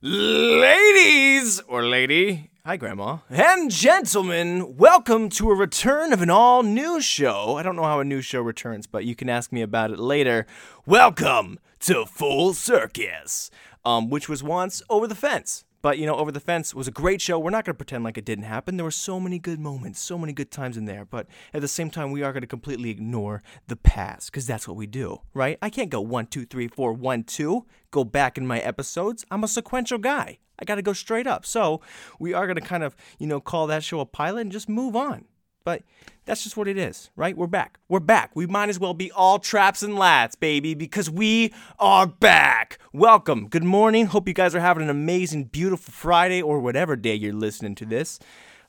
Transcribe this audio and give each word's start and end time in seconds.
Ladies 0.00 1.58
or 1.66 1.82
lady, 1.82 2.50
hi 2.64 2.76
grandma, 2.76 3.18
and 3.28 3.68
gentlemen, 3.68 4.76
welcome 4.76 5.28
to 5.30 5.50
a 5.50 5.56
return 5.56 6.12
of 6.12 6.22
an 6.22 6.30
all 6.30 6.62
new 6.62 7.00
show. 7.00 7.56
I 7.56 7.64
don't 7.64 7.74
know 7.74 7.82
how 7.82 7.98
a 7.98 8.04
new 8.04 8.20
show 8.20 8.40
returns, 8.40 8.86
but 8.86 9.04
you 9.04 9.16
can 9.16 9.28
ask 9.28 9.50
me 9.50 9.60
about 9.60 9.90
it 9.90 9.98
later. 9.98 10.46
Welcome 10.86 11.58
to 11.80 12.06
Full 12.06 12.54
Circus, 12.54 13.50
um, 13.84 14.08
which 14.08 14.28
was 14.28 14.40
once 14.40 14.82
Over 14.88 15.08
the 15.08 15.16
Fence. 15.16 15.64
But 15.80 15.98
you 15.98 16.06
know, 16.06 16.16
Over 16.16 16.32
the 16.32 16.40
Fence 16.40 16.74
was 16.74 16.88
a 16.88 16.92
great 16.92 17.20
show. 17.20 17.38
We're 17.38 17.50
not 17.50 17.64
going 17.64 17.74
to 17.74 17.78
pretend 17.78 18.04
like 18.04 18.18
it 18.18 18.24
didn't 18.24 18.44
happen. 18.44 18.76
There 18.76 18.84
were 18.84 18.90
so 18.90 19.20
many 19.20 19.38
good 19.38 19.60
moments, 19.60 20.00
so 20.00 20.18
many 20.18 20.32
good 20.32 20.50
times 20.50 20.76
in 20.76 20.86
there. 20.86 21.04
But 21.04 21.26
at 21.54 21.60
the 21.60 21.68
same 21.68 21.90
time, 21.90 22.10
we 22.10 22.22
are 22.22 22.32
going 22.32 22.42
to 22.42 22.48
completely 22.48 22.90
ignore 22.90 23.42
the 23.66 23.76
past 23.76 24.30
because 24.30 24.46
that's 24.46 24.66
what 24.66 24.76
we 24.76 24.86
do, 24.86 25.20
right? 25.34 25.58
I 25.62 25.70
can't 25.70 25.90
go 25.90 26.00
one, 26.00 26.26
two, 26.26 26.44
three, 26.44 26.68
four, 26.68 26.92
one, 26.92 27.22
two. 27.22 27.66
Go 27.90 28.04
back 28.04 28.36
in 28.36 28.46
my 28.46 28.58
episodes. 28.60 29.24
I'm 29.30 29.44
a 29.44 29.48
sequential 29.48 29.98
guy. 29.98 30.38
I 30.58 30.64
got 30.64 30.74
to 30.74 30.82
go 30.82 30.92
straight 30.92 31.26
up. 31.26 31.46
So 31.46 31.80
we 32.18 32.34
are 32.34 32.46
going 32.46 32.56
to 32.56 32.62
kind 32.62 32.82
of, 32.82 32.96
you 33.18 33.26
know, 33.26 33.40
call 33.40 33.66
that 33.68 33.84
show 33.84 34.00
a 34.00 34.06
pilot 34.06 34.40
and 34.42 34.52
just 34.52 34.68
move 34.68 34.96
on. 34.96 35.26
But 35.68 35.82
that's 36.24 36.42
just 36.42 36.56
what 36.56 36.66
it 36.66 36.78
is, 36.78 37.10
right? 37.14 37.36
We're 37.36 37.46
back. 37.46 37.78
We're 37.90 38.00
back. 38.00 38.30
We 38.34 38.46
might 38.46 38.70
as 38.70 38.78
well 38.78 38.94
be 38.94 39.12
all 39.12 39.38
traps 39.38 39.82
and 39.82 39.96
lats, 39.96 40.32
baby, 40.40 40.72
because 40.72 41.10
we 41.10 41.52
are 41.78 42.06
back. 42.06 42.78
Welcome. 42.94 43.48
Good 43.48 43.64
morning. 43.64 44.06
Hope 44.06 44.26
you 44.26 44.32
guys 44.32 44.54
are 44.54 44.60
having 44.60 44.82
an 44.82 44.88
amazing, 44.88 45.44
beautiful 45.44 45.92
Friday 45.92 46.40
or 46.40 46.58
whatever 46.60 46.96
day 46.96 47.14
you're 47.14 47.34
listening 47.34 47.74
to 47.74 47.84
this. 47.84 48.18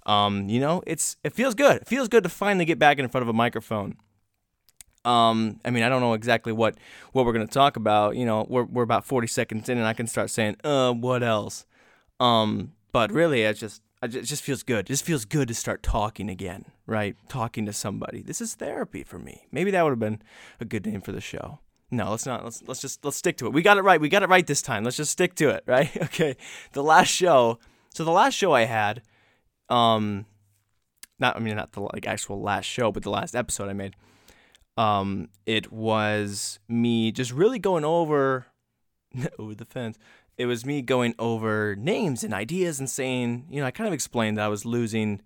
Um, 0.06 0.50
you 0.50 0.60
know, 0.60 0.84
it's 0.86 1.16
it 1.24 1.32
feels 1.32 1.56
good. 1.56 1.78
It 1.78 1.88
feels 1.88 2.10
good 2.10 2.24
to 2.24 2.30
finally 2.30 2.66
get 2.66 2.80
back 2.80 3.00
in 3.00 3.08
front 3.08 3.22
of 3.22 3.30
a 3.30 3.34
microphone. 3.34 3.96
Um, 5.06 5.62
I 5.64 5.70
mean, 5.70 5.84
I 5.84 5.88
don't 5.88 6.02
know 6.02 6.16
exactly 6.16 6.52
what 6.52 6.78
what 7.14 7.26
we're 7.26 7.32
gonna 7.32 7.48
talk 7.48 7.78
about. 7.78 8.18
You 8.18 8.26
know, 8.26 8.46
we're 8.50 8.66
we're 8.66 8.84
about 8.84 9.06
40 9.06 9.26
seconds 9.28 9.70
in, 9.70 9.78
and 9.78 9.88
I 9.88 9.94
can 9.94 10.08
start 10.08 10.32
saying, 10.32 10.58
uh, 10.66 10.92
what 10.92 11.24
else? 11.24 11.66
Um, 12.20 12.74
but 12.92 13.10
really, 13.14 13.44
it's 13.44 13.62
just 13.62 13.82
it 14.02 14.22
just 14.24 14.44
feels 14.44 14.64
good. 14.64 14.80
It 14.80 14.88
just 14.88 15.06
feels 15.06 15.26
good 15.26 15.48
to 15.50 15.54
start 15.54 15.84
talking 15.84 16.30
again, 16.30 16.66
right? 16.86 17.16
Talking 17.28 17.66
to 17.66 17.74
somebody. 17.74 18.22
This 18.22 18.40
is 18.40 18.56
therapy 18.56 19.04
for 19.04 19.20
me. 19.20 19.48
Maybe 19.52 19.72
that 19.72 19.84
would 19.84 19.92
have 19.92 20.00
been 20.00 20.22
a 20.60 20.66
good 20.66 20.86
name 20.86 21.02
for 21.02 21.12
the 21.12 21.22
show. 21.22 21.60
No, 21.92 22.12
let's 22.12 22.26
not. 22.26 22.44
Let's 22.44 22.64
let's 22.68 22.82
just 22.82 23.04
let's 23.04 23.18
stick 23.18 23.38
to 23.38 23.48
it. 23.48 23.54
We 23.54 23.62
got 23.62 23.78
it 23.78 23.82
right. 23.82 24.00
We 24.00 24.10
got 24.10 24.24
it 24.24 24.30
right 24.30 24.46
this 24.46 24.62
time. 24.62 24.84
Let's 24.84 24.98
just 24.98 25.12
stick 25.12 25.36
to 25.36 25.50
it, 25.50 25.64
right? 25.68 25.96
Okay. 26.04 26.38
The 26.74 26.84
last 26.84 27.10
show. 27.10 27.60
So 27.92 28.04
the 28.04 28.12
last 28.12 28.36
show 28.36 28.54
I 28.54 28.66
had, 28.66 29.02
um, 29.70 30.26
not 31.18 31.36
I 31.36 31.40
mean 31.40 31.56
not 31.56 31.72
the 31.74 31.82
like 31.82 32.08
actual 32.08 32.42
last 32.42 32.66
show, 32.66 32.92
but 32.92 33.04
the 33.04 33.10
last 33.10 33.36
episode 33.36 33.70
I 33.70 33.74
made. 33.74 33.96
Um, 34.78 35.30
it 35.46 35.74
was 35.74 36.60
me 36.70 37.12
just 37.12 37.34
really 37.34 37.60
going 37.60 37.84
over 37.84 38.46
over 39.40 39.56
the 39.56 39.66
fence 39.66 39.98
it 40.40 40.46
was 40.46 40.66
me 40.66 40.82
going 40.82 41.14
over 41.20 41.76
names 41.76 42.24
and 42.24 42.34
ideas 42.34 42.80
and 42.80 42.90
saying, 42.90 43.46
you 43.52 43.60
know, 43.60 43.68
I 43.68 43.72
kind 43.72 43.88
of 43.88 43.94
explained 43.94 44.38
that 44.38 44.46
I 44.46 44.48
was 44.48 44.66
losing, 44.66 45.22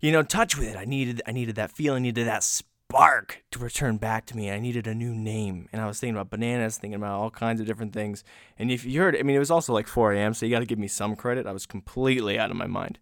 you 0.00 0.12
know, 0.12 0.22
touch 0.22 0.56
with 0.56 0.68
it. 0.68 0.76
I 0.76 0.84
needed, 0.84 1.22
I 1.26 1.32
needed 1.32 1.56
that 1.56 1.72
feeling, 1.72 2.02
I 2.02 2.04
needed 2.04 2.26
that 2.26 2.44
spark 2.44 3.42
to 3.52 3.58
return 3.58 3.96
back 3.96 4.26
to 4.26 4.36
me. 4.36 4.50
I 4.50 4.60
needed 4.60 4.86
a 4.86 4.94
new 4.94 5.14
name, 5.14 5.70
and 5.72 5.80
I 5.80 5.86
was 5.86 5.98
thinking 5.98 6.14
about 6.14 6.28
bananas, 6.28 6.76
thinking 6.76 6.96
about 6.96 7.18
all 7.18 7.30
kinds 7.30 7.58
of 7.58 7.66
different 7.66 7.94
things. 7.94 8.22
And 8.58 8.70
if 8.70 8.84
you 8.84 9.00
heard, 9.00 9.16
I 9.16 9.22
mean, 9.22 9.34
it 9.34 9.40
was 9.40 9.50
also 9.50 9.72
like 9.72 9.86
4 9.86 10.12
a.m., 10.12 10.34
so 10.34 10.44
you 10.44 10.52
got 10.52 10.60
to 10.60 10.66
give 10.66 10.78
me 10.78 10.88
some 10.88 11.16
credit. 11.16 11.46
I 11.46 11.52
was 11.52 11.64
completely 11.64 12.38
out 12.38 12.50
of 12.50 12.56
my 12.58 12.66
mind. 12.66 12.98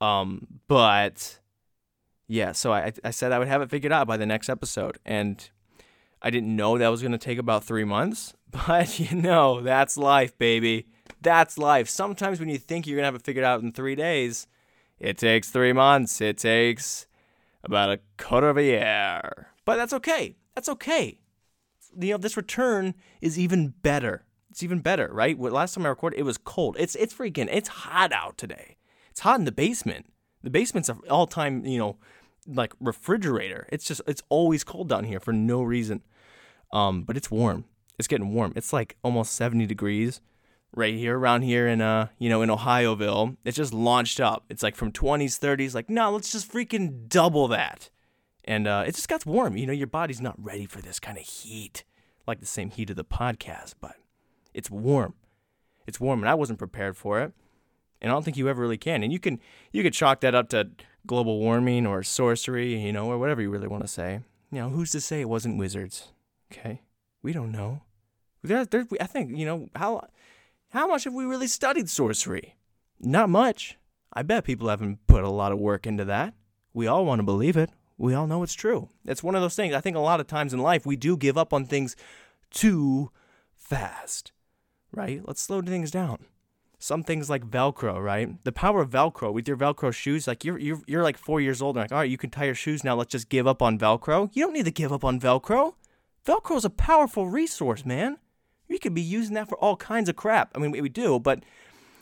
Um, 0.00 0.60
but 0.66 1.38
yeah, 2.26 2.50
so 2.50 2.72
I, 2.72 2.92
I 3.04 3.10
said 3.10 3.30
I 3.30 3.38
would 3.38 3.46
have 3.46 3.62
it 3.62 3.70
figured 3.70 3.92
out 3.92 4.08
by 4.08 4.16
the 4.16 4.26
next 4.26 4.48
episode, 4.48 4.98
and 5.04 5.48
I 6.24 6.30
didn't 6.30 6.56
know 6.56 6.78
that 6.78 6.88
was 6.88 7.02
going 7.02 7.12
to 7.12 7.18
take 7.18 7.38
about 7.38 7.64
three 7.64 7.84
months. 7.84 8.34
But 8.68 9.00
you 9.00 9.20
know, 9.20 9.60
that's 9.60 9.96
life, 9.96 10.38
baby. 10.38 10.86
That's 11.20 11.58
life. 11.58 11.88
Sometimes 11.88 12.38
when 12.38 12.48
you 12.48 12.56
think 12.56 12.86
you're 12.86 12.94
going 12.94 13.02
to 13.02 13.06
have 13.06 13.16
it 13.16 13.24
figured 13.24 13.44
out 13.44 13.62
in 13.62 13.72
three 13.72 13.96
days, 13.96 14.46
it 15.00 15.18
takes 15.18 15.50
three 15.50 15.72
months. 15.72 16.20
It 16.20 16.38
takes 16.38 17.06
about 17.64 17.90
a 17.90 17.98
quarter 18.16 18.48
of 18.48 18.56
a 18.56 18.62
year. 18.62 19.48
But 19.64 19.74
that's 19.76 19.92
okay. 19.94 20.36
That's 20.54 20.68
okay. 20.68 21.18
You 21.98 22.12
know, 22.12 22.18
this 22.18 22.36
return 22.36 22.94
is 23.20 23.38
even 23.40 23.74
better. 23.82 24.24
It's 24.50 24.62
even 24.62 24.78
better, 24.78 25.08
right? 25.12 25.36
Last 25.36 25.74
time 25.74 25.84
I 25.84 25.88
recorded, 25.88 26.20
it 26.20 26.22
was 26.22 26.38
cold. 26.38 26.76
It's 26.78 26.94
it's 26.94 27.12
freaking 27.12 27.48
it's 27.50 27.68
hot 27.68 28.12
out 28.12 28.38
today. 28.38 28.76
It's 29.10 29.20
hot 29.20 29.40
in 29.40 29.46
the 29.46 29.52
basement. 29.52 30.06
The 30.44 30.50
basement's 30.50 30.88
an 30.88 31.00
all-time, 31.10 31.66
you 31.66 31.78
know, 31.78 31.96
like 32.46 32.72
refrigerator. 32.78 33.66
It's 33.72 33.84
just 33.84 34.00
it's 34.06 34.22
always 34.28 34.62
cold 34.62 34.88
down 34.88 35.04
here 35.04 35.18
for 35.18 35.32
no 35.32 35.62
reason. 35.62 36.02
Um, 36.74 37.04
but 37.04 37.16
it's 37.16 37.30
warm 37.30 37.64
it's 37.98 38.08
getting 38.08 38.32
warm. 38.32 38.52
It's 38.56 38.72
like 38.72 38.96
almost 39.02 39.34
70 39.34 39.66
degrees 39.66 40.20
right 40.76 40.94
here 40.94 41.16
around 41.16 41.42
here 41.42 41.68
in 41.68 41.80
uh 41.80 42.08
you 42.18 42.28
know 42.28 42.42
in 42.42 42.50
Ohioville. 42.50 43.36
It's 43.44 43.56
just 43.56 43.72
launched 43.72 44.20
up. 44.20 44.44
It's 44.48 44.62
like 44.62 44.74
from 44.76 44.92
20s, 44.92 45.38
30s. 45.38 45.74
Like 45.74 45.88
no, 45.88 46.10
let's 46.10 46.32
just 46.32 46.50
freaking 46.50 47.08
double 47.08 47.48
that. 47.48 47.90
And 48.46 48.66
uh, 48.66 48.84
it 48.86 48.94
just 48.94 49.08
got 49.08 49.24
warm. 49.24 49.56
You 49.56 49.66
know, 49.66 49.72
your 49.72 49.86
body's 49.86 50.20
not 50.20 50.34
ready 50.38 50.66
for 50.66 50.82
this 50.82 51.00
kind 51.00 51.16
of 51.16 51.24
heat, 51.24 51.82
like 52.26 52.40
the 52.40 52.46
same 52.46 52.68
heat 52.68 52.90
of 52.90 52.96
the 52.96 53.04
podcast, 53.04 53.74
but 53.80 53.96
it's 54.52 54.70
warm. 54.70 55.14
It's 55.86 55.98
warm, 55.98 56.20
and 56.20 56.28
I 56.28 56.34
wasn't 56.34 56.58
prepared 56.58 56.94
for 56.94 57.22
it. 57.22 57.32
And 58.02 58.10
I 58.10 58.14
don't 58.14 58.22
think 58.22 58.36
you 58.36 58.50
ever 58.50 58.60
really 58.60 58.76
can. 58.76 59.02
And 59.02 59.10
you 59.10 59.18
can 59.18 59.40
you 59.72 59.82
could 59.82 59.94
chalk 59.94 60.20
that 60.20 60.34
up 60.34 60.50
to 60.50 60.70
global 61.06 61.38
warming 61.38 61.86
or 61.86 62.02
sorcery, 62.02 62.78
you 62.82 62.92
know, 62.92 63.06
or 63.06 63.16
whatever 63.16 63.40
you 63.40 63.48
really 63.48 63.68
want 63.68 63.82
to 63.82 63.88
say. 63.88 64.20
You 64.50 64.58
know, 64.58 64.68
who's 64.68 64.90
to 64.90 65.00
say 65.00 65.22
it 65.22 65.28
wasn't 65.28 65.56
wizards? 65.56 66.12
Okay. 66.56 66.82
We 67.22 67.32
don't 67.32 67.52
know. 67.52 67.82
There, 68.42 68.64
there, 68.64 68.86
I 69.00 69.06
think 69.06 69.36
you 69.36 69.46
know 69.46 69.68
how 69.74 70.06
how 70.70 70.86
much 70.86 71.04
have 71.04 71.14
we 71.14 71.24
really 71.24 71.46
studied 71.46 71.88
sorcery? 71.88 72.56
Not 73.00 73.30
much. 73.30 73.78
I 74.12 74.22
bet 74.22 74.44
people 74.44 74.68
haven't 74.68 75.06
put 75.06 75.24
a 75.24 75.30
lot 75.30 75.50
of 75.50 75.58
work 75.58 75.86
into 75.86 76.04
that. 76.04 76.34
We 76.72 76.86
all 76.86 77.04
want 77.04 77.20
to 77.20 77.24
believe 77.24 77.56
it. 77.56 77.70
We 77.96 78.14
all 78.14 78.26
know 78.26 78.42
it's 78.42 78.54
true. 78.54 78.88
It's 79.04 79.22
one 79.22 79.34
of 79.34 79.42
those 79.42 79.56
things. 79.56 79.74
I 79.74 79.80
think 79.80 79.96
a 79.96 80.00
lot 80.00 80.20
of 80.20 80.26
times 80.26 80.52
in 80.52 80.60
life 80.60 80.84
we 80.84 80.96
do 80.96 81.16
give 81.16 81.38
up 81.38 81.52
on 81.52 81.64
things 81.64 81.96
too 82.50 83.10
fast. 83.54 84.32
Right? 84.92 85.22
Let's 85.24 85.42
slow 85.42 85.62
things 85.62 85.90
down. 85.90 86.26
Some 86.78 87.02
things 87.02 87.30
like 87.30 87.48
Velcro, 87.50 88.02
right? 88.02 88.44
The 88.44 88.52
power 88.52 88.82
of 88.82 88.90
Velcro 88.90 89.32
with 89.32 89.48
your 89.48 89.56
Velcro 89.56 89.92
shoes, 89.92 90.26
like 90.28 90.44
you're 90.44 90.58
you're 90.58 90.82
you're 90.86 91.02
like 91.02 91.16
four 91.16 91.40
years 91.40 91.62
old, 91.62 91.76
and 91.76 91.84
like, 91.84 91.92
all 91.92 91.98
right, 91.98 92.10
you 92.10 92.18
can 92.18 92.30
tie 92.30 92.44
your 92.44 92.54
shoes 92.54 92.84
now. 92.84 92.94
Let's 92.94 93.10
just 93.10 93.30
give 93.30 93.46
up 93.46 93.62
on 93.62 93.78
Velcro. 93.78 94.28
You 94.34 94.44
don't 94.44 94.52
need 94.52 94.66
to 94.66 94.70
give 94.70 94.92
up 94.92 95.02
on 95.02 95.18
Velcro. 95.18 95.74
Velcro 96.24 96.56
is 96.56 96.64
a 96.64 96.70
powerful 96.70 97.28
resource, 97.28 97.84
man. 97.84 98.18
We 98.68 98.78
could 98.78 98.94
be 98.94 99.02
using 99.02 99.34
that 99.34 99.48
for 99.48 99.58
all 99.58 99.76
kinds 99.76 100.08
of 100.08 100.16
crap. 100.16 100.50
I 100.54 100.58
mean, 100.58 100.70
we 100.70 100.88
do, 100.88 101.20
but 101.20 101.44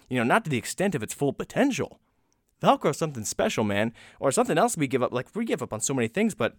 you 0.08 0.18
know, 0.18 0.24
not 0.24 0.44
to 0.44 0.50
the 0.50 0.58
extent 0.58 0.94
of 0.94 1.02
its 1.02 1.14
full 1.14 1.32
potential. 1.32 2.00
Velcro 2.62 2.90
is 2.90 2.96
something 2.96 3.24
special, 3.24 3.64
man, 3.64 3.92
or 4.20 4.30
something 4.30 4.56
else 4.56 4.76
we 4.76 4.86
give 4.86 5.02
up. 5.02 5.12
Like 5.12 5.28
we 5.34 5.44
give 5.44 5.62
up 5.62 5.72
on 5.72 5.80
so 5.80 5.94
many 5.94 6.06
things, 6.06 6.34
but 6.34 6.54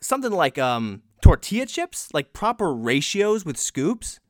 something 0.00 0.32
like 0.32 0.58
um, 0.58 1.02
tortilla 1.20 1.66
chips, 1.66 2.08
like 2.14 2.32
proper 2.32 2.72
ratios 2.72 3.44
with 3.44 3.58
scoops, 3.58 4.20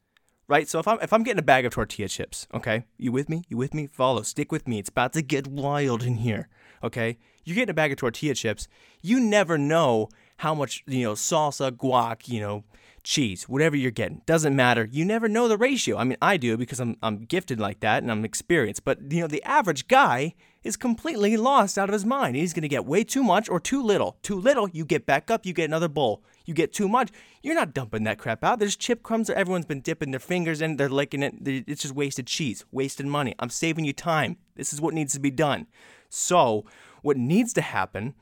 right? 0.48 0.68
So 0.68 0.80
if 0.80 0.88
I'm 0.88 0.98
if 1.00 1.12
I'm 1.12 1.22
getting 1.22 1.38
a 1.38 1.42
bag 1.42 1.64
of 1.64 1.72
tortilla 1.72 2.08
chips, 2.08 2.48
okay, 2.52 2.84
you 2.98 3.12
with 3.12 3.28
me? 3.28 3.44
You 3.48 3.56
with 3.56 3.74
me? 3.74 3.86
Follow, 3.86 4.22
stick 4.22 4.50
with 4.50 4.66
me. 4.66 4.80
It's 4.80 4.88
about 4.88 5.12
to 5.12 5.22
get 5.22 5.46
wild 5.46 6.02
in 6.02 6.16
here, 6.16 6.48
okay? 6.82 7.18
You're 7.44 7.54
getting 7.54 7.70
a 7.70 7.74
bag 7.74 7.92
of 7.92 7.98
tortilla 7.98 8.34
chips. 8.34 8.66
You 9.00 9.20
never 9.20 9.56
know 9.56 10.08
how 10.36 10.54
much 10.54 10.82
you 10.86 11.04
know 11.04 11.12
salsa, 11.12 11.70
guac, 11.70 12.28
you 12.28 12.40
know 12.40 12.64
cheese, 13.04 13.48
whatever 13.48 13.76
you're 13.76 13.90
getting. 13.90 14.22
Doesn't 14.26 14.56
matter. 14.56 14.88
You 14.90 15.04
never 15.04 15.28
know 15.28 15.46
the 15.46 15.58
ratio. 15.58 15.96
I 15.96 16.04
mean, 16.04 16.16
I 16.20 16.36
do 16.36 16.56
because 16.56 16.80
I'm, 16.80 16.96
I'm 17.02 17.18
gifted 17.18 17.60
like 17.60 17.80
that 17.80 18.02
and 18.02 18.10
I'm 18.10 18.24
experienced. 18.24 18.84
But, 18.84 19.12
you 19.12 19.20
know, 19.20 19.26
the 19.26 19.42
average 19.44 19.86
guy 19.86 20.34
is 20.64 20.76
completely 20.76 21.36
lost 21.36 21.78
out 21.78 21.88
of 21.88 21.92
his 21.92 22.06
mind. 22.06 22.34
He's 22.34 22.54
going 22.54 22.62
to 22.62 22.68
get 22.68 22.86
way 22.86 23.04
too 23.04 23.22
much 23.22 23.48
or 23.48 23.60
too 23.60 23.82
little. 23.82 24.16
Too 24.22 24.40
little, 24.40 24.68
you 24.70 24.84
get 24.84 25.06
back 25.06 25.30
up, 25.30 25.46
you 25.46 25.52
get 25.52 25.66
another 25.66 25.88
bowl. 25.88 26.24
You 26.46 26.52
get 26.52 26.72
too 26.72 26.88
much, 26.88 27.10
you're 27.42 27.54
not 27.54 27.72
dumping 27.72 28.04
that 28.04 28.18
crap 28.18 28.44
out. 28.44 28.58
There's 28.58 28.76
chip 28.76 29.02
crumbs 29.02 29.28
that 29.28 29.38
everyone's 29.38 29.64
been 29.64 29.80
dipping 29.80 30.10
their 30.10 30.20
fingers 30.20 30.60
in, 30.60 30.76
they're 30.76 30.90
licking 30.90 31.22
it. 31.22 31.34
It's 31.42 31.82
just 31.82 31.94
wasted 31.94 32.26
cheese, 32.26 32.66
wasted 32.70 33.06
money. 33.06 33.34
I'm 33.38 33.48
saving 33.48 33.86
you 33.86 33.94
time. 33.94 34.36
This 34.54 34.72
is 34.72 34.80
what 34.80 34.92
needs 34.92 35.14
to 35.14 35.20
be 35.20 35.30
done. 35.30 35.66
So, 36.10 36.66
what 37.00 37.16
needs 37.16 37.54
to 37.54 37.62
happen 37.62 38.14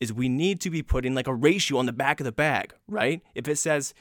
is 0.00 0.12
we 0.12 0.28
need 0.28 0.60
to 0.62 0.70
be 0.70 0.82
putting 0.82 1.14
like 1.14 1.26
a 1.26 1.34
ratio 1.34 1.78
on 1.78 1.86
the 1.86 1.92
back 1.92 2.20
of 2.20 2.24
the 2.24 2.32
bag, 2.32 2.74
right? 2.88 3.22
If 3.34 3.46
it 3.46 3.56
says, 3.56 3.94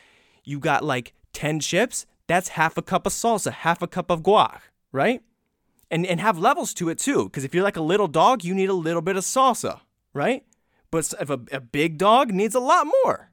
you 0.44 0.60
got 0.60 0.84
like 0.84 1.14
10 1.34 1.60
chips, 1.60 2.06
that's 2.28 2.50
half 2.50 2.78
a 2.78 2.82
cup 2.82 3.06
of 3.06 3.14
salsa, 3.14 3.52
half 3.52 3.82
a 3.82 3.88
cup 3.88 4.10
of 4.10 4.24
guac, 4.24 4.62
right? 4.92 5.22
And, 5.92 6.06
and 6.06 6.20
have 6.20 6.38
levels 6.38 6.74
to 6.76 6.90
it 6.90 6.98
too, 6.98 7.26
because 7.26 7.44
if 7.44 7.54
you're 7.54 7.64
like 7.64 7.78
a 7.78 7.82
little 7.82 8.08
dog, 8.08 8.44
you 8.44 8.54
need 8.56 8.70
a 8.70 8.74
little 8.74 9.02
bit 9.02 9.18
of 9.18 9.24
salsa, 9.24 9.82
right? 10.14 10.44
But 10.92 11.14
if 11.20 11.30
a, 11.30 11.40
a 11.52 11.60
big 11.60 11.98
dog 11.98 12.32
needs 12.32 12.56
a 12.56 12.60
lot 12.60 12.88
more. 13.04 13.32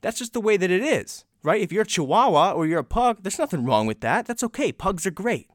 That's 0.00 0.18
just 0.18 0.34
the 0.34 0.40
way 0.40 0.56
that 0.56 0.70
it 0.70 0.82
is, 0.82 1.24
right? 1.42 1.62
If 1.62 1.72
you're 1.72 1.82
a 1.82 1.86
chihuahua 1.86 2.52
or 2.52 2.66
you're 2.66 2.80
a 2.80 2.84
pug, 2.84 3.22
there's 3.22 3.38
nothing 3.38 3.64
wrong 3.64 3.86
with 3.86 4.00
that. 4.00 4.26
That's 4.26 4.44
okay. 4.44 4.70
Pugs 4.70 5.06
are 5.06 5.10
great. 5.10 5.48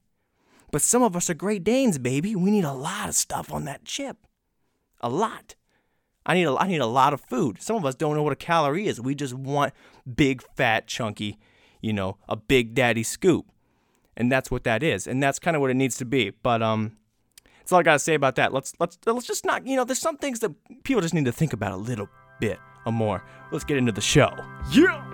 But 0.72 0.81
some 0.81 1.04
of 1.04 1.16
us 1.16 1.30
are 1.30 1.36
Great 1.36 1.63
Danes, 1.63 1.98
baby. 1.98 2.36
We 2.36 2.52
need 2.52 2.63
a 2.63 2.74
lot 2.74 3.10
of 3.10 3.16
stuff 3.16 3.52
on 3.52 3.66
that 3.66 3.86
chip. 3.86 4.18
A 5.02 5.10
lot. 5.10 5.56
I 6.25 6.33
need 6.36 6.45
a, 6.45 6.56
I 6.56 6.68
need 6.68 6.81
a 6.81 6.86
lot 6.86 7.13
of 7.13 7.21
food. 7.21 7.62
Some 7.62 7.75
of 7.75 7.86
us 7.86 7.95
don't 7.95 8.16
know 8.16 8.24
what 8.24 8.33
a 8.33 8.36
calorie 8.36 8.88
is. 8.88 9.00
We 9.01 9.16
just 9.16 9.33
want 9.33 9.74
big, 10.16 10.44
fat, 10.56 10.86
chunky, 10.88 11.38
you 11.81 11.94
know, 11.94 12.18
a 12.27 12.36
big 12.36 12.75
daddy 12.75 13.04
scoop. 13.04 13.45
and 14.18 14.31
that's 14.31 14.51
what 14.51 14.63
that 14.66 14.83
is, 14.83 15.07
and 15.07 15.24
that's 15.24 15.39
kind 15.39 15.56
of 15.56 15.62
what 15.62 15.71
it 15.71 15.75
needs 15.75 15.98
to 15.98 16.06
be. 16.06 16.31
But 16.44 16.62
um, 16.62 16.98
that's 17.60 17.71
all 17.71 17.80
I 17.80 17.83
gotta 17.83 18.00
say 18.00 18.13
about 18.13 18.36
that. 18.36 18.54
Let's 18.54 18.74
let's 18.80 18.98
let's 19.06 19.25
just 19.25 19.45
not 19.45 19.66
you 19.66 19.75
know 19.77 19.86
there's 19.86 20.00
some 20.00 20.18
things 20.18 20.39
that 20.42 20.51
people 20.83 21.01
just 21.01 21.13
need 21.13 21.25
to 21.25 21.31
think 21.31 21.54
about 21.54 21.71
a 21.71 21.77
little 21.77 22.10
bit 22.39 22.60
or 22.86 22.92
more. 22.92 23.24
Let's 23.51 23.63
get 23.63 23.77
into 23.77 23.94
the 23.94 24.01
show. 24.01 24.31
Yeah. 24.71 25.08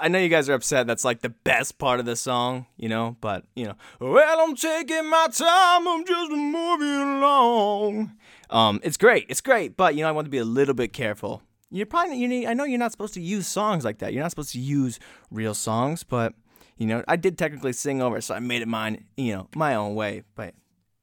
I 0.00 0.08
know 0.08 0.18
you 0.18 0.28
guys 0.28 0.48
are 0.48 0.54
upset. 0.54 0.86
That's 0.86 1.04
like 1.04 1.20
the 1.20 1.28
best 1.30 1.78
part 1.78 2.00
of 2.00 2.06
the 2.06 2.16
song, 2.16 2.66
you 2.76 2.88
know, 2.88 3.16
but, 3.20 3.44
you 3.54 3.66
know, 3.66 3.74
well, 4.00 4.40
I'm 4.40 4.56
taking 4.56 5.08
my 5.08 5.28
time. 5.32 5.86
I'm 5.86 6.04
just 6.04 6.30
moving 6.30 7.18
along. 7.18 8.12
Um, 8.50 8.80
it's 8.82 8.96
great. 8.96 9.26
It's 9.28 9.40
great, 9.40 9.76
but 9.76 9.94
you 9.94 10.02
know, 10.02 10.08
I 10.08 10.12
want 10.12 10.26
to 10.26 10.30
be 10.30 10.38
a 10.38 10.44
little 10.44 10.74
bit 10.74 10.92
careful. 10.92 11.42
You're 11.70 11.86
probably 11.86 12.16
you 12.16 12.28
need, 12.28 12.46
I 12.46 12.54
know 12.54 12.64
you're 12.64 12.78
not 12.78 12.92
supposed 12.92 13.14
to 13.14 13.20
use 13.20 13.46
songs 13.46 13.84
like 13.84 13.98
that. 13.98 14.12
You're 14.12 14.22
not 14.22 14.30
supposed 14.30 14.52
to 14.52 14.60
use 14.60 14.98
real 15.30 15.54
songs, 15.54 16.02
but 16.02 16.34
you 16.78 16.86
know, 16.86 17.02
I 17.08 17.16
did 17.16 17.36
technically 17.36 17.72
sing 17.72 18.00
over, 18.00 18.20
so 18.20 18.34
I 18.34 18.38
made 18.38 18.62
it 18.62 18.68
mine, 18.68 19.04
you 19.16 19.34
know, 19.34 19.48
my 19.54 19.74
own 19.74 19.94
way. 19.94 20.22
But 20.34 20.54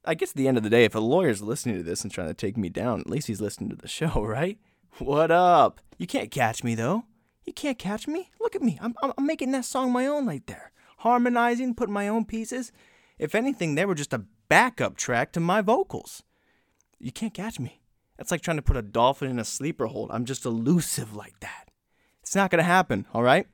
I 0.04 0.14
guess 0.14 0.30
at 0.30 0.36
the 0.36 0.48
end 0.48 0.56
of 0.56 0.64
the 0.64 0.70
day, 0.70 0.84
if 0.84 0.94
a 0.94 1.00
lawyer's 1.00 1.42
listening 1.42 1.76
to 1.76 1.82
this 1.82 2.02
and 2.02 2.10
trying 2.10 2.28
to 2.28 2.34
take 2.34 2.56
me 2.56 2.68
down, 2.68 3.00
at 3.00 3.10
least 3.10 3.26
he's 3.26 3.40
listening 3.40 3.70
to 3.70 3.76
the 3.76 3.88
show, 3.88 4.22
right? 4.24 4.58
What 4.98 5.30
up? 5.30 5.80
You 5.98 6.06
can't 6.06 6.30
catch 6.30 6.64
me 6.64 6.74
though. 6.74 7.04
You 7.46 7.52
can't 7.52 7.78
catch 7.78 8.08
me. 8.08 8.30
Look 8.40 8.56
at 8.56 8.62
me. 8.62 8.78
I'm, 8.82 8.94
I'm, 9.02 9.12
I'm 9.16 9.26
making 9.26 9.52
that 9.52 9.64
song 9.64 9.92
my 9.92 10.06
own 10.06 10.26
right 10.26 10.46
there. 10.46 10.72
Harmonizing, 10.98 11.74
putting 11.74 11.94
my 11.94 12.08
own 12.08 12.24
pieces. 12.24 12.72
If 13.18 13.34
anything, 13.34 13.74
they 13.74 13.86
were 13.86 13.94
just 13.94 14.12
a 14.12 14.24
backup 14.48 14.96
track 14.96 15.32
to 15.32 15.40
my 15.40 15.60
vocals. 15.60 16.22
You 16.98 17.12
can't 17.12 17.32
catch 17.32 17.60
me. 17.60 17.80
That's 18.16 18.30
like 18.30 18.40
trying 18.40 18.56
to 18.56 18.62
put 18.62 18.76
a 18.76 18.82
dolphin 18.82 19.30
in 19.30 19.38
a 19.38 19.44
sleeper 19.44 19.86
hold. 19.86 20.10
I'm 20.10 20.24
just 20.24 20.44
elusive 20.44 21.14
like 21.14 21.38
that. 21.40 21.70
It's 22.22 22.34
not 22.34 22.50
going 22.50 22.58
to 22.58 22.64
happen, 22.64 23.06
all 23.14 23.22
right? 23.22 23.46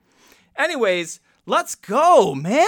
Anyways, 0.56 1.20
let's 1.44 1.74
go, 1.74 2.34
man. 2.34 2.66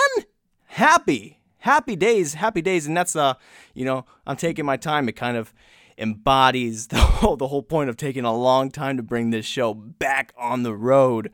Happy. 0.66 1.40
Happy 1.58 1.96
days, 1.96 2.34
happy 2.34 2.60
days. 2.60 2.86
And 2.86 2.94
that's, 2.94 3.16
uh, 3.16 3.34
you 3.72 3.86
know, 3.86 4.04
I'm 4.26 4.36
taking 4.36 4.66
my 4.66 4.76
time. 4.76 5.08
It 5.08 5.12
kind 5.12 5.38
of 5.38 5.54
embodies 5.98 6.88
the 6.88 6.98
whole, 6.98 7.36
the 7.36 7.48
whole 7.48 7.62
point 7.62 7.90
of 7.90 7.96
taking 7.96 8.24
a 8.24 8.36
long 8.36 8.70
time 8.70 8.96
to 8.96 9.02
bring 9.02 9.30
this 9.30 9.46
show 9.46 9.74
back 9.74 10.32
on 10.36 10.62
the 10.62 10.74
road. 10.74 11.30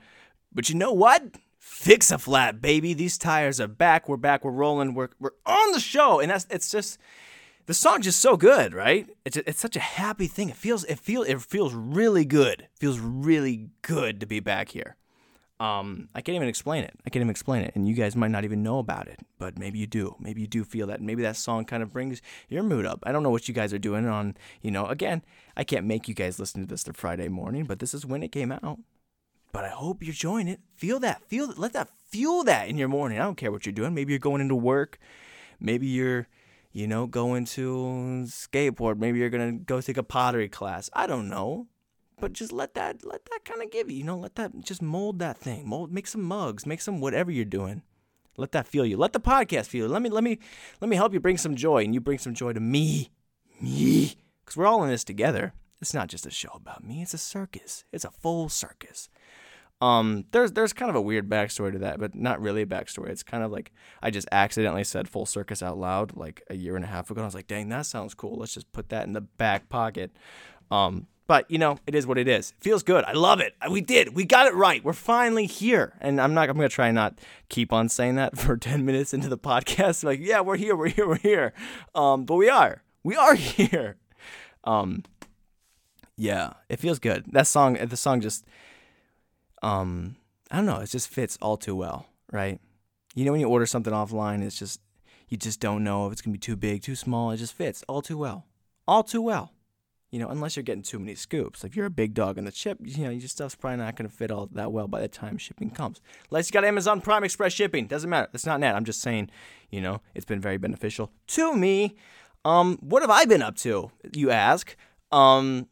But 0.52 0.68
you 0.68 0.74
know 0.74 0.92
what? 0.92 1.36
Fix 1.58 2.10
a 2.10 2.18
flat, 2.18 2.60
baby. 2.60 2.94
These 2.94 3.18
tires 3.18 3.60
are 3.60 3.68
back. 3.68 4.08
We're 4.08 4.16
back. 4.16 4.44
We're 4.44 4.50
rolling. 4.50 4.94
We're, 4.94 5.10
we're 5.18 5.30
on 5.46 5.72
the 5.72 5.80
show. 5.80 6.20
And 6.20 6.30
that's, 6.30 6.46
it's 6.50 6.70
just, 6.70 6.98
the 7.66 7.74
song's 7.74 8.04
just 8.04 8.20
so 8.20 8.36
good, 8.36 8.74
right? 8.74 9.08
It's 9.24 9.36
it's 9.36 9.60
such 9.60 9.76
a 9.76 9.80
happy 9.80 10.26
thing. 10.26 10.48
It 10.48 10.56
feels 10.56 10.82
it 10.84 10.98
feel 10.98 11.22
it 11.22 11.40
feels 11.40 11.72
really 11.72 12.24
good. 12.24 12.62
It 12.62 12.70
feels 12.74 12.98
really 12.98 13.68
good 13.82 14.18
to 14.20 14.26
be 14.26 14.40
back 14.40 14.70
here. 14.70 14.96
Um, 15.60 16.08
I 16.14 16.22
can't 16.22 16.36
even 16.36 16.48
explain 16.48 16.84
it. 16.84 16.94
I 17.06 17.10
can't 17.10 17.20
even 17.20 17.30
explain 17.30 17.62
it, 17.62 17.72
and 17.74 17.86
you 17.86 17.94
guys 17.94 18.16
might 18.16 18.30
not 18.30 18.44
even 18.44 18.62
know 18.62 18.78
about 18.78 19.08
it, 19.08 19.20
but 19.38 19.58
maybe 19.58 19.78
you 19.78 19.86
do. 19.86 20.16
Maybe 20.18 20.40
you 20.40 20.46
do 20.46 20.64
feel 20.64 20.86
that. 20.86 21.02
Maybe 21.02 21.22
that 21.22 21.36
song 21.36 21.66
kind 21.66 21.82
of 21.82 21.92
brings 21.92 22.22
your 22.48 22.62
mood 22.62 22.86
up. 22.86 23.00
I 23.02 23.12
don't 23.12 23.22
know 23.22 23.30
what 23.30 23.46
you 23.46 23.52
guys 23.52 23.74
are 23.74 23.78
doing 23.78 24.06
on. 24.06 24.36
You 24.62 24.70
know, 24.70 24.86
again, 24.86 25.22
I 25.58 25.64
can't 25.64 25.84
make 25.84 26.08
you 26.08 26.14
guys 26.14 26.38
listen 26.38 26.62
to 26.62 26.66
this 26.66 26.84
the 26.84 26.94
Friday 26.94 27.28
morning, 27.28 27.64
but 27.64 27.78
this 27.78 27.92
is 27.92 28.06
when 28.06 28.22
it 28.22 28.32
came 28.32 28.50
out. 28.50 28.78
But 29.52 29.64
I 29.64 29.68
hope 29.68 30.02
you're 30.02 30.12
enjoying 30.12 30.48
it. 30.48 30.60
Feel 30.76 30.98
that. 31.00 31.28
Feel 31.28 31.48
that. 31.48 31.58
let 31.58 31.74
that 31.74 31.90
fuel 32.08 32.42
that 32.44 32.68
in 32.68 32.78
your 32.78 32.88
morning. 32.88 33.18
I 33.18 33.24
don't 33.24 33.36
care 33.36 33.52
what 33.52 33.66
you're 33.66 33.72
doing. 33.74 33.94
Maybe 33.94 34.12
you're 34.12 34.18
going 34.18 34.40
into 34.40 34.56
work. 34.56 34.98
Maybe 35.60 35.86
you're 35.86 36.26
you 36.72 36.86
know, 36.86 37.06
going 37.06 37.44
to 37.44 38.24
skateboard. 38.26 38.98
Maybe 38.98 39.18
you're 39.18 39.30
gonna 39.30 39.52
go 39.52 39.80
take 39.80 39.96
a 39.96 40.02
pottery 40.02 40.48
class. 40.48 40.88
I 40.92 41.06
don't 41.06 41.28
know, 41.28 41.66
but 42.20 42.32
just 42.32 42.52
let 42.52 42.74
that 42.74 43.04
let 43.04 43.24
that 43.26 43.44
kind 43.44 43.62
of 43.62 43.70
give 43.70 43.90
you. 43.90 43.98
You 43.98 44.04
know, 44.04 44.16
let 44.16 44.34
that 44.36 44.60
just 44.60 44.82
mold 44.82 45.18
that 45.20 45.38
thing. 45.38 45.68
Mold, 45.68 45.92
make 45.92 46.06
some 46.06 46.22
mugs, 46.22 46.66
make 46.66 46.80
some 46.80 47.00
whatever 47.00 47.30
you're 47.30 47.44
doing. 47.44 47.82
Let 48.36 48.52
that 48.52 48.66
feel 48.66 48.86
you. 48.86 48.96
Let 48.96 49.12
the 49.12 49.20
podcast 49.20 49.66
feel 49.66 49.86
you. 49.86 49.92
Let 49.92 50.02
me 50.02 50.10
let 50.10 50.24
me 50.24 50.38
let 50.80 50.88
me 50.88 50.96
help 50.96 51.12
you 51.12 51.20
bring 51.20 51.36
some 51.36 51.54
joy, 51.54 51.84
and 51.84 51.94
you 51.94 52.00
bring 52.00 52.18
some 52.18 52.34
joy 52.34 52.52
to 52.52 52.60
me, 52.60 53.10
me, 53.60 54.16
because 54.44 54.56
we're 54.56 54.66
all 54.66 54.84
in 54.84 54.90
this 54.90 55.04
together. 55.04 55.52
It's 55.80 55.94
not 55.94 56.08
just 56.08 56.26
a 56.26 56.30
show 56.30 56.50
about 56.54 56.84
me. 56.84 57.02
It's 57.02 57.14
a 57.14 57.18
circus. 57.18 57.84
It's 57.92 58.04
a 58.04 58.10
full 58.10 58.48
circus. 58.48 59.08
Um, 59.80 60.26
there's 60.32 60.52
there's 60.52 60.74
kind 60.74 60.90
of 60.90 60.96
a 60.96 61.00
weird 61.00 61.28
backstory 61.28 61.72
to 61.72 61.78
that, 61.78 61.98
but 61.98 62.14
not 62.14 62.40
really 62.40 62.62
a 62.62 62.66
backstory. 62.66 63.08
It's 63.08 63.22
kind 63.22 63.42
of 63.42 63.50
like 63.50 63.72
I 64.02 64.10
just 64.10 64.28
accidentally 64.30 64.84
said 64.84 65.08
full 65.08 65.24
circus 65.24 65.62
out 65.62 65.78
loud 65.78 66.16
like 66.16 66.42
a 66.50 66.54
year 66.54 66.76
and 66.76 66.84
a 66.84 66.88
half 66.88 67.10
ago. 67.10 67.20
And 67.20 67.24
I 67.24 67.28
was 67.28 67.34
like, 67.34 67.46
dang, 67.46 67.70
that 67.70 67.86
sounds 67.86 68.14
cool. 68.14 68.36
Let's 68.36 68.52
just 68.52 68.70
put 68.72 68.90
that 68.90 69.06
in 69.06 69.14
the 69.14 69.22
back 69.22 69.70
pocket. 69.70 70.12
Um, 70.70 71.06
but 71.30 71.48
you 71.48 71.58
know, 71.58 71.78
it 71.86 71.94
is 71.94 72.08
what 72.08 72.18
it 72.18 72.26
is. 72.26 72.54
Feels 72.58 72.82
good. 72.82 73.04
I 73.04 73.12
love 73.12 73.38
it. 73.38 73.54
We 73.70 73.82
did. 73.82 74.16
We 74.16 74.24
got 74.24 74.48
it 74.48 74.54
right. 74.54 74.82
We're 74.82 74.92
finally 74.92 75.46
here. 75.46 75.92
And 76.00 76.20
I'm 76.20 76.34
not. 76.34 76.48
I'm 76.48 76.56
gonna 76.56 76.68
try 76.68 76.90
not 76.90 77.20
keep 77.48 77.72
on 77.72 77.88
saying 77.88 78.16
that 78.16 78.36
for 78.44 78.56
10 78.56 78.84
minutes 78.84 79.14
into 79.14 79.28
the 79.28 79.38
podcast. 79.38 80.02
Like, 80.02 80.18
yeah, 80.20 80.40
we're 80.40 80.56
here. 80.56 80.74
We're 80.74 80.88
here. 80.88 81.06
We're 81.06 81.18
here. 81.18 81.52
Um, 81.94 82.24
but 82.24 82.34
we 82.34 82.48
are. 82.48 82.82
We 83.04 83.14
are 83.14 83.34
here. 83.36 83.94
Um, 84.64 85.04
yeah, 86.16 86.54
it 86.68 86.80
feels 86.80 86.98
good. 86.98 87.26
That 87.30 87.46
song. 87.46 87.74
The 87.74 87.96
song 87.96 88.20
just 88.20 88.44
um 89.62 90.16
I 90.50 90.56
don't 90.56 90.66
know, 90.66 90.78
it 90.78 90.90
just 90.90 91.06
fits 91.06 91.38
all 91.40 91.56
too 91.56 91.76
well, 91.76 92.06
right? 92.32 92.58
You 93.14 93.24
know 93.24 93.30
when 93.30 93.40
you 93.40 93.48
order 93.48 93.66
something 93.66 93.92
offline, 93.92 94.42
it's 94.42 94.58
just 94.58 94.80
you 95.28 95.36
just 95.36 95.60
don't 95.60 95.84
know 95.84 96.08
if 96.08 96.12
it's 96.12 96.22
gonna 96.22 96.32
be 96.32 96.40
too 96.40 96.56
big, 96.56 96.82
too 96.82 96.96
small. 96.96 97.30
It 97.30 97.36
just 97.36 97.54
fits 97.54 97.84
all 97.86 98.02
too 98.02 98.18
well, 98.18 98.46
all 98.88 99.04
too 99.04 99.22
well. 99.22 99.52
You 100.10 100.18
know, 100.18 100.28
unless 100.28 100.56
you're 100.56 100.64
getting 100.64 100.82
too 100.82 100.98
many 100.98 101.14
scoops. 101.14 101.62
If 101.62 101.76
you're 101.76 101.86
a 101.86 101.90
big 101.90 102.14
dog 102.14 102.36
in 102.36 102.44
the 102.44 102.50
chip, 102.50 102.78
you 102.82 103.04
know, 103.04 103.10
your 103.10 103.28
stuff's 103.28 103.54
probably 103.54 103.78
not 103.78 103.94
gonna 103.94 104.08
fit 104.08 104.30
all 104.30 104.48
that 104.52 104.72
well 104.72 104.88
by 104.88 105.00
the 105.00 105.08
time 105.08 105.38
shipping 105.38 105.70
comes. 105.70 106.00
Unless 106.30 106.48
you 106.48 106.52
got 106.52 106.64
Amazon 106.64 107.00
Prime 107.00 107.22
Express 107.22 107.52
shipping, 107.52 107.86
doesn't 107.86 108.10
matter. 108.10 108.28
It's 108.34 108.46
not 108.46 108.58
net. 108.60 108.74
I'm 108.74 108.84
just 108.84 109.00
saying, 109.00 109.30
you 109.70 109.80
know, 109.80 110.00
it's 110.14 110.26
been 110.26 110.40
very 110.40 110.58
beneficial 110.58 111.12
to 111.28 111.54
me. 111.54 111.96
Um, 112.44 112.78
what 112.80 113.02
have 113.02 113.10
I 113.10 113.24
been 113.24 113.42
up 113.42 113.56
to? 113.58 113.90
You 114.12 114.30
ask. 114.30 114.76
Um, 115.12 115.68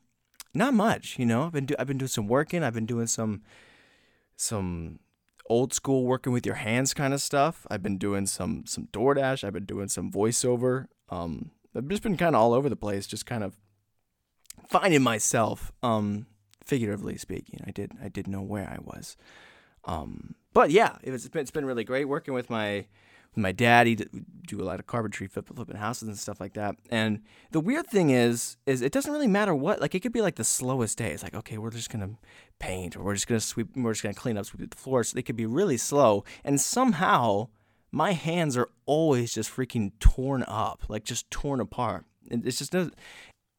not 0.55 0.75
much. 0.75 1.19
You 1.19 1.27
know, 1.27 1.45
I've 1.47 1.53
been 1.53 1.67
do- 1.67 1.77
I've 1.79 1.87
been 1.87 1.99
doing 1.99 2.09
some 2.09 2.29
working. 2.29 2.63
I've 2.63 2.75
been 2.75 2.87
doing 2.87 3.07
some 3.07 3.43
some 4.37 5.01
old 5.49 5.73
school 5.73 6.05
working 6.05 6.33
with 6.33 6.47
your 6.47 6.57
hands 6.57 6.95
kind 6.95 7.15
of 7.15 7.21
stuff. 7.21 7.67
I've 7.71 7.83
been 7.83 7.99
doing 7.99 8.27
some 8.27 8.65
some 8.67 8.89
DoorDash. 8.93 9.45
I've 9.45 9.53
been 9.53 9.65
doing 9.65 9.89
some 9.89 10.11
voiceover. 10.11 10.87
Um, 11.09 11.51
I've 11.75 11.89
just 11.89 12.03
been 12.03 12.17
kind 12.17 12.35
of 12.35 12.43
all 12.43 12.55
over 12.55 12.69
the 12.69 12.77
place, 12.77 13.07
just 13.07 13.27
kind 13.27 13.43
of 13.45 13.57
finding 14.69 15.03
myself. 15.03 15.73
Um, 15.83 16.27
figuratively 16.65 17.17
speaking, 17.17 17.61
I 17.67 17.71
did 17.71 17.93
I 18.03 18.09
did 18.09 18.27
know 18.27 18.43
where 18.43 18.69
I 18.69 18.79
was. 18.81 19.17
Um, 19.85 20.35
but 20.53 20.71
yeah, 20.71 20.97
it 21.03 21.11
was, 21.11 21.25
it's 21.25 21.51
been, 21.51 21.65
really 21.65 21.85
great 21.85 22.07
working 22.07 22.35
with 22.35 22.51
my 22.51 22.87
with 23.35 23.43
my 23.43 23.53
daddy 23.53 23.95
to 23.97 24.07
do 24.47 24.61
a 24.61 24.65
lot 24.65 24.81
of 24.81 24.87
carpentry, 24.87 25.27
flip, 25.27 25.49
flipping 25.55 25.77
houses 25.77 26.09
and 26.09 26.19
stuff 26.19 26.41
like 26.41 26.55
that. 26.55 26.77
And 26.91 27.23
the 27.53 27.61
weird 27.61 27.87
thing 27.87 28.11
is, 28.11 28.57
is 28.67 28.83
it 28.83 28.93
doesn't 28.93 29.13
really 29.13 29.27
matter 29.27 29.55
what. 29.55 29.81
Like 29.81 29.95
it 29.95 30.01
could 30.01 30.13
be 30.13 30.23
like 30.23 30.37
the 30.37 30.45
slowest 30.45 30.99
day. 30.99 31.13
It's 31.13 31.23
like 31.23 31.35
okay, 31.35 31.59
we're 31.59 31.71
just 31.71 31.91
gonna 31.91 32.11
paint, 32.59 32.97
or 32.97 33.03
we're 33.03 33.15
just 33.15 33.29
gonna 33.29 33.41
sweep, 33.41 33.69
we're 33.77 33.93
just 33.93 34.03
gonna 34.03 34.15
clean 34.15 34.37
up, 34.37 34.47
sweep 34.47 34.71
the 34.71 34.77
floors. 34.77 35.11
So 35.11 35.15
they 35.15 35.23
could 35.23 35.37
be 35.37 35.47
really 35.47 35.77
slow, 35.79 36.25
and 36.45 36.61
somehow 36.61 37.49
my 37.91 38.13
hands 38.13 38.57
are 38.57 38.69
always 38.87 39.33
just 39.33 39.51
freaking 39.51 39.93
torn 40.01 40.45
up, 40.47 40.85
like 40.89 41.05
just 41.05 41.31
torn 41.31 41.61
apart. 41.61 42.05
It's 42.31 42.59
just, 42.59 42.75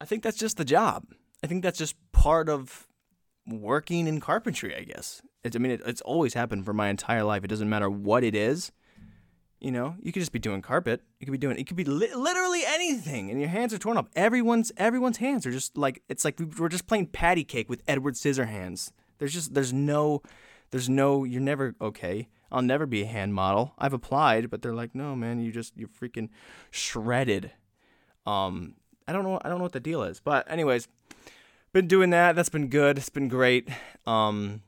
I 0.01 0.05
think 0.05 0.23
that's 0.23 0.37
just 0.37 0.57
the 0.57 0.65
job. 0.65 1.05
I 1.43 1.47
think 1.47 1.63
that's 1.63 1.77
just 1.79 1.95
part 2.11 2.49
of 2.49 2.87
working 3.47 4.07
in 4.07 4.19
carpentry, 4.19 4.75
I 4.75 4.83
guess. 4.83 5.21
It's, 5.43 5.55
I 5.55 5.59
mean, 5.59 5.71
it, 5.71 5.81
it's 5.85 6.01
always 6.01 6.33
happened 6.33 6.65
for 6.65 6.73
my 6.73 6.89
entire 6.89 7.23
life. 7.23 7.43
It 7.43 7.47
doesn't 7.47 7.69
matter 7.69 7.89
what 7.89 8.23
it 8.23 8.35
is. 8.35 8.71
You 9.61 9.71
know, 9.71 9.95
you 10.01 10.13
could 10.13 10.21
just 10.21 10.31
be 10.31 10.39
doing 10.39 10.61
carpet. 10.61 11.01
You 11.19 11.25
could 11.25 11.33
be 11.33 11.37
doing. 11.37 11.57
It 11.57 11.67
could 11.67 11.75
be 11.75 11.83
li- 11.83 12.13
literally 12.15 12.61
anything, 12.65 13.29
and 13.29 13.41
your 13.41 13.49
hands 13.49 13.73
are 13.73 13.77
torn 13.77 13.97
up. 13.97 14.07
Everyone's 14.15 14.71
everyone's 14.77 15.17
hands 15.17 15.45
are 15.45 15.51
just 15.51 15.77
like 15.77 16.01
it's 16.07 16.23
like 16.23 16.39
we- 16.39 16.45
we're 16.45 16.69
just 16.69 16.87
playing 16.87 17.07
patty 17.07 17.43
cake 17.43 17.69
with 17.69 17.83
Edward 17.85 18.13
Scissorhands. 18.13 18.91
There's 19.17 19.33
just 19.33 19.53
there's 19.53 19.73
no, 19.73 20.21
there's 20.71 20.87
no. 20.87 21.25
You're 21.25 21.41
never 21.41 21.75
okay. 21.81 22.29
I'll 22.49 22.61
never 22.61 22.85
be 22.85 23.03
a 23.03 23.05
hand 23.05 23.33
model. 23.33 23.73
I've 23.77 23.91
applied, 23.93 24.49
but 24.49 24.61
they're 24.61 24.73
like, 24.73 24.95
no, 24.95 25.13
man, 25.13 25.41
you 25.41 25.51
just 25.51 25.75
you're 25.75 25.89
freaking 25.89 26.29
shredded. 26.71 27.51
Um, 28.25 28.75
I 29.09 29.11
don't 29.11 29.23
know. 29.23 29.39
I 29.43 29.49
don't 29.49 29.57
know 29.57 29.63
what 29.63 29.71
the 29.71 29.79
deal 29.79 30.03
is, 30.03 30.19
but 30.19 30.49
anyways, 30.51 30.87
been 31.73 31.87
doing 31.87 32.11
that. 32.11 32.35
That's 32.35 32.49
been 32.49 32.67
good. 32.67 32.99
It's 32.99 33.09
been 33.09 33.27
great. 33.27 33.67
Um, 34.05 34.61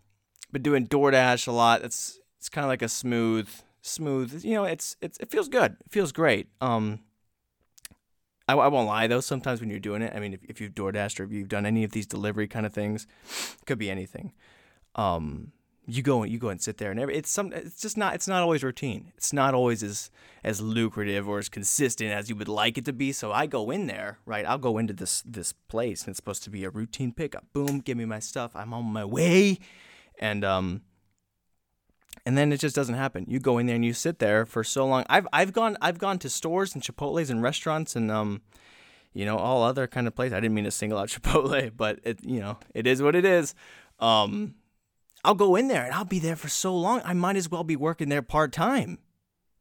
been 0.52 0.64
doing 0.64 0.88
DoorDash 0.88 1.48
a 1.48 1.52
lot. 1.52 1.84
It's 1.84 2.20
it's 2.40 2.50
kind 2.50 2.66
of 2.66 2.70
like 2.70 2.82
a 2.82 2.90
smooth, 2.90 3.48
smooth. 3.84 4.44
You 4.44 4.56
know, 4.56 4.64
it's 4.64 4.98
it's 5.00 5.20
it 5.20 5.30
feels 5.30 5.48
good. 5.48 5.74
It 5.86 5.92
feels 5.92 6.12
great. 6.12 6.48
Um, 6.60 7.02
I, 8.48 8.54
I 8.54 8.68
won't 8.68 8.88
lie 8.88 9.06
though. 9.06 9.20
Sometimes 9.20 9.60
when 9.60 9.70
you're 9.70 9.80
doing 9.80 10.02
it, 10.02 10.12
I 10.16 10.20
mean, 10.20 10.34
if, 10.34 10.44
if 10.46 10.60
you've 10.60 10.74
DoorDashed 10.74 11.20
or 11.20 11.24
if 11.24 11.32
you've 11.32 11.48
done 11.48 11.68
any 11.68 11.84
of 11.84 11.92
these 11.92 12.08
delivery 12.08 12.48
kind 12.48 12.66
of 12.66 12.74
things, 12.74 13.06
could 13.68 13.78
be 13.78 13.92
anything. 13.92 14.34
Um, 14.96 15.52
you 15.92 16.02
go 16.02 16.24
and 16.24 16.32
you 16.32 16.40
go 16.40 16.50
and 16.50 16.62
sit 16.62 16.78
there 16.78 16.92
and 16.92 17.00
every, 17.00 17.16
it's 17.16 17.30
some 17.30 17.52
it's 17.52 17.82
just 17.82 17.98
not 17.98 18.16
it's 18.16 18.28
not 18.28 18.42
always 18.42 18.64
routine. 18.64 19.12
It's 19.18 19.34
not 19.34 19.54
always 19.54 19.84
as 19.84 20.10
as 20.44 20.62
lucrative 20.62 21.28
or 21.28 21.40
as 21.40 21.50
consistent 21.50 22.12
as 22.12 22.30
you 22.30 22.36
would 22.36 22.48
like 22.48 22.78
it 22.78 22.86
to 22.86 22.94
be. 22.94 23.12
So 23.12 23.32
i 23.32 23.46
go 23.46 23.70
in 23.72 23.88
there 23.88 24.20
right? 24.26 24.46
I'll 24.46 24.58
go 24.58 24.78
into 24.78 24.94
this 24.94 25.22
this 25.26 25.54
place 25.54 26.04
and 26.04 26.10
it's 26.10 26.18
supposed 26.18 26.44
to 26.44 26.50
be 26.50 26.64
a 26.64 26.70
routine 26.70 27.12
pickup. 27.12 27.46
Boom 27.52 27.80
give 27.80 27.98
me 27.98 28.06
my 28.06 28.20
stuff. 28.20 28.56
I'm 28.56 28.74
on 28.74 28.86
my 28.86 29.06
way. 29.06 29.60
And 30.20 30.46
um 30.46 30.82
and 32.26 32.38
then 32.38 32.54
it 32.54 32.60
just 32.60 32.76
doesn't 32.76 32.96
happen. 32.96 33.26
You 33.28 33.40
go 33.40 33.58
in 33.58 33.66
there 33.66 33.76
and 33.76 33.86
you 33.86 33.94
sit 33.94 34.20
there 34.20 34.46
for 34.46 34.64
so 34.64 34.86
long. 34.86 35.06
I've 35.10 35.28
i've 35.34 35.52
gone 35.52 35.78
i've 35.82 35.98
gone 35.98 36.20
to 36.20 36.30
stores 36.30 36.74
and 36.74 36.84
chipotles 36.84 37.30
and 37.30 37.42
restaurants 37.42 37.96
and 37.96 38.10
um 38.10 38.42
you 39.14 39.26
know 39.26 39.38
all 39.38 39.64
other 39.64 39.88
kind 39.88 40.08
of 40.08 40.16
places 40.16 40.34
i 40.34 40.40
didn't 40.40 40.54
mean 40.56 40.64
to 40.64 40.72
single 40.72 40.98
out 40.98 41.10
chipotle 41.14 41.70
but 41.76 42.00
it 42.04 42.24
you 42.24 42.40
know 42.40 42.58
it 42.74 42.88
is 42.88 43.02
what 43.02 43.16
it 43.16 43.26
is. 43.26 43.56
Um 44.00 44.56
I'll 45.24 45.36
go 45.36 45.56
in 45.56 45.68
there 45.68 45.86
and 45.86 45.94
I'll 45.94 46.06
be 46.06 46.20
there 46.20 46.36
for 46.36 46.50
so 46.50 46.76
long. 46.76 47.02
I 47.06 47.14
might 47.14 47.36
as 47.36 47.50
well 47.50 47.64
be 47.64 47.76
working 47.76 48.10
there 48.10 48.22
part 48.22 48.52
time, 48.52 49.00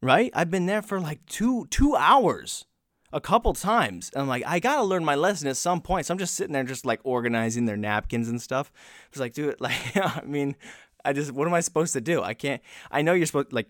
right? 0.01 0.31
I've 0.33 0.51
been 0.51 0.65
there 0.65 0.81
for 0.81 0.99
like 0.99 1.25
two 1.25 1.67
two 1.67 1.95
hours, 1.95 2.65
a 3.13 3.21
couple 3.21 3.53
times. 3.53 4.09
And 4.13 4.21
I'm 4.21 4.27
like, 4.27 4.43
I 4.45 4.59
gotta 4.59 4.83
learn 4.83 5.05
my 5.05 5.15
lesson 5.15 5.47
at 5.47 5.57
some 5.57 5.81
point. 5.81 6.05
So 6.05 6.13
I'm 6.13 6.17
just 6.17 6.35
sitting 6.35 6.53
there, 6.53 6.63
just 6.63 6.85
like 6.85 6.99
organizing 7.03 7.65
their 7.65 7.77
napkins 7.77 8.29
and 8.29 8.41
stuff. 8.41 8.71
It's 9.09 9.19
like, 9.19 9.33
dude, 9.33 9.55
like, 9.61 9.95
I 9.95 10.21
mean, 10.25 10.55
I 11.03 11.13
just, 11.13 11.31
what 11.31 11.47
am 11.47 11.53
I 11.53 11.61
supposed 11.61 11.93
to 11.93 12.01
do? 12.01 12.21
I 12.21 12.33
can't. 12.33 12.61
I 12.89 13.01
know 13.01 13.13
you're 13.13 13.25
supposed 13.25 13.53
like, 13.53 13.69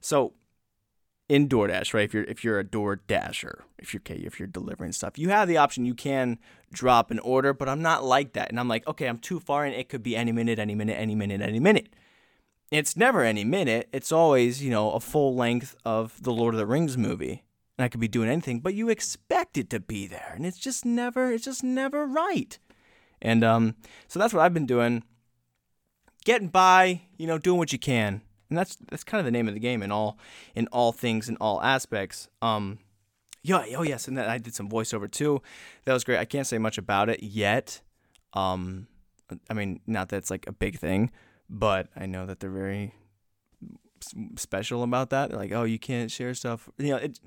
so 0.00 0.34
in 1.32 1.48
DoorDash, 1.48 1.94
right? 1.94 2.04
If 2.04 2.12
you're 2.12 2.24
if 2.24 2.44
you're 2.44 2.58
a 2.58 2.64
Door 2.64 2.96
Dasher, 3.06 3.64
if 3.78 3.94
you're 3.94 4.02
if 4.06 4.38
you're 4.38 4.46
delivering 4.46 4.92
stuff, 4.92 5.16
you 5.16 5.30
have 5.30 5.48
the 5.48 5.56
option. 5.56 5.86
You 5.86 5.94
can 5.94 6.38
drop 6.70 7.10
an 7.10 7.18
order, 7.20 7.54
but 7.54 7.70
I'm 7.70 7.80
not 7.80 8.04
like 8.04 8.34
that. 8.34 8.50
And 8.50 8.60
I'm 8.60 8.68
like, 8.68 8.86
okay, 8.86 9.06
I'm 9.06 9.16
too 9.16 9.40
far 9.40 9.64
and 9.64 9.74
It 9.74 9.88
could 9.88 10.02
be 10.02 10.14
any 10.14 10.30
minute, 10.30 10.58
any 10.58 10.74
minute, 10.74 11.00
any 11.00 11.14
minute, 11.14 11.40
any 11.40 11.58
minute. 11.58 11.88
It's 12.70 12.98
never 12.98 13.24
any 13.24 13.44
minute. 13.44 13.88
It's 13.94 14.12
always 14.12 14.62
you 14.62 14.70
know 14.70 14.90
a 14.90 15.00
full 15.00 15.34
length 15.34 15.74
of 15.86 16.22
the 16.22 16.32
Lord 16.32 16.52
of 16.52 16.58
the 16.58 16.66
Rings 16.66 16.98
movie, 16.98 17.44
and 17.78 17.84
I 17.86 17.88
could 17.88 18.00
be 18.00 18.08
doing 18.08 18.28
anything, 18.28 18.60
but 18.60 18.74
you 18.74 18.90
expect 18.90 19.56
it 19.56 19.70
to 19.70 19.80
be 19.80 20.06
there, 20.06 20.34
and 20.36 20.44
it's 20.44 20.58
just 20.58 20.84
never. 20.84 21.32
It's 21.32 21.46
just 21.46 21.64
never 21.64 22.04
right. 22.04 22.58
And 23.22 23.42
um, 23.42 23.76
so 24.06 24.18
that's 24.18 24.34
what 24.34 24.42
I've 24.42 24.52
been 24.52 24.66
doing, 24.66 25.02
getting 26.26 26.48
by, 26.48 27.02
you 27.16 27.26
know, 27.26 27.38
doing 27.38 27.56
what 27.56 27.72
you 27.72 27.78
can 27.78 28.20
and 28.52 28.58
that's 28.58 28.76
that's 28.90 29.02
kind 29.02 29.18
of 29.18 29.24
the 29.24 29.30
name 29.30 29.48
of 29.48 29.54
the 29.54 29.60
game 29.60 29.82
in 29.82 29.90
all 29.90 30.18
in 30.54 30.66
all 30.72 30.92
things 30.92 31.26
in 31.26 31.38
all 31.38 31.62
aspects. 31.62 32.28
Um, 32.42 32.80
yeah, 33.42 33.64
oh 33.78 33.82
yes, 33.82 34.08
and 34.08 34.18
then 34.18 34.28
I 34.28 34.36
did 34.36 34.54
some 34.54 34.68
voiceover 34.68 35.10
too. 35.10 35.40
That 35.86 35.94
was 35.94 36.04
great. 36.04 36.18
I 36.18 36.26
can't 36.26 36.46
say 36.46 36.58
much 36.58 36.76
about 36.76 37.08
it 37.08 37.22
yet. 37.22 37.80
Um, 38.34 38.88
I 39.48 39.54
mean, 39.54 39.80
not 39.86 40.10
that 40.10 40.18
it's 40.18 40.30
like 40.30 40.46
a 40.46 40.52
big 40.52 40.78
thing, 40.78 41.10
but 41.48 41.88
I 41.96 42.04
know 42.04 42.26
that 42.26 42.40
they're 42.40 42.50
very 42.50 42.94
special 44.36 44.82
about 44.82 45.08
that. 45.10 45.30
They're 45.30 45.38
like, 45.38 45.52
oh, 45.52 45.64
you 45.64 45.78
can't 45.78 46.10
share 46.10 46.34
stuff. 46.34 46.68
You 46.76 46.90
know, 46.90 46.96
it. 46.96 47.20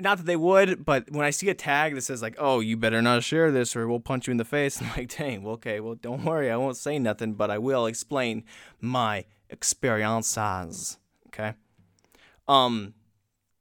Not 0.00 0.18
that 0.18 0.26
they 0.26 0.36
would, 0.36 0.84
but 0.84 1.10
when 1.10 1.24
I 1.24 1.30
see 1.30 1.48
a 1.48 1.54
tag 1.54 1.94
that 1.94 2.00
says 2.02 2.22
like, 2.22 2.36
"Oh, 2.38 2.60
you 2.60 2.76
better 2.78 3.02
not 3.02 3.22
share 3.22 3.50
this, 3.50 3.74
or 3.74 3.86
we'll 3.86 4.00
punch 4.00 4.26
you 4.26 4.32
in 4.32 4.36
the 4.36 4.44
face," 4.44 4.80
I'm 4.82 4.88
like, 4.96 5.16
"Dang, 5.16 5.42
well, 5.42 5.54
okay, 5.54 5.80
well, 5.80 5.94
don't 5.94 6.24
worry, 6.24 6.50
I 6.50 6.56
won't 6.56 6.76
say 6.76 6.98
nothing, 6.98 7.34
but 7.34 7.50
I 7.50 7.58
will 7.58 7.86
explain 7.86 8.44
my 8.80 9.26
experiences." 9.50 10.98
Okay. 11.28 11.54
Um, 12.48 12.94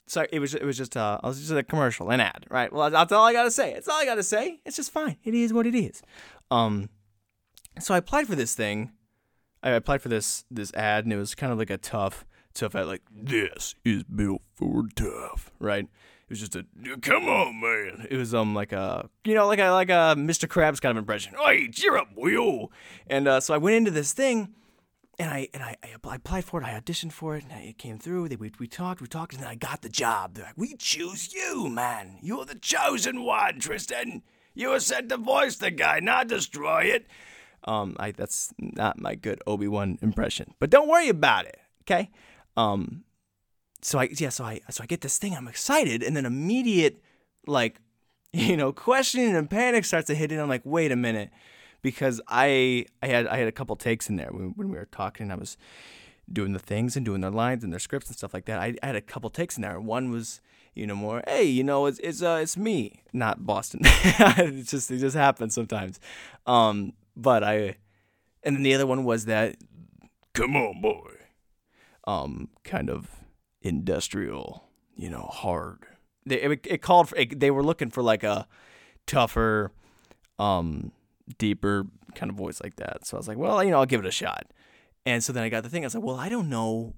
so 0.08 0.26
it 0.32 0.40
was 0.40 0.54
it 0.54 0.64
was 0.64 0.78
just 0.78 0.96
uh, 0.96 1.20
it 1.24 1.28
was 1.28 1.40
just 1.40 1.52
a 1.52 1.64
commercial, 1.64 2.10
an 2.12 2.20
ad, 2.20 2.46
right? 2.50 2.72
Well, 2.72 2.90
that's 2.90 3.12
all 3.12 3.26
I 3.26 3.34
gotta 3.34 3.52
say. 3.52 3.74
It's 3.74 3.88
all 3.88 4.00
I 4.00 4.06
gotta 4.06 4.24
say. 4.24 4.62
It's 4.66 4.76
just 4.76 4.92
fine. 4.92 5.18
It 5.24 5.34
is 5.34 5.52
what 5.52 5.66
it 5.66 5.76
is. 5.76 6.02
Um, 6.52 6.90
so 7.80 7.94
I 7.94 7.98
applied 7.98 8.28
for 8.28 8.36
this 8.36 8.56
thing. 8.56 8.92
I 9.64 9.72
applied 9.72 10.02
for 10.02 10.10
this 10.10 10.46
this 10.52 10.72
ad, 10.74 11.06
and 11.06 11.14
it 11.14 11.18
was 11.18 11.34
kind 11.34 11.52
of 11.52 11.58
like 11.58 11.72
a 11.72 11.78
tough 11.78 12.26
tough 12.54 12.76
ad, 12.76 12.88
like 12.88 13.02
this 13.12 13.76
is 13.84 14.04
built 14.04 14.42
for 14.54 14.84
tough, 14.96 15.52
right? 15.60 15.86
It 15.86 16.30
was 16.30 16.40
just 16.40 16.56
a 16.56 16.66
come 17.02 17.26
on, 17.26 17.60
man. 17.60 18.08
It 18.10 18.18
was 18.18 18.34
um 18.34 18.54
like 18.54 18.72
a 18.72 19.10
you 19.24 19.34
know 19.34 19.48
like 19.48 19.60
a 19.60 19.70
like 19.72 19.90
a 19.90 20.16
Mr. 20.18 20.48
Krabs 20.48 20.82
kind 20.82 20.92
of 20.92 21.02
impression. 21.02 21.34
Hey, 21.44 21.68
cheer 21.70 21.98
up, 21.98 22.10
Will. 22.16 22.72
And 23.08 23.28
uh, 23.28 23.40
so 23.40 23.54
I 23.54 23.58
went 23.58 23.76
into 23.76 23.92
this 23.92 24.14
thing, 24.14 24.54
and 25.20 25.30
I 25.30 25.48
and 25.54 25.64
I, 25.64 25.76
I 25.84 25.88
applied 26.14 26.46
for 26.46 26.62
it. 26.62 26.66
I 26.66 26.80
auditioned 26.80 27.12
for 27.12 27.36
it, 27.36 27.46
and 27.50 27.64
it 27.64 27.78
came 27.78 27.98
through. 27.98 28.30
They, 28.30 28.36
we 28.36 28.52
we 28.60 28.68
talked, 28.68 29.02
we 29.02 29.08
talked, 29.08 29.34
and 29.34 29.42
then 29.42 29.50
I 29.50 29.56
got 29.56 29.82
the 29.82 29.90
job. 29.90 30.34
They're 30.34 30.46
like, 30.46 30.58
"We 30.58 30.76
choose 30.76 31.34
you, 31.34 31.70
man. 31.70 32.18
You're 32.22 32.46
the 32.46 32.56
chosen 32.56 33.24
one, 33.24 33.60
Tristan. 33.60 34.24
You 34.54 34.70
were 34.70 34.80
sent 34.80 35.10
to 35.10 35.18
voice 35.18 35.58
the 35.58 35.72
guy, 35.72 36.00
not 36.00 36.28
destroy 36.28 36.84
it." 36.84 37.08
Um, 37.66 37.96
I 38.00 38.12
that's 38.12 38.54
not 38.60 39.00
my 39.00 39.16
good 39.16 39.42
Obi 39.48 39.68
Wan 39.68 39.98
impression, 40.02 40.54
but 40.60 40.70
don't 40.70 40.88
worry 40.88 41.10
about 41.10 41.46
it, 41.46 41.60
okay? 41.84 42.12
Um, 42.58 43.04
so 43.82 44.00
I 44.00 44.10
yeah, 44.18 44.30
so 44.30 44.44
I 44.44 44.62
so 44.70 44.84
I 44.84 44.88
get 44.88 45.02
this 45.02 45.18
thing. 45.18 45.36
I'm 45.36 45.48
excited, 45.48 46.04
and 46.04 46.16
then 46.16 46.26
immediate 46.26 47.02
like 47.48 47.80
you 48.34 48.58
know 48.58 48.72
questioning 48.74 49.36
and 49.36 49.50
panic 49.50 49.86
starts 49.86 50.08
to 50.08 50.16
hit 50.16 50.32
in. 50.32 50.40
I'm 50.40 50.50
like, 50.50 50.66
wait 50.66 50.92
a 50.92 50.96
minute, 50.96 51.32
because 51.86 52.20
I 52.28 52.88
I 53.04 53.06
had 53.06 53.28
I 53.28 53.38
had 53.38 53.48
a 53.48 53.52
couple 53.52 53.76
takes 53.76 54.10
in 54.10 54.16
there 54.16 54.32
when, 54.32 54.54
when 54.56 54.70
we 54.70 54.76
were 54.76 54.88
talking. 54.92 55.26
And 55.26 55.32
I 55.32 55.36
was 55.36 55.56
doing 56.34 56.52
the 56.52 56.60
things 56.60 56.96
and 56.96 57.06
doing 57.06 57.22
their 57.22 57.30
lines 57.30 57.64
and 57.64 57.72
their 57.72 57.80
scripts 57.80 58.10
and 58.10 58.18
stuff 58.18 58.34
like 58.34 58.46
that. 58.46 58.60
I, 58.60 58.76
I 58.82 58.88
had 58.88 58.96
a 58.96 59.02
couple 59.02 59.30
takes 59.30 59.56
in 59.56 59.62
there. 59.62 59.80
One 59.80 60.10
was 60.10 60.42
you 60.74 60.88
know 60.88 60.96
more 60.96 61.24
hey 61.28 61.44
you 61.44 61.64
know 61.64 61.86
it's 61.86 62.00
it's 62.00 62.22
uh 62.24 62.40
it's 62.42 62.58
me 62.58 63.04
not 63.14 63.46
Boston. 63.46 63.82
it 63.84 64.64
just 64.64 64.90
it 64.90 64.98
just 64.98 65.16
happens 65.16 65.54
sometimes. 65.54 66.00
Um, 66.48 66.94
but 67.16 67.44
I 67.44 67.76
and 68.42 68.56
then 68.56 68.64
the 68.64 68.74
other 68.74 68.88
one 68.88 69.04
was 69.04 69.26
that 69.26 69.56
come 70.34 70.56
on 70.56 70.82
boy 70.82 71.12
um 72.08 72.50
kind 72.64 72.90
of 72.90 73.10
industrial 73.62 74.64
you 74.96 75.10
know 75.10 75.30
hard 75.32 75.86
they, 76.26 76.42
it, 76.42 76.66
it 76.66 76.82
called 76.82 77.10
for 77.10 77.16
it, 77.16 77.40
they 77.40 77.52
were 77.52 77.64
looking 77.64 77.90
for 77.90 78.02
like 78.04 78.24
a 78.24 78.48
tougher 79.08 79.72
um 80.38 80.92
deeper 81.38 81.86
kind 82.14 82.30
of 82.30 82.38
voice 82.38 82.62
like 82.64 82.76
that. 82.78 83.06
So 83.06 83.18
i 83.18 83.20
was 83.20 83.28
like 83.28 83.38
well 83.38 83.64
you 83.64 83.72
know 83.72 83.80
i'll 83.80 83.86
give 83.86 84.02
it 84.02 84.08
a 84.08 84.12
shot. 84.12 84.48
And 85.06 85.24
so 85.24 85.34
then 85.34 85.44
i 85.44 85.50
got 85.50 85.64
the 85.64 85.70
thing. 85.70 85.84
I 85.84 85.88
was 85.88 85.96
like 85.96 86.04
well 86.04 86.18
i 86.18 86.30
don't 86.30 86.50
know 86.50 86.94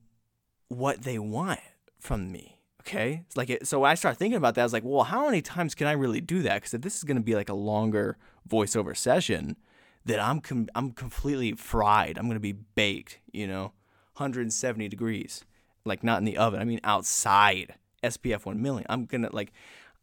what 0.70 1.04
they 1.04 1.18
want 1.18 1.60
from 2.00 2.32
me 2.32 2.58
okay? 2.82 3.24
It's 3.26 3.36
like 3.36 3.50
it, 3.50 3.68
so 3.68 3.84
i 3.84 3.96
started 3.96 4.18
thinking 4.18 4.38
about 4.38 4.56
that 4.56 4.62
i 4.62 4.66
was 4.66 4.74
like 4.74 4.84
well 4.84 5.04
how 5.04 5.26
many 5.26 5.42
times 5.42 5.76
can 5.76 5.88
i 5.88 5.92
really 5.92 6.22
do 6.22 6.42
that? 6.44 6.56
Because 6.56 6.74
if 6.74 6.82
this 6.82 6.96
is 6.96 7.04
going 7.04 7.18
to 7.18 7.24
be 7.24 7.36
like 7.36 7.50
a 7.50 7.54
longer 7.54 8.18
voiceover 8.50 8.96
session 8.96 9.58
that 10.06 10.20
i'm 10.20 10.40
com- 10.40 10.70
i'm 10.76 10.92
completely 10.92 11.54
fried. 11.54 12.18
I'm 12.18 12.26
going 12.26 12.36
to 12.36 12.40
be 12.40 12.54
baked 12.54 13.20
you 13.32 13.48
know 13.48 13.74
170 14.16 14.88
degrees 14.88 15.44
like 15.86 16.04
not 16.04 16.20
in 16.20 16.26
the 16.26 16.38
oven. 16.38 16.62
I 16.62 16.66
mean 16.66 16.80
outside 16.84 17.76
spf 18.04 18.46
1 18.46 18.62
million. 18.62 18.86
I'm 18.90 19.06
gonna 19.06 19.30
like 19.32 19.52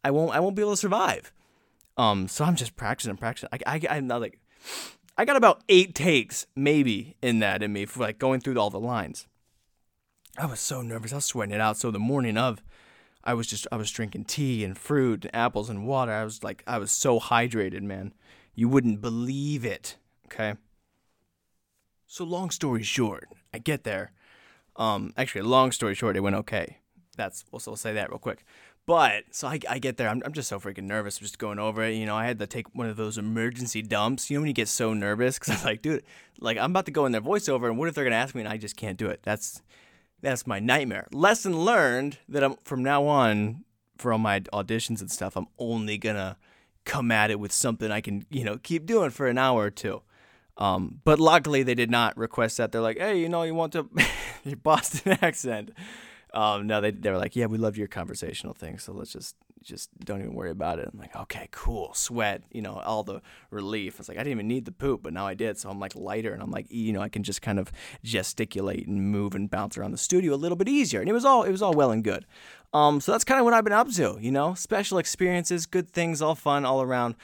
i 0.03 0.11
won't 0.11 0.35
i 0.35 0.39
won't 0.39 0.55
be 0.55 0.61
able 0.61 0.73
to 0.73 0.77
survive 0.77 1.33
um 1.97 2.27
so 2.27 2.43
i'm 2.45 2.55
just 2.55 2.75
practicing 2.75 3.09
and 3.09 3.19
practicing. 3.19 3.49
I, 3.51 3.59
I 3.65 3.97
i'm 3.97 4.07
like 4.07 4.39
i 5.17 5.25
got 5.25 5.37
about 5.37 5.63
eight 5.69 5.95
takes 5.95 6.45
maybe 6.55 7.15
in 7.21 7.39
that 7.39 7.63
in 7.63 7.73
me 7.73 7.85
for 7.85 8.01
like 8.01 8.19
going 8.19 8.41
through 8.41 8.57
all 8.59 8.69
the 8.69 8.79
lines. 8.79 9.27
I 10.37 10.47
was 10.47 10.59
so 10.59 10.81
nervous. 10.81 11.13
I 11.13 11.15
was 11.15 11.25
sweating 11.25 11.55
it 11.55 11.61
out. 11.61 11.77
So 11.77 11.91
the 11.91 11.99
morning 11.99 12.37
of 12.37 12.61
i 13.23 13.33
was 13.33 13.47
just 13.47 13.67
i 13.71 13.77
was 13.77 13.91
drinking 13.91 14.25
tea 14.25 14.63
and 14.63 14.77
fruit 14.77 15.25
and 15.25 15.35
apples 15.35 15.69
and 15.69 15.87
water. 15.87 16.11
I 16.11 16.23
was 16.23 16.43
like 16.43 16.63
i 16.67 16.77
was 16.77 16.91
so 16.91 17.19
hydrated 17.19 17.81
man. 17.81 18.13
You 18.53 18.69
wouldn't 18.69 19.01
believe 19.01 19.65
it 19.65 19.97
okay? 20.25 20.55
So 22.07 22.23
long 22.23 22.49
story 22.49 22.83
short, 22.83 23.29
I 23.53 23.57
get 23.59 23.83
there. 23.83 24.11
Um, 24.75 25.13
actually, 25.17 25.41
long 25.41 25.71
story 25.71 25.95
short, 25.95 26.17
it 26.17 26.21
went 26.21 26.35
okay. 26.35 26.77
That's 27.17 27.45
we'll, 27.51 27.61
we'll 27.65 27.75
say 27.75 27.93
that 27.93 28.09
real 28.09 28.19
quick. 28.19 28.45
But 28.87 29.23
so 29.31 29.47
I, 29.47 29.59
I 29.67 29.79
get 29.79 29.97
there, 29.97 30.09
I'm, 30.09 30.21
I'm 30.23 30.33
just 30.33 30.47
so 30.47 30.59
freaking 30.59 30.83
nervous, 30.83 31.17
I'm 31.17 31.23
just 31.23 31.39
going 31.39 31.57
over 31.57 31.83
it. 31.83 31.95
You 31.95 32.05
know, 32.05 32.15
I 32.15 32.25
had 32.27 32.37
to 32.39 32.47
take 32.47 32.73
one 32.75 32.87
of 32.87 32.97
those 32.97 33.17
emergency 33.17 33.81
dumps. 33.81 34.29
You 34.29 34.37
know 34.37 34.41
when 34.41 34.47
you 34.47 34.53
get 34.53 34.67
so 34.67 34.93
nervous 34.93 35.39
because 35.39 35.59
I'm 35.59 35.65
like, 35.65 35.81
dude, 35.81 36.03
like 36.39 36.57
I'm 36.57 36.71
about 36.71 36.85
to 36.85 36.91
go 36.91 37.05
in 37.05 37.11
their 37.11 37.21
voiceover, 37.21 37.67
and 37.67 37.77
what 37.77 37.87
if 37.87 37.95
they're 37.95 38.03
gonna 38.03 38.15
ask 38.15 38.35
me 38.35 38.41
and 38.41 38.49
I 38.49 38.57
just 38.57 38.77
can't 38.77 38.97
do 38.97 39.07
it? 39.07 39.21
That's 39.23 39.63
that's 40.21 40.45
my 40.45 40.59
nightmare. 40.59 41.07
Lesson 41.11 41.65
learned 41.65 42.19
that 42.29 42.43
I'm 42.43 42.55
from 42.63 42.83
now 42.83 43.05
on 43.05 43.63
for 43.97 44.11
all 44.11 44.19
my 44.19 44.41
auditions 44.41 45.01
and 45.01 45.09
stuff. 45.11 45.35
I'm 45.35 45.47
only 45.57 45.97
gonna 45.97 46.37
come 46.83 47.11
at 47.11 47.31
it 47.31 47.39
with 47.39 47.51
something 47.51 47.91
I 47.91 48.01
can, 48.01 48.25
you 48.29 48.43
know, 48.43 48.57
keep 48.57 48.85
doing 48.85 49.09
for 49.09 49.27
an 49.27 49.37
hour 49.37 49.63
or 49.63 49.71
two. 49.71 50.01
Um, 50.57 51.01
but 51.03 51.19
luckily 51.19 51.63
they 51.63 51.75
did 51.75 51.89
not 51.89 52.15
request 52.17 52.57
that. 52.57 52.71
They're 52.71 52.81
like, 52.81 52.97
hey, 52.97 53.19
you 53.19 53.27
know, 53.27 53.43
you 53.43 53.53
want 53.55 53.73
to 53.73 53.89
your 54.43 54.57
Boston 54.57 55.17
accent. 55.21 55.71
Um, 56.35 56.67
no, 56.67 56.81
they 56.81 56.91
they 56.91 57.09
were 57.09 57.17
like, 57.17 57.35
yeah, 57.35 57.45
we 57.45 57.57
love 57.57 57.77
your 57.77 57.87
conversational 57.87 58.53
thing, 58.53 58.77
so 58.77 58.91
let's 58.91 59.13
just 59.13 59.35
just 59.63 59.89
don't 59.99 60.19
even 60.19 60.33
worry 60.33 60.51
about 60.51 60.79
it. 60.79 60.89
I'm 60.91 60.99
like, 60.99 61.15
okay, 61.15 61.47
cool, 61.51 61.93
sweat, 61.93 62.43
you 62.51 62.61
know, 62.61 62.79
all 62.85 63.03
the 63.03 63.21
relief. 63.49 63.99
It's 63.99 64.09
like 64.09 64.17
I 64.17 64.21
didn't 64.21 64.33
even 64.33 64.47
need 64.47 64.65
the 64.65 64.73
poop, 64.73 65.01
but 65.01 65.13
now 65.13 65.25
I 65.25 65.33
did, 65.33 65.57
so 65.57 65.69
I'm 65.69 65.79
like 65.79 65.95
lighter, 65.95 66.33
and 66.33 66.43
I'm 66.43 66.51
like, 66.51 66.69
you 66.69 66.91
know, 66.91 67.01
I 67.01 67.09
can 67.09 67.23
just 67.23 67.41
kind 67.41 67.57
of 67.57 67.71
gesticulate 68.03 68.85
and 68.85 69.11
move 69.11 69.33
and 69.33 69.49
bounce 69.49 69.77
around 69.77 69.91
the 69.91 69.97
studio 69.97 70.33
a 70.33 70.35
little 70.35 70.57
bit 70.57 70.67
easier, 70.67 70.99
and 70.99 71.09
it 71.09 71.13
was 71.13 71.23
all 71.23 71.43
it 71.43 71.51
was 71.51 71.61
all 71.61 71.73
well 71.73 71.91
and 71.91 72.03
good. 72.03 72.25
Um, 72.73 72.99
so 72.99 73.13
that's 73.13 73.23
kind 73.23 73.39
of 73.39 73.45
what 73.45 73.53
I've 73.53 73.63
been 73.63 73.71
up 73.71 73.89
to, 73.91 74.17
you 74.19 74.31
know, 74.31 74.53
special 74.55 74.97
experiences, 74.97 75.65
good 75.65 75.89
things, 75.89 76.21
all 76.21 76.35
fun, 76.35 76.65
all 76.65 76.81
around 76.81 77.15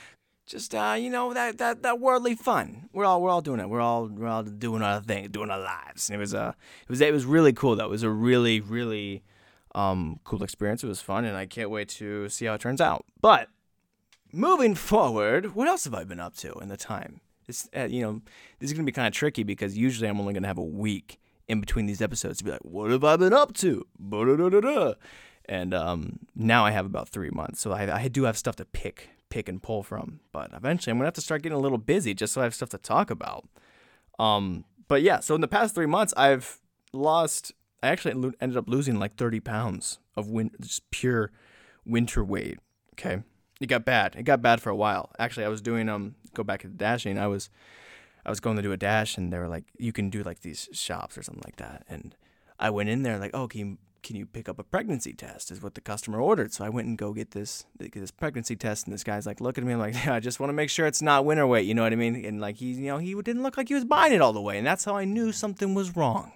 just 0.51 0.75
uh, 0.75 0.95
you 0.99 1.09
know 1.09 1.33
that 1.33 1.57
that 1.57 1.81
that 1.81 1.99
worldly 1.99 2.35
fun. 2.35 2.89
We're 2.91 3.05
all 3.05 3.21
we're 3.21 3.29
all 3.29 3.41
doing 3.41 3.61
it. 3.61 3.69
We're 3.69 3.79
all 3.79 4.07
we're 4.07 4.27
all 4.27 4.43
doing 4.43 4.81
our 4.81 5.01
thing, 5.01 5.29
doing 5.29 5.49
our 5.49 5.59
lives. 5.59 6.09
And 6.09 6.17
it 6.17 6.19
was 6.19 6.35
uh 6.35 6.53
it 6.83 6.89
was 6.89 6.99
it 6.99 7.13
was 7.13 7.25
really 7.25 7.53
cool. 7.53 7.79
It 7.79 7.89
was 7.89 8.03
a 8.03 8.09
really 8.09 8.59
really 8.59 9.23
um 9.73 10.19
cool 10.25 10.43
experience. 10.43 10.83
It 10.83 10.87
was 10.87 11.01
fun, 11.01 11.23
and 11.23 11.37
I 11.37 11.45
can't 11.45 11.69
wait 11.69 11.87
to 11.89 12.27
see 12.27 12.45
how 12.45 12.53
it 12.55 12.61
turns 12.61 12.81
out. 12.81 13.05
But 13.21 13.47
moving 14.33 14.75
forward, 14.75 15.55
what 15.55 15.69
else 15.69 15.85
have 15.85 15.93
I 15.93 16.03
been 16.03 16.19
up 16.19 16.35
to 16.37 16.53
in 16.55 16.67
the 16.67 16.77
time? 16.77 17.21
This 17.47 17.69
uh, 17.75 17.87
you 17.89 18.01
know 18.01 18.21
this 18.59 18.69
is 18.69 18.73
gonna 18.73 18.85
be 18.85 18.91
kind 18.91 19.07
of 19.07 19.13
tricky 19.13 19.43
because 19.43 19.77
usually 19.77 20.09
I'm 20.09 20.19
only 20.19 20.33
gonna 20.33 20.47
have 20.47 20.57
a 20.57 20.63
week 20.63 21.17
in 21.47 21.61
between 21.61 21.85
these 21.85 22.01
episodes 22.01 22.37
to 22.39 22.43
be 22.43 22.51
like, 22.51 22.63
what 22.63 22.91
have 22.91 23.03
I 23.03 23.15
been 23.15 23.33
up 23.33 23.53
to? 23.55 23.85
And 25.45 25.73
um, 25.73 26.19
now 26.35 26.65
I 26.65 26.71
have 26.71 26.85
about 26.85 27.09
three 27.09 27.29
months, 27.29 27.59
so 27.59 27.71
I, 27.71 28.03
I 28.03 28.07
do 28.09 28.23
have 28.23 28.37
stuff 28.37 28.55
to 28.57 28.65
pick 28.65 29.09
pick 29.31 29.49
and 29.49 29.63
pull 29.63 29.81
from. 29.81 30.19
But 30.31 30.51
eventually, 30.53 30.91
I'm 30.91 30.97
gonna 30.97 31.07
have 31.07 31.15
to 31.15 31.21
start 31.21 31.41
getting 31.41 31.57
a 31.57 31.61
little 31.61 31.79
busy 31.79 32.13
just 32.13 32.33
so 32.33 32.41
I 32.41 32.43
have 32.43 32.53
stuff 32.53 32.69
to 32.69 32.77
talk 32.77 33.09
about. 33.09 33.47
Um, 34.19 34.65
but 34.87 35.01
yeah, 35.01 35.19
so 35.21 35.33
in 35.33 35.41
the 35.41 35.47
past 35.47 35.73
three 35.73 35.87
months, 35.87 36.13
I've 36.15 36.59
lost. 36.93 37.53
I 37.81 37.87
actually 37.87 38.33
ended 38.39 38.57
up 38.57 38.69
losing 38.69 38.99
like 38.99 39.15
30 39.15 39.39
pounds 39.39 39.97
of 40.15 40.29
win- 40.29 40.51
just 40.61 40.91
pure 40.91 41.31
winter 41.83 42.23
weight. 42.23 42.59
Okay, 42.93 43.23
it 43.59 43.65
got 43.67 43.85
bad. 43.85 44.15
It 44.15 44.23
got 44.23 44.43
bad 44.43 44.61
for 44.61 44.69
a 44.69 44.75
while. 44.75 45.11
Actually, 45.17 45.45
I 45.45 45.49
was 45.49 45.61
doing 45.61 45.89
um 45.89 46.15
go 46.35 46.43
back 46.43 46.61
to 46.61 46.67
the 46.67 46.75
dashing. 46.75 47.17
I 47.17 47.27
was 47.27 47.49
I 48.25 48.29
was 48.29 48.39
going 48.39 48.57
to 48.57 48.61
do 48.61 48.71
a 48.71 48.77
dash, 48.77 49.17
and 49.17 49.33
they 49.33 49.39
were 49.39 49.47
like, 49.47 49.63
you 49.77 49.91
can 49.91 50.09
do 50.09 50.21
like 50.23 50.41
these 50.41 50.69
shops 50.73 51.17
or 51.17 51.23
something 51.23 51.43
like 51.43 51.55
that. 51.55 51.83
And 51.89 52.15
I 52.59 52.69
went 52.69 52.89
in 52.89 53.01
there 53.01 53.17
like, 53.17 53.31
oh, 53.33 53.47
can 53.47 53.59
you 53.59 53.77
can 54.03 54.15
you 54.15 54.25
pick 54.25 54.49
up 54.49 54.59
a 54.59 54.63
pregnancy 54.63 55.13
test? 55.13 55.51
Is 55.51 55.61
what 55.61 55.75
the 55.75 55.81
customer 55.81 56.19
ordered. 56.19 56.53
So 56.53 56.65
I 56.65 56.69
went 56.69 56.87
and 56.87 56.97
go 56.97 57.13
get 57.13 57.31
this 57.31 57.65
this 57.77 58.11
pregnancy 58.11 58.55
test, 58.55 58.87
and 58.87 58.93
this 58.93 59.03
guy's 59.03 59.25
like, 59.25 59.41
look 59.41 59.57
at 59.57 59.63
me, 59.63 59.73
I'm 59.73 59.79
like, 59.79 59.93
yeah, 60.05 60.15
I 60.15 60.19
just 60.19 60.39
want 60.39 60.49
to 60.49 60.53
make 60.53 60.69
sure 60.69 60.87
it's 60.87 61.01
not 61.01 61.25
winter 61.25 61.47
weight. 61.47 61.65
You 61.65 61.73
know 61.73 61.83
what 61.83 61.93
I 61.93 61.97
mean? 61.97 62.25
And 62.25 62.41
like 62.41 62.57
he, 62.57 62.71
you 62.71 62.87
know, 62.87 62.97
he 62.97 63.13
didn't 63.13 63.43
look 63.43 63.57
like 63.57 63.67
he 63.67 63.73
was 63.73 63.85
buying 63.85 64.13
it 64.13 64.21
all 64.21 64.33
the 64.33 64.41
way, 64.41 64.57
and 64.57 64.65
that's 64.65 64.85
how 64.85 64.95
I 64.95 65.05
knew 65.05 65.31
something 65.31 65.73
was 65.73 65.95
wrong. 65.95 66.33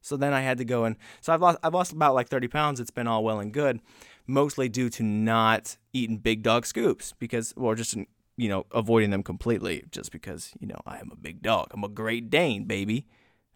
So 0.00 0.16
then 0.16 0.32
I 0.32 0.40
had 0.40 0.58
to 0.58 0.64
go 0.64 0.84
and 0.84 0.94
so 1.20 1.32
I've 1.32 1.40
lost 1.40 1.58
I've 1.64 1.74
lost 1.74 1.92
about 1.92 2.14
like 2.14 2.28
30 2.28 2.48
pounds. 2.48 2.80
It's 2.80 2.92
been 2.92 3.08
all 3.08 3.24
well 3.24 3.40
and 3.40 3.52
good, 3.52 3.80
mostly 4.26 4.68
due 4.68 4.88
to 4.90 5.02
not 5.02 5.76
eating 5.92 6.18
big 6.18 6.42
dog 6.42 6.64
scoops 6.64 7.12
because, 7.18 7.52
or 7.56 7.74
just 7.74 7.96
you 8.36 8.48
know 8.48 8.66
avoiding 8.72 9.10
them 9.10 9.22
completely, 9.22 9.84
just 9.90 10.12
because 10.12 10.52
you 10.60 10.66
know 10.68 10.80
I 10.86 10.98
am 10.98 11.10
a 11.12 11.16
big 11.16 11.42
dog. 11.42 11.68
I'm 11.72 11.82
a 11.82 11.88
Great 11.88 12.30
Dane, 12.30 12.64
baby. 12.64 13.06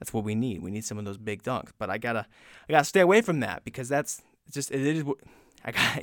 That's 0.00 0.12
what 0.12 0.24
we 0.24 0.34
need. 0.34 0.62
We 0.62 0.70
need 0.70 0.84
some 0.84 0.98
of 0.98 1.04
those 1.04 1.18
big 1.18 1.42
dunks. 1.42 1.70
But 1.78 1.90
I 1.90 1.98
gotta, 1.98 2.26
I 2.68 2.72
gotta 2.72 2.84
stay 2.84 3.00
away 3.00 3.20
from 3.20 3.40
that 3.40 3.64
because 3.64 3.88
that's 3.88 4.22
just 4.50 4.70
it 4.72 4.80
is. 4.80 5.04
I 5.64 5.72
got, 5.72 5.98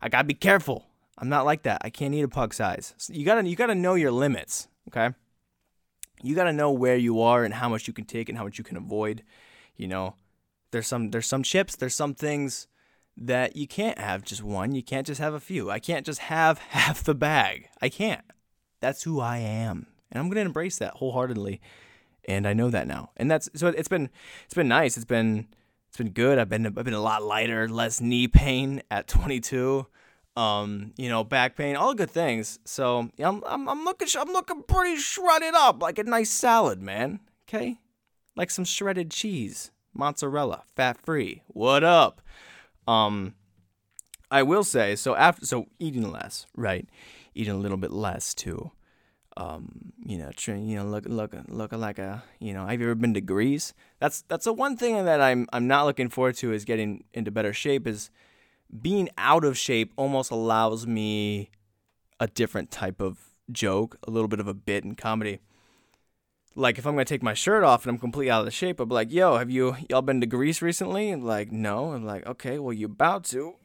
I 0.00 0.08
gotta 0.08 0.24
be 0.24 0.34
careful. 0.34 0.86
I'm 1.18 1.28
not 1.28 1.44
like 1.44 1.62
that. 1.62 1.82
I 1.84 1.90
can't 1.90 2.14
eat 2.14 2.22
a 2.22 2.28
pug 2.28 2.54
size. 2.54 2.94
So 2.96 3.12
you 3.12 3.24
gotta, 3.24 3.46
you 3.46 3.54
gotta 3.54 3.74
know 3.74 3.94
your 3.94 4.10
limits. 4.10 4.68
Okay. 4.88 5.14
You 6.22 6.34
gotta 6.34 6.54
know 6.54 6.72
where 6.72 6.96
you 6.96 7.20
are 7.20 7.44
and 7.44 7.54
how 7.54 7.68
much 7.68 7.86
you 7.86 7.92
can 7.92 8.06
take 8.06 8.28
and 8.30 8.38
how 8.38 8.44
much 8.44 8.56
you 8.56 8.64
can 8.64 8.78
avoid. 8.78 9.22
You 9.76 9.88
know, 9.88 10.14
there's 10.70 10.86
some, 10.86 11.10
there's 11.10 11.26
some 11.26 11.42
chips. 11.42 11.76
There's 11.76 11.94
some 11.94 12.14
things 12.14 12.66
that 13.16 13.56
you 13.56 13.68
can't 13.68 13.98
have 13.98 14.24
just 14.24 14.42
one. 14.42 14.74
You 14.74 14.82
can't 14.82 15.06
just 15.06 15.20
have 15.20 15.34
a 15.34 15.40
few. 15.40 15.70
I 15.70 15.78
can't 15.78 16.06
just 16.06 16.20
have 16.20 16.58
half 16.70 17.04
the 17.04 17.14
bag. 17.14 17.68
I 17.82 17.90
can't. 17.90 18.24
That's 18.80 19.02
who 19.02 19.20
I 19.20 19.38
am, 19.38 19.86
and 20.10 20.20
I'm 20.20 20.28
gonna 20.28 20.40
embrace 20.42 20.78
that 20.78 20.94
wholeheartedly 20.94 21.60
and 22.28 22.46
I 22.46 22.52
know 22.52 22.70
that 22.70 22.86
now. 22.86 23.10
And 23.16 23.30
that's 23.30 23.48
so 23.54 23.68
it's 23.68 23.88
been 23.88 24.10
it's 24.44 24.54
been 24.54 24.68
nice. 24.68 24.96
It's 24.96 25.04
been 25.06 25.48
it's 25.88 25.96
been 25.96 26.10
good. 26.10 26.38
I've 26.38 26.48
been 26.48 26.66
I've 26.66 26.74
been 26.74 26.94
a 26.94 27.00
lot 27.00 27.22
lighter, 27.22 27.68
less 27.68 28.00
knee 28.00 28.28
pain 28.28 28.82
at 28.90 29.08
22. 29.08 29.86
Um, 30.36 30.92
you 30.96 31.08
know, 31.08 31.22
back 31.22 31.56
pain, 31.56 31.76
all 31.76 31.94
good 31.94 32.10
things. 32.10 32.58
So 32.64 33.10
yeah, 33.16 33.28
I'm, 33.28 33.42
I'm 33.46 33.68
I'm 33.68 33.84
looking 33.84 34.08
I'm 34.18 34.32
looking 34.32 34.62
pretty 34.62 34.96
shredded 34.96 35.54
up, 35.54 35.80
like 35.80 35.98
a 35.98 36.04
nice 36.04 36.30
salad, 36.30 36.82
man. 36.82 37.20
Okay, 37.48 37.78
like 38.36 38.50
some 38.50 38.64
shredded 38.64 39.10
cheese, 39.10 39.70
mozzarella, 39.92 40.64
fat 40.74 41.00
free. 41.00 41.42
What 41.46 41.84
up? 41.84 42.20
Um, 42.88 43.34
I 44.30 44.42
will 44.42 44.64
say 44.64 44.96
so 44.96 45.14
after 45.14 45.46
so 45.46 45.66
eating 45.78 46.10
less, 46.10 46.46
right? 46.56 46.88
Eating 47.34 47.54
a 47.54 47.58
little 47.58 47.76
bit 47.76 47.92
less 47.92 48.34
too 48.34 48.72
um, 49.36 49.92
you 50.04 50.18
know, 50.18 50.30
you 50.46 50.76
know, 50.76 50.84
look, 50.84 51.06
look, 51.06 51.34
looking 51.48 51.80
like 51.80 51.98
a, 51.98 52.22
you 52.38 52.52
know, 52.52 52.66
have 52.66 52.80
you 52.80 52.86
ever 52.86 52.94
been 52.94 53.14
to 53.14 53.20
Greece? 53.20 53.74
That's 53.98 54.22
that's 54.22 54.44
the 54.44 54.52
one 54.52 54.76
thing 54.76 55.04
that 55.04 55.20
I'm 55.20 55.48
I'm 55.52 55.66
not 55.66 55.86
looking 55.86 56.08
forward 56.08 56.36
to 56.36 56.52
is 56.52 56.64
getting 56.64 57.04
into 57.12 57.30
better 57.30 57.52
shape. 57.52 57.86
Is 57.86 58.10
being 58.80 59.08
out 59.18 59.44
of 59.44 59.58
shape 59.58 59.92
almost 59.96 60.30
allows 60.30 60.86
me 60.86 61.50
a 62.20 62.28
different 62.28 62.70
type 62.70 63.00
of 63.00 63.18
joke, 63.50 63.96
a 64.06 64.10
little 64.10 64.28
bit 64.28 64.40
of 64.40 64.46
a 64.46 64.54
bit 64.54 64.84
in 64.84 64.94
comedy. 64.94 65.40
Like 66.54 66.78
if 66.78 66.86
I'm 66.86 66.94
gonna 66.94 67.04
take 67.04 67.22
my 67.22 67.34
shirt 67.34 67.64
off 67.64 67.84
and 67.84 67.90
I'm 67.90 67.98
completely 67.98 68.30
out 68.30 68.46
of 68.46 68.54
shape, 68.54 68.78
I'll 68.78 68.86
be 68.86 68.94
like, 68.94 69.10
"Yo, 69.10 69.36
have 69.36 69.50
you 69.50 69.76
y'all 69.90 70.02
been 70.02 70.20
to 70.20 70.26
Greece 70.28 70.62
recently?" 70.62 71.10
And 71.10 71.24
like, 71.24 71.50
no. 71.50 71.92
I'm 71.92 72.04
like, 72.06 72.24
okay, 72.24 72.60
well, 72.60 72.72
you 72.72 72.86
about 72.86 73.24
to 73.24 73.56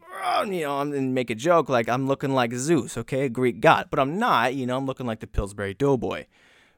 you 0.45 0.61
know, 0.61 0.79
I'm 0.79 0.93
and 0.93 1.13
make 1.13 1.29
a 1.29 1.35
joke 1.35 1.69
like 1.69 1.89
I'm 1.89 2.07
looking 2.07 2.33
like 2.33 2.53
Zeus, 2.53 2.97
okay, 2.97 3.25
a 3.25 3.29
Greek 3.29 3.61
god, 3.61 3.87
but 3.89 3.99
I'm 3.99 4.17
not. 4.17 4.55
You 4.55 4.65
know, 4.65 4.77
I'm 4.77 4.85
looking 4.85 5.05
like 5.05 5.19
the 5.19 5.27
Pillsbury 5.27 5.73
Doughboy. 5.73 6.25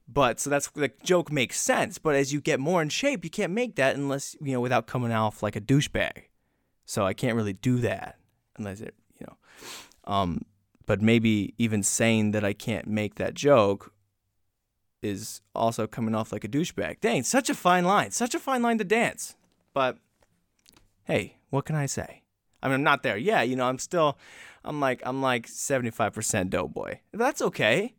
But 0.07 0.39
so 0.39 0.49
that's 0.49 0.69
the 0.69 0.91
joke 1.03 1.31
makes 1.31 1.59
sense. 1.59 1.97
But 1.97 2.15
as 2.15 2.33
you 2.33 2.41
get 2.41 2.59
more 2.59 2.81
in 2.81 2.89
shape, 2.89 3.23
you 3.23 3.29
can't 3.29 3.53
make 3.53 3.75
that 3.75 3.95
unless 3.95 4.35
you 4.41 4.53
know 4.53 4.61
without 4.61 4.87
coming 4.87 5.11
off 5.11 5.41
like 5.41 5.55
a 5.55 5.61
douchebag. 5.61 6.23
So 6.85 7.05
I 7.05 7.13
can't 7.13 7.35
really 7.35 7.53
do 7.53 7.77
that 7.79 8.17
unless 8.57 8.81
it, 8.81 8.95
you 9.19 9.27
know. 9.27 10.13
Um, 10.13 10.41
but 10.85 11.01
maybe 11.01 11.53
even 11.57 11.83
saying 11.83 12.31
that 12.31 12.43
I 12.43 12.53
can't 12.53 12.87
make 12.87 13.15
that 13.15 13.33
joke 13.33 13.93
is 15.01 15.41
also 15.55 15.87
coming 15.87 16.13
off 16.13 16.31
like 16.31 16.43
a 16.43 16.49
douchebag. 16.49 16.99
Dang, 16.99 17.23
such 17.23 17.49
a 17.49 17.55
fine 17.55 17.85
line, 17.85 18.11
such 18.11 18.35
a 18.35 18.39
fine 18.39 18.61
line 18.61 18.77
to 18.77 18.83
dance. 18.83 19.35
But 19.73 19.97
hey, 21.05 21.37
what 21.49 21.65
can 21.65 21.75
I 21.75 21.85
say? 21.85 22.20
I 22.61 22.67
mean, 22.67 22.75
I'm 22.75 22.83
not 22.83 23.03
there. 23.03 23.17
Yeah, 23.17 23.41
you 23.41 23.55
know, 23.55 23.65
I'm 23.65 23.79
still, 23.79 24.17
I'm 24.63 24.79
like, 24.79 25.01
I'm 25.05 25.21
like 25.21 25.47
75% 25.47 26.49
doughboy. 26.49 26.99
That's 27.11 27.41
okay. 27.41 27.95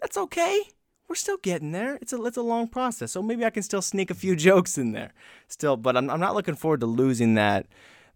That's 0.00 0.16
okay. 0.16 0.62
We're 1.08 1.14
still 1.14 1.36
getting 1.38 1.72
there. 1.72 1.96
It's 2.00 2.12
a, 2.12 2.24
it's 2.24 2.36
a 2.36 2.42
long 2.42 2.68
process. 2.68 3.12
So 3.12 3.22
maybe 3.22 3.44
I 3.44 3.50
can 3.50 3.62
still 3.62 3.82
sneak 3.82 4.10
a 4.10 4.14
few 4.14 4.34
jokes 4.48 4.78
in 4.78 4.92
there 4.92 5.12
still, 5.48 5.76
but 5.76 5.96
I'm, 5.96 6.10
I'm 6.10 6.20
not 6.20 6.34
looking 6.34 6.56
forward 6.56 6.80
to 6.80 6.86
losing 6.86 7.34
that, 7.34 7.66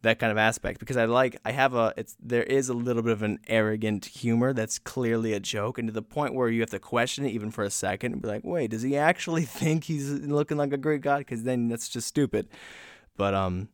that 0.02 0.18
kind 0.18 0.32
of 0.32 0.38
aspect 0.38 0.80
because 0.80 0.96
I 0.96 1.04
like, 1.04 1.36
I 1.44 1.52
have 1.52 1.74
a, 1.74 1.92
it's, 1.96 2.16
there 2.20 2.42
is 2.42 2.70
a 2.70 2.74
little 2.74 3.02
bit 3.02 3.12
of 3.12 3.22
an 3.22 3.38
arrogant 3.46 4.06
humor 4.06 4.54
that's 4.54 4.78
clearly 4.78 5.34
a 5.34 5.40
joke 5.40 5.78
and 5.78 5.88
to 5.88 5.92
the 5.92 6.02
point 6.02 6.34
where 6.34 6.48
you 6.48 6.60
have 6.60 6.70
to 6.70 6.78
question 6.78 7.26
it 7.26 7.32
even 7.32 7.50
for 7.50 7.64
a 7.64 7.70
second 7.70 8.14
and 8.14 8.22
be 8.22 8.28
like, 8.28 8.44
wait, 8.44 8.70
does 8.70 8.82
he 8.82 8.96
actually 8.96 9.44
think 9.44 9.84
he's 9.84 10.10
looking 10.10 10.56
like 10.56 10.72
a 10.72 10.78
great 10.78 11.02
guy? 11.02 11.22
Cause 11.22 11.42
then 11.42 11.68
that's 11.68 11.88
just 11.88 12.08
stupid. 12.08 12.48
But, 13.16 13.34
um, 13.34 13.68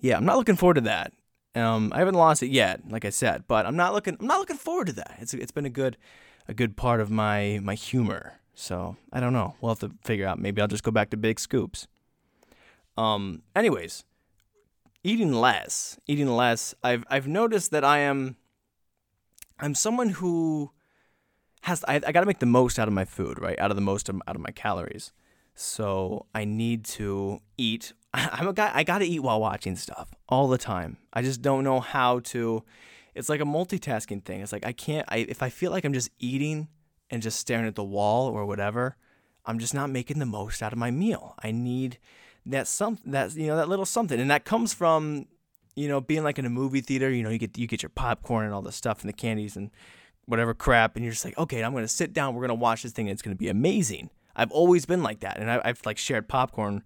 yeah, 0.00 0.16
I'm 0.16 0.24
not 0.24 0.36
looking 0.36 0.56
forward 0.56 0.74
to 0.74 0.80
that. 0.82 1.12
Um, 1.54 1.90
I 1.94 2.00
haven't 2.00 2.14
lost 2.14 2.42
it 2.42 2.50
yet, 2.50 2.82
like 2.90 3.04
I 3.04 3.10
said, 3.10 3.44
but 3.48 3.64
I'm 3.64 3.76
not 3.76 3.94
looking. 3.94 4.16
I'm 4.20 4.26
not 4.26 4.38
looking 4.38 4.56
forward 4.56 4.88
to 4.88 4.92
that. 4.94 5.16
It's 5.20 5.32
it's 5.32 5.52
been 5.52 5.64
a 5.64 5.70
good, 5.70 5.96
a 6.46 6.54
good 6.54 6.76
part 6.76 7.00
of 7.00 7.10
my 7.10 7.60
my 7.62 7.74
humor. 7.74 8.40
So 8.54 8.96
I 9.12 9.20
don't 9.20 9.32
know. 9.32 9.54
We'll 9.60 9.70
have 9.70 9.80
to 9.80 9.92
figure 10.04 10.26
out. 10.26 10.38
Maybe 10.38 10.60
I'll 10.60 10.68
just 10.68 10.82
go 10.82 10.90
back 10.90 11.10
to 11.10 11.16
big 11.16 11.40
scoops. 11.40 11.86
Um. 12.96 13.42
Anyways, 13.54 14.04
eating 15.02 15.32
less, 15.32 15.98
eating 16.06 16.28
less. 16.28 16.74
I've 16.82 17.04
I've 17.08 17.26
noticed 17.26 17.70
that 17.70 17.84
I 17.84 17.98
am. 17.98 18.36
I'm 19.58 19.74
someone 19.74 20.10
who 20.10 20.72
has. 21.62 21.84
I, 21.88 21.94
I 21.96 22.12
got 22.12 22.20
to 22.20 22.26
make 22.26 22.40
the 22.40 22.46
most 22.46 22.78
out 22.78 22.88
of 22.88 22.94
my 22.94 23.06
food, 23.06 23.40
right? 23.40 23.58
Out 23.58 23.70
of 23.70 23.76
the 23.76 23.82
most 23.82 24.10
out 24.10 24.36
of 24.36 24.40
my 24.40 24.50
calories. 24.50 25.12
So 25.56 26.26
I 26.34 26.44
need 26.44 26.84
to 26.84 27.40
eat. 27.56 27.94
I'm 28.14 28.46
a 28.46 28.52
guy. 28.52 28.70
I 28.72 28.84
gotta 28.84 29.06
eat 29.06 29.20
while 29.20 29.40
watching 29.40 29.74
stuff 29.74 30.14
all 30.28 30.48
the 30.48 30.58
time. 30.58 30.98
I 31.12 31.22
just 31.22 31.42
don't 31.42 31.64
know 31.64 31.80
how 31.80 32.20
to. 32.20 32.62
It's 33.14 33.30
like 33.30 33.40
a 33.40 33.44
multitasking 33.44 34.22
thing. 34.24 34.42
It's 34.42 34.52
like 34.52 34.66
I 34.66 34.72
can't. 34.72 35.06
I 35.08 35.18
if 35.18 35.42
I 35.42 35.48
feel 35.48 35.70
like 35.72 35.84
I'm 35.84 35.94
just 35.94 36.10
eating 36.18 36.68
and 37.10 37.22
just 37.22 37.40
staring 37.40 37.66
at 37.66 37.74
the 37.74 37.82
wall 37.82 38.28
or 38.28 38.44
whatever, 38.44 38.96
I'm 39.46 39.58
just 39.58 39.72
not 39.72 39.88
making 39.88 40.18
the 40.18 40.26
most 40.26 40.62
out 40.62 40.72
of 40.72 40.78
my 40.78 40.90
meal. 40.90 41.34
I 41.42 41.52
need 41.52 41.98
that 42.44 42.68
some 42.68 42.98
that 43.06 43.34
you 43.34 43.46
know 43.46 43.56
that 43.56 43.68
little 43.68 43.86
something, 43.86 44.20
and 44.20 44.30
that 44.30 44.44
comes 44.44 44.74
from 44.74 45.24
you 45.74 45.88
know 45.88 46.02
being 46.02 46.22
like 46.22 46.38
in 46.38 46.44
a 46.44 46.50
movie 46.50 46.82
theater. 46.82 47.10
You 47.10 47.22
know 47.22 47.30
you 47.30 47.38
get 47.38 47.56
you 47.56 47.66
get 47.66 47.82
your 47.82 47.90
popcorn 47.90 48.44
and 48.44 48.52
all 48.52 48.62
the 48.62 48.72
stuff 48.72 49.00
and 49.00 49.08
the 49.08 49.14
candies 49.16 49.56
and 49.56 49.70
whatever 50.26 50.52
crap, 50.52 50.96
and 50.96 51.04
you're 51.04 51.12
just 51.12 51.24
like, 51.24 51.38
okay, 51.38 51.64
I'm 51.64 51.72
gonna 51.72 51.88
sit 51.88 52.12
down. 52.12 52.34
We're 52.34 52.42
gonna 52.42 52.54
watch 52.54 52.82
this 52.82 52.92
thing. 52.92 53.08
and 53.08 53.14
It's 53.14 53.22
gonna 53.22 53.36
be 53.36 53.48
amazing. 53.48 54.10
I've 54.36 54.52
always 54.52 54.86
been 54.86 55.02
like 55.02 55.20
that, 55.20 55.38
and 55.38 55.50
I, 55.50 55.60
I've 55.64 55.80
like 55.84 55.98
shared 55.98 56.28
popcorn 56.28 56.84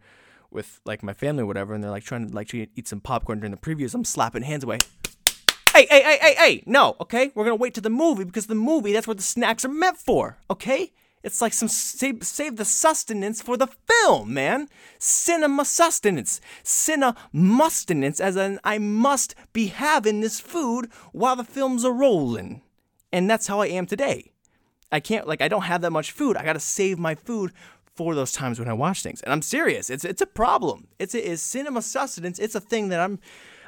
with 0.51 0.81
like 0.85 1.03
my 1.03 1.13
family 1.13 1.43
or 1.43 1.47
whatever, 1.47 1.75
and 1.75 1.83
they're 1.83 1.91
like 1.91 2.05
trying 2.05 2.29
to 2.29 2.35
like 2.35 2.55
eat 2.55 2.89
some 2.89 3.01
popcorn 3.01 3.41
during 3.41 3.51
the 3.51 3.59
previews. 3.59 3.95
I'm 3.95 4.05
slapping 4.05 4.43
hands 4.43 4.65
away. 4.65 4.79
Hey, 5.73 5.87
hey, 5.89 6.03
hey, 6.03 6.19
hey, 6.21 6.35
hey! 6.35 6.63
No, 6.67 6.97
okay, 7.01 7.31
we're 7.35 7.45
gonna 7.45 7.57
wait 7.57 7.75
to 7.75 7.81
the 7.81 7.91
movie 7.91 8.25
because 8.25 8.47
the 8.47 8.55
movie 8.55 8.93
that's 8.93 9.07
what 9.07 9.17
the 9.17 9.23
snacks 9.23 9.65
are 9.65 9.69
meant 9.69 9.99
for. 9.99 10.39
Okay, 10.51 10.93
it's 11.23 11.41
like 11.41 11.53
some 11.53 11.69
save, 11.69 12.25
save 12.25 12.57
the 12.57 12.65
sustenance 12.65 13.43
for 13.43 13.57
the 13.57 13.67
film, 13.67 14.33
man. 14.33 14.69
Cinema 14.99 15.65
sustenance, 15.65 16.41
cinema 16.63 17.17
mustenance, 17.33 18.21
as 18.21 18.37
in 18.37 18.59
I 18.65 18.79
must 18.79 19.35
be 19.53 19.67
having 19.67 20.21
this 20.21 20.41
food 20.41 20.89
while 21.13 21.37
the 21.37 21.45
films 21.45 21.85
are 21.85 21.93
rolling, 21.93 22.63
and 23.13 23.29
that's 23.29 23.47
how 23.47 23.61
I 23.61 23.67
am 23.67 23.87
today. 23.87 24.30
I 24.93 25.01
can't 25.01 25.27
like 25.27 25.41
I 25.41 25.49
don't 25.49 25.63
have 25.63 25.81
that 25.83 25.91
much 25.91 26.13
food. 26.13 26.37
I 26.37 26.45
gotta 26.45 26.61
save 26.61 26.99
my 26.99 27.15
food 27.15 27.53
for 27.95 28.15
those 28.15 28.33
times 28.33 28.59
when 28.59 28.69
I 28.69 28.73
watch 28.73 29.03
things. 29.03 29.21
And 29.21 29.33
I'm 29.33 29.43
serious. 29.43 29.91
It's 29.91 30.05
it's 30.05 30.23
a 30.23 30.27
problem. 30.27 30.89
It's 30.99 31.15
a, 31.15 31.23
is 31.23 31.43
cinema 31.43 31.83
sustenance. 31.83 32.39
It's 32.39 32.55
a 32.55 32.61
thing 32.61 32.89
that 32.89 33.01
I'm. 33.01 33.19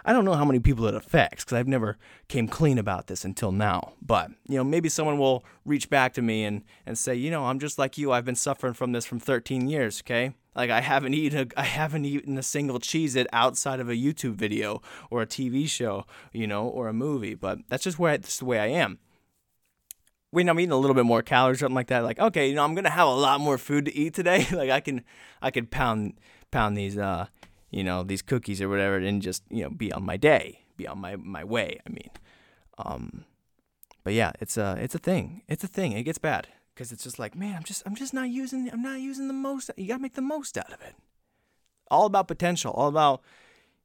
I 0.05 0.13
don't 0.13 0.25
know 0.25 0.35
how 0.35 0.45
many 0.45 0.59
people 0.59 0.87
it 0.87 0.97
affects 0.97 1.45
because 1.45 1.57
I've 1.57 1.69
never 1.69 1.97
came 2.27 2.49
clean 2.49 2.77
about 2.77 3.07
this 3.07 3.25
until 3.25 3.53
now. 3.53 3.93
But 4.03 4.31
you 4.49 4.57
know, 4.57 4.65
maybe 4.65 4.89
someone 4.89 5.17
will 5.19 5.45
reach 5.65 5.89
back 5.91 6.13
to 6.15 6.23
me 6.23 6.45
and 6.45 6.63
and 6.87 6.99
say, 6.99 7.15
you 7.15 7.31
know, 7.31 7.45
I'm 7.45 7.59
just 7.59 7.79
like 7.79 7.99
you. 7.99 8.11
I've 8.11 8.25
been 8.25 8.35
suffering 8.35 8.75
from 8.75 8.93
this 8.93 9.05
from 9.05 9.21
13 9.21 9.69
years. 9.69 10.03
Okay. 10.03 10.33
Like 10.57 10.71
I 10.71 10.81
haven't 10.81 11.15
eaten 11.15 11.39
a, 11.39 11.61
I 11.61 11.65
haven't 11.65 12.05
eaten 12.05 12.37
a 12.37 12.43
single 12.43 12.79
Cheez-It 12.79 13.27
outside 13.33 13.81
of 13.81 13.89
a 13.89 13.95
YouTube 13.95 14.35
video 14.35 14.83
or 15.11 15.23
a 15.23 15.27
TV 15.27 15.69
show, 15.69 16.05
you 16.33 16.47
know, 16.47 16.67
or 16.67 16.89
a 16.89 16.93
movie. 16.93 17.35
But 17.35 17.61
that's 17.69 17.85
just 17.85 17.99
where 17.99 18.13
I, 18.13 18.17
that's 18.17 18.39
the 18.39 18.45
way 18.45 18.59
I 18.59 18.67
am 18.67 18.99
when 20.33 20.49
I'm 20.49 20.59
eating 20.59 20.73
a 20.73 20.77
little 20.77 20.95
bit 20.95 21.05
more 21.05 21.23
calories, 21.23 21.59
or 21.59 21.61
something 21.61 21.77
like 21.77 21.89
that, 21.89 22.03
like 22.03 22.19
okay, 22.19 22.49
you 22.49 22.55
know, 22.55 22.65
I'm 22.65 22.75
gonna 22.75 22.91
have 22.91 23.07
a 23.07 23.15
lot 23.15 23.41
more 23.41 23.59
food 23.59 23.85
to 23.85 23.95
eat 23.95 24.15
today. 24.15 24.47
like 24.53 24.71
I 24.71 24.81
can, 24.81 25.05
I 25.41 25.51
could 25.51 25.71
pound 25.71 26.15
pound 26.51 26.77
these, 26.77 26.99
uh, 26.99 27.27
you 27.71 27.85
know, 27.85 28.03
these 28.03 28.23
cookies 28.23 28.61
or 28.61 28.69
whatever, 28.69 28.97
and 28.97 29.23
just 29.23 29.45
you 29.51 29.63
know 29.63 29.71
be 29.71 29.93
on 29.93 30.05
my 30.05 30.17
day, 30.17 30.65
be 30.77 30.89
on 30.89 30.99
my 30.99 31.17
my 31.17 31.45
way. 31.45 31.79
I 31.87 31.91
mean, 31.91 32.11
um, 32.79 33.25
but 34.03 34.15
yeah, 34.15 34.33
it's 34.41 34.57
a 34.57 34.77
it's 34.81 34.95
a 34.95 34.99
thing. 34.99 35.43
It's 35.49 35.65
a 35.65 35.69
thing. 35.69 35.93
It 35.93 36.05
gets 36.05 36.19
bad 36.19 36.49
because 36.75 36.93
it's 36.93 37.05
just 37.05 37.19
like, 37.19 37.37
man, 37.37 37.57
I'm 37.57 37.63
just 37.63 37.83
I'm 37.85 37.95
just 37.95 38.15
not 38.15 38.31
using 38.31 38.71
I'm 38.73 38.83
not 38.83 39.01
using 39.01 39.29
the 39.29 39.35
most. 39.35 39.71
You 39.77 39.87
gotta 39.87 40.03
make 40.03 40.15
the 40.15 40.23
most 40.23 40.57
out 40.57 40.73
of 40.73 40.81
it. 40.81 40.95
All 41.91 42.07
about 42.07 42.27
potential. 42.27 42.73
All 42.73 42.89
about 42.89 43.23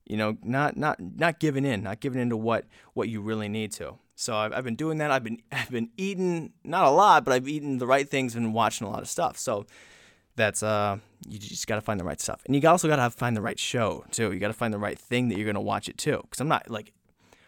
you 0.09 0.17
know 0.17 0.37
not 0.43 0.77
not 0.77 0.99
not 0.99 1.39
giving 1.39 1.65
in, 1.65 1.83
not 1.83 1.99
giving 1.99 2.21
into 2.21 2.37
what 2.37 2.65
what 2.93 3.09
you 3.09 3.21
really 3.21 3.49
need 3.49 3.71
to. 3.73 3.95
So 4.15 4.35
I've, 4.35 4.51
I've 4.51 4.63
been 4.63 4.75
doing 4.75 4.97
that. 4.97 5.11
I've 5.11 5.23
been 5.23 5.41
I've 5.51 5.71
been 5.71 5.89
eating 5.97 6.53
not 6.63 6.85
a 6.85 6.89
lot, 6.89 7.25
but 7.25 7.33
I've 7.33 7.47
eaten 7.47 7.77
the 7.77 7.87
right 7.87 8.07
things 8.07 8.35
and 8.35 8.53
watching 8.53 8.87
a 8.87 8.89
lot 8.89 9.01
of 9.01 9.09
stuff. 9.09 9.37
So 9.37 9.65
that's 10.35 10.63
uh 10.63 10.97
you 11.27 11.39
just 11.39 11.67
got 11.67 11.75
to 11.75 11.81
find 11.81 11.99
the 11.99 12.03
right 12.03 12.21
stuff, 12.21 12.41
and 12.45 12.55
you 12.55 12.69
also 12.69 12.87
got 12.87 12.97
to 12.97 13.09
find 13.09 13.35
the 13.35 13.41
right 13.41 13.59
show 13.59 14.05
too. 14.11 14.31
You 14.31 14.39
got 14.39 14.47
to 14.47 14.53
find 14.53 14.73
the 14.73 14.79
right 14.79 14.97
thing 14.97 15.29
that 15.29 15.37
you're 15.37 15.47
gonna 15.47 15.61
watch 15.61 15.89
it 15.89 15.97
too. 15.97 16.19
Because 16.23 16.39
I'm 16.39 16.47
not 16.47 16.69
like 16.69 16.93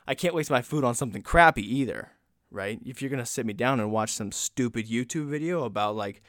I 0.08 0.16
can't 0.16 0.36
waste 0.36 0.52
my 0.52 0.62
food 0.62 0.84
on 0.84 0.96
something 0.96 1.22
crappy 1.22 1.64
either, 1.64 2.12
right? 2.52 2.80
If 2.86 3.02
you're 3.02 3.12
gonna 3.12 3.26
sit 3.26 3.46
me 3.46 3.54
down 3.54 3.80
and 3.80 3.92
watch 3.92 4.12
some 4.12 4.32
stupid 4.32 4.88
YouTube 4.88 5.28
video 5.28 5.64
about 5.64 5.96
like 5.96 6.22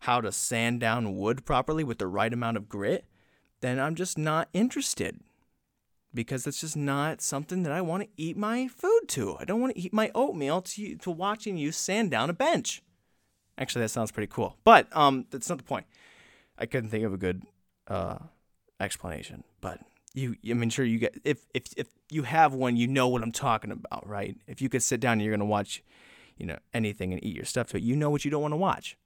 how 0.00 0.20
to 0.20 0.32
sand 0.32 0.80
down 0.80 1.16
wood 1.16 1.44
properly 1.44 1.84
with 1.84 1.98
the 1.98 2.06
right 2.06 2.32
amount 2.32 2.56
of 2.56 2.68
grit, 2.68 3.04
then 3.60 3.78
I'm 3.78 3.94
just 3.94 4.18
not 4.18 4.48
interested 4.52 5.20
because 6.16 6.46
it's 6.46 6.60
just 6.60 6.76
not 6.76 7.20
something 7.20 7.62
that 7.62 7.70
I 7.70 7.80
want 7.80 8.02
to 8.02 8.08
eat 8.16 8.36
my 8.36 8.66
food 8.66 9.02
to. 9.08 9.36
I 9.38 9.44
don't 9.44 9.60
want 9.60 9.74
to 9.74 9.80
eat 9.80 9.92
my 9.92 10.10
oatmeal 10.14 10.62
to, 10.62 10.96
to 10.96 11.10
watching 11.10 11.56
you 11.56 11.70
sand 11.70 12.10
down 12.10 12.30
a 12.30 12.32
bench. 12.32 12.82
Actually, 13.58 13.82
that 13.82 13.90
sounds 13.90 14.10
pretty 14.10 14.26
cool, 14.26 14.56
but 14.64 14.88
um, 14.96 15.26
that's 15.30 15.48
not 15.48 15.58
the 15.58 15.64
point. 15.64 15.86
I 16.58 16.66
couldn't 16.66 16.90
think 16.90 17.04
of 17.04 17.12
a 17.12 17.16
good 17.16 17.42
uh, 17.86 18.18
explanation, 18.80 19.44
but 19.60 19.80
you, 20.14 20.36
I 20.48 20.54
mean, 20.54 20.70
sure 20.70 20.84
you 20.84 20.98
get 20.98 21.18
if 21.24 21.46
if 21.54 21.64
if 21.76 21.88
you 22.10 22.22
have 22.22 22.54
one, 22.54 22.76
you 22.76 22.86
know 22.86 23.08
what 23.08 23.22
I'm 23.22 23.32
talking 23.32 23.70
about, 23.70 24.06
right? 24.06 24.36
If 24.46 24.60
you 24.60 24.68
could 24.68 24.82
sit 24.82 25.00
down 25.00 25.14
and 25.14 25.22
you're 25.22 25.34
gonna 25.34 25.44
watch, 25.44 25.82
you 26.36 26.46
know, 26.46 26.58
anything 26.74 27.12
and 27.12 27.22
eat 27.22 27.36
your 27.36 27.44
stuff 27.44 27.68
to 27.68 27.76
it, 27.76 27.82
you 27.82 27.96
know 27.96 28.10
what 28.10 28.24
you 28.24 28.30
don't 28.30 28.42
want 28.42 28.52
to 28.52 28.58
watch, 28.58 28.96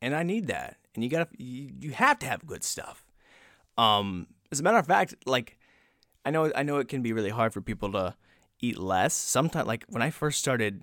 and 0.00 0.14
I 0.14 0.22
need 0.22 0.46
that, 0.48 0.76
and 0.94 1.04
you 1.04 1.10
gotta 1.10 1.28
you, 1.36 1.72
you 1.78 1.90
have 1.92 2.18
to 2.20 2.26
have 2.26 2.46
good 2.46 2.64
stuff. 2.64 3.04
Um, 3.76 4.26
as 4.50 4.60
a 4.60 4.62
matter 4.62 4.78
of 4.78 4.86
fact, 4.86 5.14
like 5.26 5.57
I 6.28 6.30
know 6.30 6.52
I 6.54 6.62
know 6.62 6.76
it 6.76 6.88
can 6.88 7.00
be 7.00 7.14
really 7.14 7.30
hard 7.30 7.54
for 7.54 7.62
people 7.62 7.90
to 7.92 8.14
eat 8.60 8.78
less. 8.78 9.14
Sometimes 9.14 9.66
like 9.66 9.86
when 9.88 10.02
I 10.02 10.10
first 10.10 10.38
started 10.38 10.82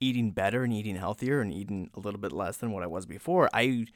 eating 0.00 0.30
better 0.30 0.64
and 0.64 0.72
eating 0.72 0.96
healthier 0.96 1.42
and 1.42 1.52
eating 1.52 1.90
a 1.92 2.00
little 2.00 2.18
bit 2.18 2.32
less 2.32 2.56
than 2.56 2.72
what 2.72 2.82
I 2.82 2.86
was 2.86 3.04
before, 3.04 3.50
I 3.52 3.88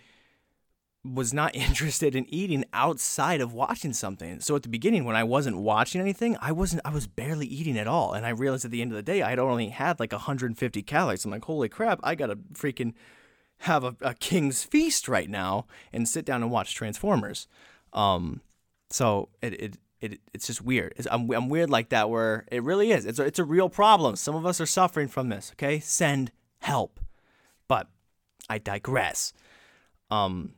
was 1.03 1.33
not 1.33 1.55
interested 1.67 2.15
in 2.15 2.27
eating 2.29 2.67
outside 2.75 3.41
of 3.41 3.55
watching 3.55 3.95
something. 3.95 4.41
So 4.41 4.55
at 4.57 4.63
the 4.63 4.69
beginning 4.69 5.07
when 5.07 5.17
I 5.17 5.25
wasn't 5.25 5.57
watching 5.57 6.03
anything, 6.03 6.37
I 6.39 6.53
wasn't 6.53 6.83
I 6.85 6.91
was 6.91 7.07
barely 7.07 7.47
eating 7.47 7.79
at 7.79 7.87
all. 7.87 8.13
And 8.13 8.27
I 8.27 8.31
realized 8.31 8.67
at 8.67 8.71
the 8.71 8.83
end 8.83 8.93
of 8.93 8.97
the 8.97 9.03
day 9.03 9.23
I 9.23 9.31
had 9.31 9.39
only 9.39 9.71
had 9.71 9.99
like 10.01 10.13
150 10.13 10.83
calories. 10.83 11.25
I'm 11.25 11.31
like, 11.31 11.47
holy 11.47 11.71
crap, 11.71 12.01
I 12.03 12.15
gotta 12.15 12.37
freaking 12.53 12.93
have 13.61 13.85
a, 13.85 13.97
a 14.03 14.13
king's 14.13 14.65
feast 14.65 15.09
right 15.09 15.31
now 15.31 15.65
and 15.95 16.07
sit 16.07 16.27
down 16.27 16.43
and 16.43 16.53
watch 16.53 16.75
Transformers. 16.75 17.49
Um, 17.95 18.43
so 18.91 19.31
it, 19.41 19.55
it 19.55 19.79
it, 20.01 20.21
it's 20.33 20.47
just 20.47 20.63
weird. 20.63 20.95
It's, 20.97 21.07
I'm, 21.11 21.31
I'm 21.31 21.49
weird 21.49 21.71
like 21.71 21.91
that 21.91 22.09
where 22.11 22.47
it 22.51 22.63
really 22.63 22.91
is. 22.91 23.05
It's 23.05 23.19
a, 23.19 23.25
it's 23.25 23.39
a 23.39 23.45
real 23.45 23.69
problem. 23.69 24.17
Some 24.17 24.35
of 24.35 24.47
us 24.47 24.61
are 24.61 24.67
suffering 24.67 25.09
from 25.09 25.29
this. 25.29 25.53
Okay, 25.55 25.81
send 25.81 26.33
help. 26.61 27.01
But 27.69 27.89
I 28.49 28.59
digress. 28.59 29.33
Um, 30.11 30.55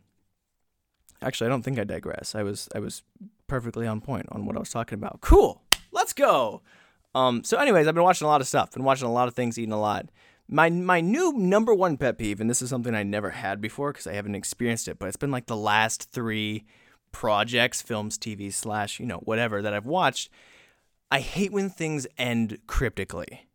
actually, 1.20 1.48
I 1.48 1.50
don't 1.50 1.62
think 1.62 1.78
I 1.78 1.85
digress. 1.85 2.35
I 2.35 2.42
was 2.42 2.68
I 2.74 2.78
was 2.78 3.02
perfectly 3.48 3.87
on 3.87 4.00
point 4.00 4.26
on 4.31 4.46
what 4.46 4.57
I 4.57 4.61
was 4.61 4.70
talking 4.70 4.98
about. 4.98 5.20
Cool. 5.20 5.61
Let's 5.90 6.12
go. 6.12 6.62
Um, 7.14 7.44
so, 7.44 7.59
anyways, 7.59 7.87
I've 7.87 7.94
been 7.94 8.05
watching 8.05 8.24
a 8.26 8.31
lot 8.31 8.40
of 8.40 8.46
stuff. 8.46 8.72
Been 8.72 8.85
watching 8.85 9.07
a 9.07 9.12
lot 9.12 9.28
of 9.28 9.35
things, 9.35 9.59
eating 9.59 9.72
a 9.72 9.81
lot. 9.81 10.09
My 10.48 10.70
my 10.70 11.00
new 11.00 11.33
number 11.33 11.74
one 11.74 11.96
pet 11.96 12.16
peeve, 12.16 12.40
and 12.40 12.48
this 12.48 12.62
is 12.62 12.70
something 12.70 12.94
I 12.94 13.02
never 13.02 13.31
had 13.31 13.61
before 13.61 13.92
because 13.92 14.07
I 14.07 14.14
haven't 14.14 14.35
experienced 14.35 14.88
it, 14.88 14.98
but 14.98 15.09
it's 15.09 15.16
been 15.16 15.31
like 15.31 15.46
the 15.46 15.57
last 15.57 16.11
three 16.12 16.64
projects, 17.12 17.83
films, 17.83 18.18
TV, 18.18 18.53
slash, 18.53 18.98
you 18.98 19.07
know, 19.07 19.18
whatever 19.18 19.62
that 19.62 19.75
I've 19.75 19.87
watched, 19.87 20.31
I 21.11 21.20
hate 21.20 21.53
when 21.53 21.70
things 21.70 22.07
end 22.18 22.59
cryptically. 22.66 23.48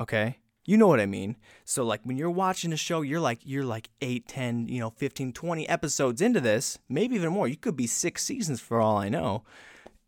Okay? 0.00 0.38
You 0.66 0.76
know 0.76 0.88
what 0.88 1.00
I 1.00 1.06
mean? 1.06 1.36
So 1.64 1.84
like 1.84 2.00
when 2.02 2.16
you're 2.16 2.30
watching 2.30 2.72
a 2.72 2.76
show, 2.76 3.02
you're 3.02 3.20
like 3.20 3.38
you're 3.44 3.64
like 3.64 3.88
8, 4.00 4.26
10, 4.26 4.68
you 4.68 4.80
know, 4.80 4.90
15, 4.90 5.32
20 5.32 5.68
episodes 5.68 6.20
into 6.20 6.40
this, 6.40 6.78
maybe 6.88 7.14
even 7.14 7.32
more. 7.32 7.46
You 7.46 7.56
could 7.56 7.76
be 7.76 7.86
6 7.86 8.22
seasons 8.22 8.60
for 8.60 8.80
all 8.80 8.96
I 8.98 9.08
know. 9.08 9.44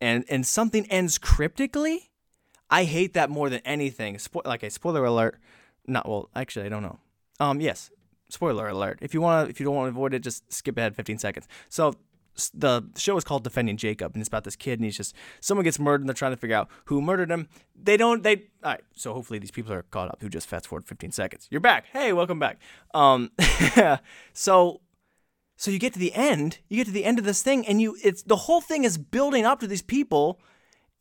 And 0.01 0.25
and 0.29 0.47
something 0.47 0.85
ends 0.87 1.17
cryptically? 1.17 2.11
I 2.71 2.85
hate 2.85 3.14
that 3.14 3.31
more 3.31 3.49
than 3.49 3.61
anything. 3.64 4.17
Spo- 4.17 4.47
like 4.47 4.64
a 4.64 4.71
spoiler 4.71 5.05
alert. 5.05 5.38
Not 5.87 6.09
well, 6.09 6.29
actually 6.35 6.67
I 6.67 6.69
don't 6.69 6.83
know. 6.83 6.99
Um 7.38 7.61
yes, 7.61 7.91
spoiler 8.29 8.69
alert. 8.69 8.99
If 9.01 9.14
you 9.14 9.21
want 9.21 9.47
to 9.47 9.51
if 9.51 9.61
you 9.61 9.67
don't 9.67 9.77
want 9.77 9.87
to 9.87 9.91
avoid 9.91 10.12
it, 10.12 10.21
just 10.21 10.53
skip 10.53 10.77
ahead 10.77 10.97
15 10.97 11.19
seconds. 11.19 11.47
So 11.69 11.95
the 12.55 12.83
show 12.96 13.16
is 13.16 13.24
called 13.24 13.44
Defending 13.44 13.77
Jacob, 13.77 14.14
and 14.14 14.20
it's 14.20 14.29
about 14.29 14.44
this 14.44 14.57
kid, 14.57 14.79
and 14.79 14.85
he's 14.85 14.96
just 14.96 15.14
someone 15.40 15.64
gets 15.64 15.79
murdered, 15.79 16.01
and 16.03 16.09
they're 16.09 16.14
trying 16.14 16.33
to 16.33 16.37
figure 16.37 16.57
out 16.57 16.68
who 16.87 17.01
murdered 17.01 17.31
him. 17.31 17.48
They 17.74 17.96
don't. 17.96 18.22
They 18.22 18.37
all 18.62 18.72
right. 18.72 18.81
So 18.94 19.12
hopefully 19.14 19.38
these 19.38 19.51
people 19.51 19.72
are 19.72 19.83
caught 19.83 20.09
up 20.09 20.20
who 20.20 20.29
just 20.29 20.46
fast 20.46 20.66
forward 20.66 20.87
15 20.87 21.12
seconds. 21.12 21.48
You're 21.51 21.61
back. 21.61 21.87
Hey, 21.92 22.12
welcome 22.12 22.38
back. 22.38 22.59
Um, 22.94 23.31
so 24.33 24.81
so 25.57 25.70
you 25.70 25.79
get 25.79 25.92
to 25.94 25.98
the 25.98 26.14
end. 26.14 26.59
You 26.68 26.77
get 26.79 26.87
to 26.87 26.92
the 26.92 27.05
end 27.05 27.18
of 27.18 27.24
this 27.24 27.42
thing, 27.42 27.66
and 27.66 27.81
you 27.81 27.96
it's 28.03 28.22
the 28.22 28.37
whole 28.37 28.61
thing 28.61 28.85
is 28.85 28.96
building 28.96 29.44
up 29.44 29.61
to 29.61 29.66
these 29.66 29.83
people, 29.83 30.40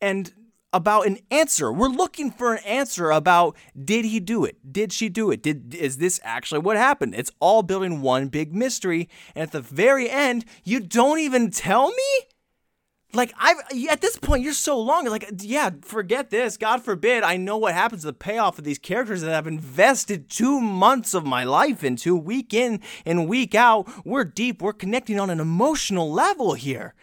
and 0.02 0.34
about 0.74 1.08
an 1.08 1.18
answer. 1.32 1.72
We're 1.72 1.88
looking 1.88 2.32
for 2.32 2.54
an 2.54 2.64
answer 2.66 3.10
about 3.12 3.56
did 3.82 4.06
he 4.06 4.20
do 4.20 4.46
it? 4.46 4.58
Did 4.72 4.92
she 4.92 5.10
do 5.10 5.32
it? 5.32 5.42
Did 5.42 5.74
is 5.74 5.98
this 5.98 6.20
actually 6.24 6.60
what 6.60 6.78
happened? 6.78 7.16
It's 7.16 7.32
all 7.40 7.64
building 7.64 8.02
one 8.02 8.28
big 8.28 8.54
mystery, 8.54 9.10
and 9.36 9.44
at 9.44 9.52
the 9.52 9.62
very 9.62 10.10
end, 10.10 10.46
you 10.64 10.80
don't 10.80 11.20
even 11.20 11.52
tell 11.52 11.90
me? 11.90 12.28
like 13.14 13.34
I 13.38 13.56
at 13.90 14.02
this 14.02 14.18
point 14.18 14.44
you're 14.44 14.54
so 14.54 14.80
long 14.80 15.06
like 15.06 15.30
yeah 15.40 15.72
forget 15.82 16.30
this 16.30 16.58
God 16.58 16.84
forbid 16.84 17.24
I 17.24 17.38
know 17.38 17.58
what 17.58 17.74
happens 17.74 18.02
to 18.02 18.08
the 18.08 18.14
payoff 18.14 18.58
of 18.58 18.66
these 18.66 18.80
characters 18.80 19.22
that 19.22 19.34
I've 19.34 19.48
invested 19.48 20.30
two 20.30 20.60
months 20.60 21.14
of 21.14 21.26
my 21.26 21.44
life 21.44 21.84
into 21.84 22.16
week 22.16 22.54
in 22.54 22.82
and 23.06 23.28
week 23.28 23.56
out 23.56 23.88
we're 24.06 24.26
deep 24.26 24.62
we're 24.62 24.74
connecting 24.74 25.20
on 25.20 25.30
an 25.30 25.40
emotional 25.40 26.12
level 26.12 26.54
here 26.54 26.96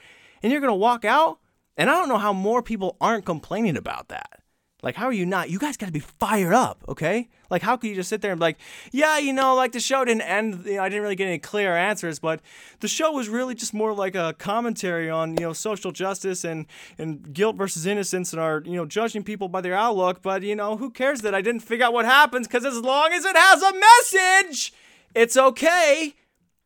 and 0.43 0.53
you're 0.53 0.61
gonna 0.61 0.75
walk 0.75 1.05
out 1.05 1.39
and 1.77 1.91
I 1.91 1.95
don't 1.95 2.09
know 2.09 2.19
how 2.19 2.33
more 2.33 2.63
people 2.63 2.97
aren't 3.01 3.25
complaining 3.25 3.77
about 3.77 4.09
that 4.09 4.45
like, 4.85 4.97
how 4.97 5.07
are 5.07 5.13
you 5.15 5.25
not? 5.25 5.49
You 5.49 5.59
guys 5.59 5.79
got 5.79 5.87
to 5.87 5.93
be 5.93 6.01
fired 6.01 6.53
up, 6.53 6.85
okay? 6.87 7.31
Like, 7.49 7.63
how 7.63 7.75
could 7.79 7.89
you 7.89 7.97
just 7.97 8.11
sit 8.11 8.21
there 8.21 8.33
and 8.33 8.39
be 8.39 8.45
like, 8.45 8.59
yeah, 8.93 9.17
you 9.17 9.33
know, 9.33 9.55
like 9.55 9.73
the 9.73 9.81
show 9.81 10.05
didn't 10.05 10.21
end, 10.21 10.67
you 10.67 10.75
know, 10.75 10.83
I 10.83 10.91
didn't 10.91 11.03
really 11.03 11.17
get 11.17 11.27
any 11.27 11.39
clear 11.39 11.75
answers, 11.75 12.19
but 12.19 12.43
the 12.81 12.89
show 12.89 13.11
was 13.11 13.31
really 13.31 13.55
just 13.55 13.73
more 13.73 13.95
like 13.95 14.15
a 14.15 14.35
commentary 14.39 15.09
on, 15.09 15.39
you 15.39 15.41
know, 15.41 15.55
social 15.55 15.91
justice 15.91 16.45
and, 16.45 16.67
and 16.99 17.33
guilt 17.33 17.57
versus 17.57 17.87
innocence 17.87 18.35
and 18.35 18.43
our, 18.43 18.63
you 18.67 18.77
know, 18.77 18.85
judging 18.85 19.25
people 19.25 19.49
by 19.49 19.63
their 19.63 19.75
outlook. 19.75 20.21
But, 20.21 20.43
you 20.43 20.55
know, 20.55 20.77
who 20.77 20.91
cares 20.91 21.23
that 21.23 21.35
I 21.35 21.41
didn't 21.41 21.63
figure 21.63 21.87
out 21.87 21.95
what 21.95 22.05
happens? 22.05 22.47
Because 22.47 22.67
as 22.67 22.79
long 22.79 23.11
as 23.15 23.25
it 23.25 23.37
has 23.37 23.63
a 23.63 23.73
message, 23.73 24.75
it's 25.15 25.39
okay. 25.39 26.15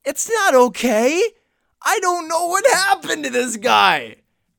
It's 0.04 0.28
not 0.28 0.56
okay. 0.56 1.22
I 1.82 2.00
don't 2.00 2.26
know 2.26 2.48
what 2.48 2.66
happened 2.66 3.22
to 3.24 3.30
this 3.30 3.56
guy. 3.56 4.16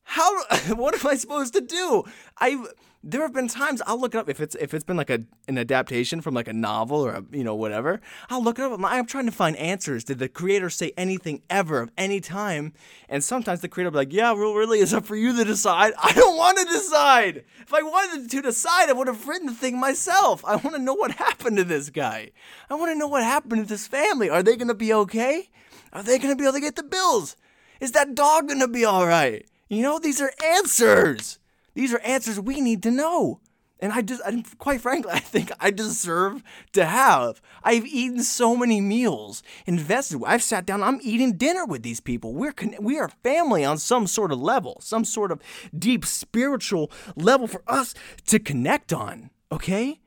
How, 0.09 0.43
what 0.75 0.95
am 0.95 1.07
I 1.07 1.15
supposed 1.15 1.53
to 1.53 1.61
do? 1.61 2.03
I, 2.39 2.65
there 3.03 3.21
have 3.21 3.31
been 3.31 3.47
times 3.47 3.79
I'll 3.85 4.01
look 4.01 4.15
it 4.15 4.17
up 4.17 4.27
if 4.27 4.39
it's 4.39 4.55
if 4.55 4.73
it's 4.73 4.83
been 4.83 4.97
like 4.97 5.11
a 5.11 5.19
an 5.47 5.59
adaptation 5.59 6.19
from 6.19 6.33
like 6.33 6.47
a 6.47 6.53
novel 6.53 7.05
or 7.05 7.11
a, 7.11 7.23
you 7.31 7.43
know 7.43 7.53
whatever. 7.53 8.01
I'll 8.27 8.43
look 8.43 8.57
it 8.57 8.63
up. 8.63 8.79
I'm 8.83 9.05
trying 9.05 9.27
to 9.27 9.31
find 9.31 9.55
answers. 9.57 10.03
Did 10.03 10.17
the 10.17 10.27
creator 10.27 10.71
say 10.71 10.93
anything 10.97 11.43
ever 11.47 11.81
of 11.81 11.91
any 11.95 12.21
time? 12.21 12.73
And 13.07 13.23
sometimes 13.23 13.61
the 13.61 13.69
creator 13.69 13.91
will 13.91 13.99
be 14.01 14.05
like, 14.07 14.13
"Yeah, 14.13 14.31
well, 14.31 14.55
really, 14.55 14.79
it's 14.79 14.93
up 14.93 15.05
for 15.05 15.15
you 15.15 15.35
to 15.37 15.43
decide." 15.45 15.93
I 16.03 16.11
don't 16.13 16.35
want 16.35 16.57
to 16.57 16.65
decide. 16.65 17.45
If 17.61 17.71
I 17.71 17.83
wanted 17.83 18.31
to 18.31 18.41
decide, 18.41 18.89
I 18.89 18.93
would 18.93 19.07
have 19.07 19.27
written 19.27 19.45
the 19.45 19.53
thing 19.53 19.79
myself. 19.79 20.43
I 20.43 20.55
want 20.55 20.75
to 20.75 20.81
know 20.81 20.95
what 20.95 21.11
happened 21.11 21.57
to 21.57 21.63
this 21.63 21.91
guy. 21.91 22.31
I 22.67 22.73
want 22.73 22.91
to 22.91 22.97
know 22.97 23.07
what 23.07 23.23
happened 23.23 23.61
to 23.61 23.69
this 23.69 23.87
family. 23.87 24.27
Are 24.27 24.41
they 24.41 24.57
gonna 24.57 24.73
be 24.73 24.91
okay? 24.91 25.51
Are 25.93 26.01
they 26.01 26.17
gonna 26.17 26.35
be 26.35 26.45
able 26.45 26.53
to 26.53 26.61
get 26.61 26.75
the 26.75 26.83
bills? 26.83 27.37
Is 27.79 27.91
that 27.91 28.15
dog 28.15 28.49
gonna 28.49 28.67
be 28.67 28.83
all 28.83 29.05
right? 29.05 29.45
You 29.69 29.83
know, 29.83 29.99
these 29.99 30.19
are 30.19 30.33
answers. 30.43 31.39
These 31.75 31.93
are 31.93 31.99
answers 31.99 32.39
we 32.39 32.59
need 32.59 32.83
to 32.83 32.91
know. 32.91 33.39
And 33.79 33.93
I 33.93 34.01
just, 34.01 34.21
I, 34.25 34.43
quite 34.57 34.81
frankly, 34.81 35.11
I 35.13 35.19
think 35.19 35.51
I 35.59 35.71
deserve 35.71 36.43
to 36.73 36.85
have. 36.85 37.41
I've 37.63 37.85
eaten 37.85 38.23
so 38.23 38.55
many 38.55 38.81
meals, 38.81 39.41
invested. 39.65 40.21
I've 40.25 40.43
sat 40.43 40.65
down. 40.65 40.83
I'm 40.83 40.99
eating 41.01 41.37
dinner 41.37 41.65
with 41.65 41.83
these 41.83 42.01
people. 42.01 42.33
We're 42.33 42.53
we 42.79 42.97
are 42.97 43.09
family 43.23 43.63
on 43.63 43.77
some 43.77 44.07
sort 44.07 44.31
of 44.31 44.39
level, 44.39 44.79
some 44.81 45.05
sort 45.05 45.31
of 45.31 45.39
deep 45.77 46.03
spiritual 46.03 46.91
level 47.15 47.47
for 47.47 47.63
us 47.67 47.93
to 48.27 48.39
connect 48.39 48.91
on. 48.91 49.29
Okay. 49.51 49.99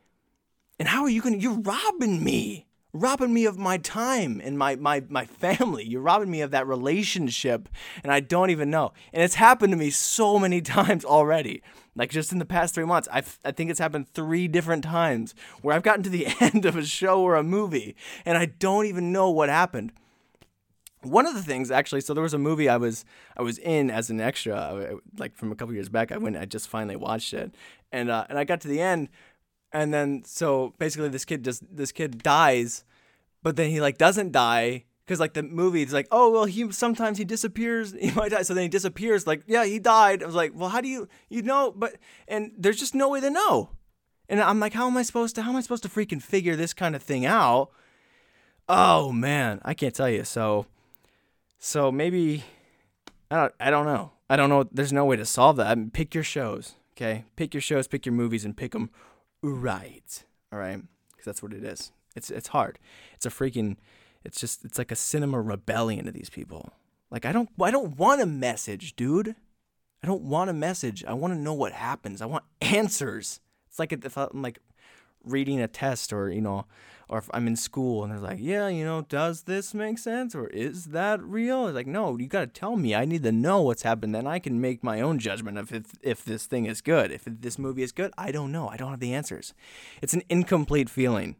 And 0.78 0.88
how 0.88 1.02
are 1.04 1.10
you 1.10 1.22
gonna? 1.22 1.36
You're 1.36 1.60
robbing 1.60 2.22
me 2.24 2.66
robbing 2.92 3.32
me 3.32 3.46
of 3.46 3.58
my 3.58 3.78
time 3.78 4.40
and 4.44 4.58
my, 4.58 4.76
my, 4.76 5.02
my 5.08 5.24
family. 5.24 5.84
You're 5.84 6.02
robbing 6.02 6.30
me 6.30 6.42
of 6.42 6.50
that 6.50 6.66
relationship, 6.66 7.68
and 8.02 8.12
I 8.12 8.20
don't 8.20 8.50
even 8.50 8.70
know. 8.70 8.92
And 9.12 9.22
it's 9.22 9.36
happened 9.36 9.72
to 9.72 9.76
me 9.76 9.90
so 9.90 10.38
many 10.38 10.60
times 10.62 11.04
already. 11.04 11.62
Like 11.94 12.10
just 12.10 12.32
in 12.32 12.38
the 12.38 12.44
past 12.44 12.74
three 12.74 12.84
months, 12.84 13.08
I've, 13.12 13.38
I 13.44 13.52
think 13.52 13.70
it's 13.70 13.80
happened 13.80 14.08
three 14.08 14.48
different 14.48 14.84
times 14.84 15.34
where 15.60 15.74
I've 15.74 15.82
gotten 15.82 16.02
to 16.04 16.10
the 16.10 16.26
end 16.40 16.64
of 16.64 16.76
a 16.76 16.84
show 16.84 17.22
or 17.22 17.36
a 17.36 17.42
movie, 17.42 17.96
and 18.24 18.38
I 18.38 18.46
don't 18.46 18.86
even 18.86 19.12
know 19.12 19.30
what 19.30 19.48
happened. 19.48 19.92
One 21.02 21.26
of 21.26 21.34
the 21.34 21.42
things, 21.42 21.72
actually, 21.72 22.00
so 22.00 22.14
there 22.14 22.22
was 22.22 22.32
a 22.32 22.38
movie 22.38 22.68
I 22.68 22.76
was 22.76 23.04
I 23.36 23.42
was 23.42 23.58
in 23.58 23.90
as 23.90 24.08
an 24.08 24.20
extra, 24.20 24.98
like 25.18 25.34
from 25.34 25.50
a 25.50 25.56
couple 25.56 25.74
years 25.74 25.88
back. 25.88 26.12
I 26.12 26.16
went, 26.16 26.36
I 26.36 26.44
just 26.44 26.68
finally 26.68 26.94
watched 26.94 27.34
it, 27.34 27.52
and 27.90 28.08
uh, 28.08 28.24
and 28.28 28.38
I 28.38 28.44
got 28.44 28.60
to 28.60 28.68
the 28.68 28.80
end, 28.80 29.08
and 29.72 29.92
then 29.92 30.22
so 30.24 30.74
basically 30.78 31.08
this 31.08 31.24
kid 31.24 31.44
just 31.44 31.64
this 31.74 31.92
kid 31.92 32.22
dies 32.22 32.84
but 33.42 33.56
then 33.56 33.70
he 33.70 33.80
like 33.80 33.98
doesn't 33.98 34.32
die 34.32 34.84
because 35.04 35.20
like 35.20 35.34
the 35.34 35.42
movie 35.42 35.82
is 35.82 35.92
like 35.92 36.08
oh 36.10 36.30
well 36.30 36.44
he 36.44 36.70
sometimes 36.72 37.18
he 37.18 37.24
disappears 37.24 37.92
he 38.00 38.10
might 38.12 38.30
die. 38.30 38.42
So 38.42 38.54
then 38.54 38.62
he 38.62 38.68
disappears 38.68 39.26
like 39.26 39.42
yeah 39.46 39.64
he 39.64 39.78
died. 39.78 40.22
I 40.22 40.26
was 40.26 40.34
like 40.34 40.52
well 40.54 40.68
how 40.68 40.80
do 40.80 40.88
you 40.88 41.08
you 41.28 41.42
know? 41.42 41.72
But 41.76 41.96
and 42.28 42.52
there's 42.56 42.78
just 42.78 42.94
no 42.94 43.08
way 43.08 43.20
to 43.20 43.30
know. 43.30 43.70
And 44.28 44.40
i'm 44.40 44.60
like 44.60 44.72
how 44.72 44.86
am 44.86 44.96
i 44.96 45.02
supposed 45.02 45.34
to 45.36 45.42
how 45.42 45.50
am 45.50 45.56
i 45.56 45.60
supposed 45.60 45.82
to 45.82 45.88
freaking 45.88 46.22
figure 46.22 46.56
this 46.56 46.72
kind 46.72 46.96
of 46.96 47.02
thing 47.02 47.26
out? 47.26 47.70
Oh 48.68 49.12
man 49.12 49.60
i 49.64 49.74
can't 49.74 49.94
tell 49.94 50.08
you. 50.08 50.24
So 50.24 50.66
so 51.58 51.92
maybe 51.92 52.44
i 53.30 53.36
don't 53.36 53.54
i 53.60 53.70
don't 53.70 53.86
know. 53.86 54.12
I 54.30 54.36
don't 54.36 54.48
know 54.48 54.66
there's 54.72 54.92
no 54.92 55.04
way 55.04 55.16
to 55.16 55.26
solve 55.26 55.56
that. 55.56 55.66
I 55.66 55.74
mean, 55.74 55.90
pick 55.90 56.14
your 56.14 56.24
shows 56.24 56.76
okay? 56.96 57.24
Pick 57.36 57.52
your 57.52 57.60
shows 57.60 57.88
pick 57.88 58.06
your 58.06 58.14
movies 58.14 58.44
and 58.44 58.56
pick 58.56 58.72
them 58.72 58.90
right. 59.42 60.24
All 60.52 60.58
right, 60.58 60.80
because 61.10 61.24
that's 61.24 61.42
what 61.42 61.52
it 61.52 61.64
is. 61.64 61.92
It's 62.14 62.30
it's 62.30 62.48
hard. 62.48 62.78
It's 63.14 63.26
a 63.26 63.30
freaking. 63.30 63.76
It's 64.24 64.40
just 64.40 64.64
it's 64.64 64.78
like 64.78 64.92
a 64.92 64.96
cinema 64.96 65.40
rebellion 65.40 66.04
to 66.04 66.12
these 66.12 66.30
people. 66.30 66.72
Like 67.10 67.24
I 67.24 67.32
don't 67.32 67.48
I 67.60 67.70
don't 67.70 67.96
want 67.96 68.20
a 68.20 68.26
message, 68.26 68.96
dude. 68.96 69.34
I 70.02 70.06
don't 70.06 70.22
want 70.22 70.50
a 70.50 70.54
message. 70.54 71.04
I 71.04 71.12
want 71.14 71.32
to 71.34 71.38
know 71.38 71.54
what 71.54 71.72
happens. 71.72 72.20
I 72.20 72.26
want 72.26 72.44
answers. 72.60 73.40
It's 73.68 73.78
like 73.78 73.92
if 73.92 74.16
I'm 74.18 74.42
like 74.42 74.58
reading 75.24 75.60
a 75.60 75.68
test 75.68 76.12
or 76.12 76.30
you 76.30 76.40
know 76.40 76.66
or 77.12 77.18
if 77.18 77.28
I'm 77.34 77.46
in 77.46 77.56
school 77.56 78.02
and 78.02 78.10
they're 78.10 78.18
like, 78.18 78.38
yeah, 78.40 78.68
you 78.68 78.86
know, 78.86 79.02
does 79.02 79.42
this 79.42 79.74
make 79.74 79.98
sense 79.98 80.34
or 80.34 80.46
is 80.46 80.86
that 80.86 81.22
real? 81.22 81.66
It's 81.66 81.74
like, 81.74 81.86
no, 81.86 82.16
you 82.16 82.26
got 82.26 82.40
to 82.40 82.46
tell 82.46 82.74
me. 82.76 82.94
I 82.94 83.04
need 83.04 83.22
to 83.24 83.32
know 83.32 83.60
what's 83.60 83.82
happened. 83.82 84.14
Then 84.14 84.26
I 84.26 84.38
can 84.38 84.62
make 84.62 84.82
my 84.82 85.02
own 85.02 85.18
judgment 85.18 85.58
of 85.58 85.74
if, 85.74 85.92
if 86.00 86.24
this 86.24 86.46
thing 86.46 86.64
is 86.64 86.80
good. 86.80 87.12
If 87.12 87.24
this 87.26 87.58
movie 87.58 87.82
is 87.82 87.92
good, 87.92 88.12
I 88.16 88.32
don't 88.32 88.50
know. 88.50 88.66
I 88.66 88.78
don't 88.78 88.88
have 88.88 89.00
the 89.00 89.12
answers. 89.12 89.52
It's 90.00 90.14
an 90.14 90.22
incomplete 90.30 90.88
feeling. 90.88 91.36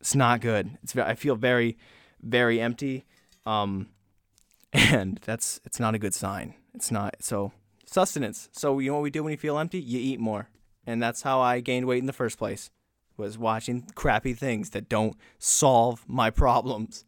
It's 0.00 0.14
not 0.14 0.40
good. 0.40 0.78
It's 0.84 0.96
I 0.96 1.16
feel 1.16 1.34
very, 1.34 1.76
very 2.22 2.60
empty. 2.60 3.04
Um, 3.44 3.88
and 4.72 5.18
that's 5.24 5.60
it's 5.64 5.80
not 5.80 5.96
a 5.96 5.98
good 5.98 6.14
sign. 6.14 6.54
It's 6.72 6.92
not 6.92 7.16
so 7.18 7.50
sustenance. 7.84 8.48
So 8.52 8.78
you 8.78 8.90
know 8.90 8.94
what 8.94 9.02
we 9.02 9.10
do 9.10 9.24
when 9.24 9.32
you 9.32 9.38
feel 9.38 9.58
empty? 9.58 9.80
You 9.80 9.98
eat 9.98 10.20
more, 10.20 10.50
and 10.86 11.02
that's 11.02 11.22
how 11.22 11.40
I 11.40 11.58
gained 11.58 11.86
weight 11.86 11.98
in 11.98 12.06
the 12.06 12.12
first 12.12 12.38
place 12.38 12.70
was 13.16 13.38
watching 13.38 13.86
crappy 13.94 14.34
things 14.34 14.70
that 14.70 14.88
don't 14.88 15.16
solve 15.38 16.04
my 16.08 16.30
problems 16.30 17.04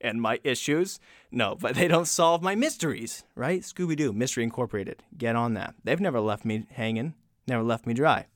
and 0.00 0.20
my 0.20 0.40
issues. 0.42 1.00
No, 1.30 1.54
but 1.54 1.74
they 1.74 1.88
don't 1.88 2.06
solve 2.06 2.42
my 2.42 2.54
mysteries, 2.54 3.24
right? 3.34 3.62
Scooby 3.62 3.96
Doo, 3.96 4.12
Mystery 4.12 4.44
Incorporated. 4.44 5.02
Get 5.16 5.36
on 5.36 5.54
that. 5.54 5.74
They've 5.84 6.00
never 6.00 6.20
left 6.20 6.44
me 6.44 6.66
hanging, 6.70 7.14
never 7.46 7.62
left 7.62 7.86
me 7.86 7.94
dry. 7.94 8.26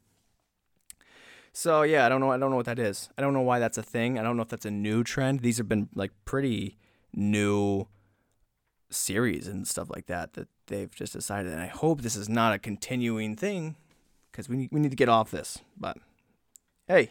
So 1.52 1.82
yeah, 1.82 2.04
I 2.04 2.08
don't 2.08 2.20
know. 2.20 2.32
I 2.32 2.36
don't 2.36 2.50
know 2.50 2.56
what 2.56 2.66
that 2.66 2.80
is. 2.80 3.08
I 3.16 3.22
don't 3.22 3.32
know 3.32 3.40
why 3.40 3.60
that's 3.60 3.78
a 3.78 3.82
thing. 3.82 4.18
I 4.18 4.22
don't 4.22 4.36
know 4.36 4.42
if 4.42 4.48
that's 4.48 4.66
a 4.66 4.70
new 4.72 5.04
trend. 5.04 5.40
These 5.40 5.58
have 5.58 5.68
been 5.68 5.88
like 5.94 6.10
pretty 6.24 6.76
new 7.12 7.86
series 8.90 9.46
and 9.46 9.66
stuff 9.66 9.88
like 9.88 10.06
that 10.06 10.34
that 10.34 10.48
they've 10.66 10.92
just 10.94 11.12
decided. 11.12 11.52
And 11.52 11.62
I 11.62 11.68
hope 11.68 12.00
this 12.00 12.16
is 12.16 12.28
not 12.28 12.54
a 12.54 12.58
continuing 12.58 13.36
thing 13.36 13.76
because 14.30 14.48
we 14.48 14.56
need, 14.56 14.70
we 14.72 14.80
need 14.80 14.90
to 14.90 14.96
get 14.96 15.08
off 15.08 15.30
this. 15.30 15.58
But 15.78 15.98
hey, 16.86 17.10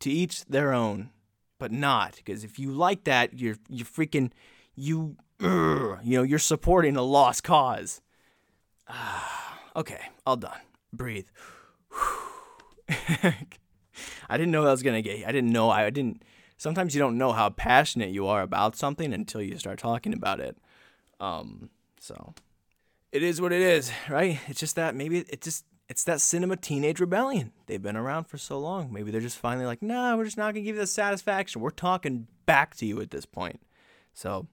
to 0.00 0.10
each 0.10 0.44
their 0.46 0.72
own, 0.72 1.10
but 1.58 1.72
not 1.72 2.16
because 2.16 2.44
if 2.44 2.58
you 2.58 2.72
like 2.72 3.04
that, 3.04 3.38
you're 3.38 3.56
you 3.68 3.84
freaking 3.84 4.30
you 4.74 5.16
you 5.40 5.98
know 6.04 6.22
you're 6.22 6.38
supporting 6.38 6.96
a 6.96 7.02
lost 7.02 7.44
cause. 7.44 8.00
Okay, 9.74 10.00
all 10.26 10.36
done. 10.36 10.60
Breathe. 10.92 11.28
I 12.90 14.36
didn't 14.36 14.50
know 14.50 14.64
that 14.64 14.70
was 14.70 14.82
gonna 14.82 15.00
get. 15.00 15.26
I 15.26 15.32
didn't 15.32 15.50
know. 15.50 15.70
I 15.70 15.88
didn't. 15.88 16.22
Sometimes 16.58 16.94
you 16.94 16.98
don't 16.98 17.16
know 17.16 17.32
how 17.32 17.48
passionate 17.48 18.10
you 18.10 18.26
are 18.26 18.42
about 18.42 18.76
something 18.76 19.14
until 19.14 19.40
you 19.40 19.56
start 19.56 19.78
talking 19.78 20.12
about 20.12 20.40
it. 20.40 20.58
Um. 21.20 21.70
So, 22.00 22.34
it 23.12 23.22
is 23.22 23.40
what 23.40 23.50
it 23.50 23.62
is, 23.62 23.90
right? 24.10 24.40
It's 24.46 24.60
just 24.60 24.76
that 24.76 24.94
maybe 24.94 25.20
it 25.20 25.40
just 25.40 25.64
it's 25.92 26.04
that 26.04 26.22
cinema 26.22 26.56
teenage 26.56 27.00
rebellion. 27.00 27.52
They've 27.66 27.82
been 27.82 27.98
around 27.98 28.24
for 28.24 28.38
so 28.38 28.58
long. 28.58 28.90
Maybe 28.90 29.10
they're 29.10 29.20
just 29.20 29.36
finally 29.36 29.66
like, 29.66 29.82
nah, 29.82 30.16
we're 30.16 30.24
just 30.24 30.38
not 30.38 30.54
gonna 30.54 30.64
give 30.64 30.74
you 30.74 30.80
the 30.80 30.86
satisfaction. 30.86 31.60
We're 31.60 31.68
talking 31.68 32.28
back 32.46 32.74
to 32.76 32.86
you 32.86 33.02
at 33.02 33.10
this 33.10 33.26
point. 33.26 33.60
So 34.14 34.46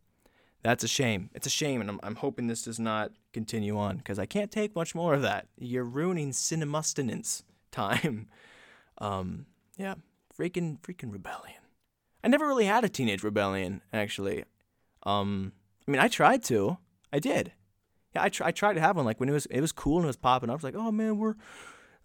that's 0.63 0.83
a 0.83 0.87
shame. 0.89 1.29
It's 1.33 1.47
a 1.47 1.49
shame, 1.49 1.79
and 1.79 1.89
I'm, 1.89 1.99
I'm 2.03 2.15
hoping 2.15 2.47
this 2.47 2.63
does 2.63 2.77
not 2.77 3.13
continue 3.31 3.77
on 3.77 3.99
because 3.99 4.19
I 4.19 4.25
can't 4.25 4.51
take 4.51 4.75
much 4.75 4.93
more 4.93 5.13
of 5.13 5.21
that. 5.21 5.47
You're 5.57 5.85
ruining 5.85 6.31
cinemustenance 6.31 7.43
time. 7.71 8.27
Um, 9.01 9.45
yeah, 9.77 9.93
freaking 10.37 10.77
freaking 10.81 11.13
rebellion. 11.13 11.61
I 12.21 12.27
never 12.27 12.45
really 12.45 12.65
had 12.65 12.83
a 12.83 12.89
teenage 12.89 13.23
rebellion 13.23 13.79
actually. 13.93 14.43
Um, 15.03 15.53
I 15.87 15.91
mean, 15.91 16.01
I 16.01 16.09
tried 16.09 16.43
to. 16.43 16.79
I 17.13 17.19
did 17.19 17.53
yeah, 18.15 18.23
I, 18.23 18.29
tr- 18.29 18.43
I 18.43 18.51
tried 18.51 18.73
to 18.73 18.81
have 18.81 18.95
one 18.95 19.05
like 19.05 19.19
when 19.19 19.29
it 19.29 19.33
was 19.33 19.45
it 19.47 19.61
was 19.61 19.71
cool 19.71 19.97
and 19.97 20.05
it 20.05 20.07
was 20.07 20.17
popping 20.17 20.49
up. 20.49 20.53
I 20.53 20.57
was 20.57 20.63
like, 20.63 20.75
oh 20.75 20.91
man, 20.91 21.17
we're 21.17 21.35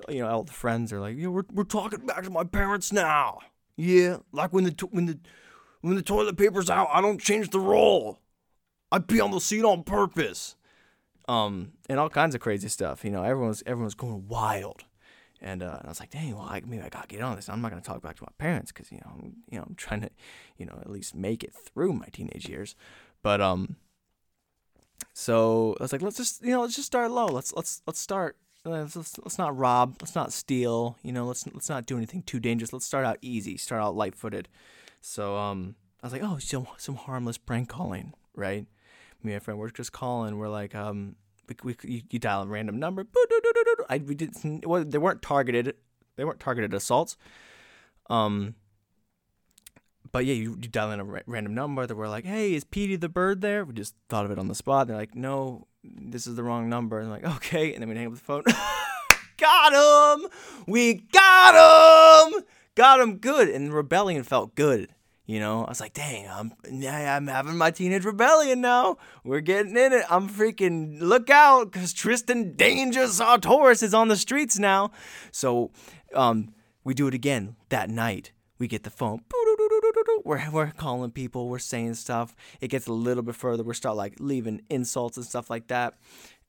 you 0.09 0.21
know 0.21 0.29
all 0.29 0.43
the 0.45 0.53
friends 0.53 0.93
are 0.93 1.01
like, 1.01 1.17
yeah, 1.17 1.29
we're 1.29 1.45
we're 1.53 1.64
talking 1.64 2.07
back 2.07 2.25
to 2.25 2.31
my 2.31 2.45
parents 2.45 2.93
now. 2.93 3.38
Yeah, 3.77 4.19
like 4.33 4.53
when 4.53 4.64
the 4.64 4.73
to- 4.73 4.87
when 4.87 5.07
the 5.07 5.19
when 5.81 5.95
the 5.97 6.03
toilet 6.03 6.37
paper's 6.37 6.71
out, 6.71 6.88
I 6.93 7.01
don't 7.01 7.21
change 7.21 7.51
the 7.51 7.61
roll. 7.61 8.19
I 8.93 8.99
pee 9.01 9.21
on 9.21 9.31
the 9.33 9.40
seat 9.40 9.64
on 9.64 9.83
purpose. 9.85 10.57
um, 11.29 11.73
and 11.88 11.99
all 11.99 12.09
kinds 12.11 12.35
of 12.35 12.40
crazy 12.40 12.69
stuff. 12.69 13.05
You 13.05 13.11
know, 13.11 13.23
everyone's 13.23 13.62
everyone's 13.67 13.95
going 13.95 14.29
wild. 14.29 14.85
And, 15.40 15.62
uh, 15.62 15.77
and 15.79 15.87
I 15.87 15.88
was 15.90 16.01
like, 16.01 16.11
dang, 16.11 16.35
well, 16.35 16.47
I, 16.49 16.62
maybe 16.64 16.83
I 16.83 16.88
gotta 16.88 17.07
get 17.09 17.21
on 17.21 17.37
this. 17.37 17.51
I'm 17.51 17.61
not 17.61 17.71
gonna 17.71 17.83
talk 17.83 18.01
back 18.03 18.17
to 18.17 18.23
my 18.23 18.33
parents 18.38 18.73
because 18.73 18.90
you 18.90 18.99
know, 18.99 19.11
I'm, 19.12 19.33
you 19.51 19.59
know, 19.59 19.64
I'm 19.69 19.75
trying 19.75 20.01
to, 20.03 20.11
you 20.57 20.64
know, 20.64 20.79
at 20.81 20.88
least 20.90 21.14
make 21.14 21.45
it 21.45 21.53
through 21.53 21.93
my 21.93 22.07
teenage 22.12 22.49
years. 22.49 22.75
But 23.23 23.40
um, 23.43 23.77
so 25.12 25.76
I 25.80 25.85
was 25.85 25.92
like, 25.92 26.02
let's 26.02 26.16
just, 26.16 26.42
you 26.42 26.50
know, 26.50 26.62
let's 26.62 26.76
just 26.76 26.87
start 26.87 27.11
low. 27.11 27.26
Let's 27.26 27.52
let's 27.54 27.83
let's 27.87 28.00
start. 28.00 28.37
Let's, 28.66 28.96
let's, 28.96 29.18
let's 29.18 29.37
not 29.37 29.57
rob. 29.57 29.96
Let's 30.00 30.14
not 30.14 30.33
steal. 30.33 30.96
You 31.02 31.12
know, 31.12 31.26
let's 31.26 31.46
let's 31.46 31.68
not 31.68 31.85
do 31.85 31.96
anything 31.96 32.22
too 32.22 32.40
dangerous. 32.40 32.72
Let's 32.72 32.87
start 32.87 33.04
out 33.04 33.18
easy. 33.20 33.59
Start 33.59 33.83
out 33.83 33.94
light-footed. 33.94 34.48
So 35.02 35.37
um, 35.37 35.74
I 36.02 36.07
was 36.07 36.12
like, 36.14 36.22
oh, 36.24 36.38
some 36.38 36.66
some 36.78 36.94
harmless 36.94 37.37
prank 37.37 37.68
calling, 37.68 38.14
right? 38.35 38.66
Me 39.22 39.33
and 39.33 39.35
my 39.35 39.38
friend, 39.38 39.61
we're 39.61 39.70
just 39.70 39.92
calling. 39.92 40.38
We're 40.38 40.48
like, 40.48 40.74
um, 40.74 41.16
we, 41.46 41.57
we 41.62 41.76
you, 41.83 42.02
you 42.11 42.18
dial 42.18 42.42
a 42.42 42.46
random 42.46 42.78
number. 42.78 43.07
I 43.90 43.98
we 43.98 44.14
did. 44.14 44.35
Well, 44.64 44.83
they 44.85 44.98
weren't 44.98 45.20
targeted. 45.20 45.74
They 46.16 46.24
weren't 46.24 46.40
targeted 46.40 46.72
assaults. 46.72 47.18
Um, 48.09 48.54
but 50.14 50.27
yeah, 50.27 50.35
you, 50.35 50.50
you 50.50 50.68
dial 50.68 50.92
in 50.92 51.00
a 51.00 51.05
ra- 51.05 51.22
random 51.27 51.55
number 51.57 51.85
that 51.88 51.96
we're 51.96 52.07
like, 52.07 52.24
hey, 52.24 52.55
is 52.55 52.62
Petey 52.62 52.94
the 52.94 53.09
bird 53.09 53.40
there? 53.40 53.64
We 53.64 53.74
just 53.74 53.96
thought 54.09 54.24
of 54.24 54.31
it 54.31 54.38
on 54.38 54.46
the 54.46 54.55
spot. 54.55 54.87
They're 54.87 54.96
like, 54.96 55.16
no, 55.16 55.66
this 55.83 56.29
is 56.29 56.37
the 56.37 56.44
wrong 56.44 56.68
number. 56.68 57.00
And 57.00 57.12
I'm 57.12 57.20
like, 57.20 57.37
okay. 57.38 57.74
And 57.74 57.83
then 57.83 57.88
we 57.88 57.96
hang 57.96 58.07
up 58.07 58.12
the 58.12 58.20
phone. 58.20 58.44
got 59.38 60.20
him! 60.20 60.31
We 60.68 60.94
got 60.94 62.31
him! 62.31 62.44
Got 62.77 63.00
him 63.00 63.16
good. 63.16 63.48
And 63.48 63.66
the 63.66 63.72
rebellion 63.72 64.22
felt 64.22 64.55
good. 64.55 64.88
You 65.27 65.40
know, 65.40 65.64
I 65.64 65.70
was 65.70 65.81
like, 65.81 65.94
dang, 65.94 66.29
I'm, 66.31 66.53
I'm 66.64 67.27
having 67.27 67.59
my 67.59 67.72
teenage 67.72 68.05
rebellion 68.05 68.61
now. 68.61 68.98
We're 69.24 69.40
getting 69.40 69.77
in 69.77 69.92
it. 69.92 70.05
I'm 70.09 70.29
freaking, 70.29 71.00
look 71.00 71.29
out, 71.29 71.72
because 71.72 71.92
Tristan 71.92 72.55
Danger 72.55 73.07
Sartoris 73.09 73.83
is 73.83 73.94
on 73.94 74.07
the 74.07 74.16
streets 74.16 74.61
now. 74.61 74.92
So 75.33 75.72
um, 76.14 76.55
we 76.85 76.94
do 76.94 77.09
it 77.09 77.14
again 77.14 77.57
that 77.70 77.90
night. 77.90 78.31
We 78.61 78.68
get 78.68 78.85
the 78.85 78.90
phone. 78.90 79.22
We're, 80.25 80.51
we're 80.51 80.71
calling 80.73 81.11
people. 81.11 81.49
We're 81.49 81.59
saying 81.59 81.95
stuff. 81.95 82.35
It 82.61 82.69
gets 82.69 82.87
a 82.87 82.93
little 82.93 83.23
bit 83.23 83.37
further. 83.37 83.63
We 83.63 83.75
start 83.75 83.97
like 83.97 84.15
leaving 84.19 84.63
insults 84.71 85.17
and 85.17 85.27
stuff 85.27 85.51
like 85.51 85.69
that. 85.69 85.95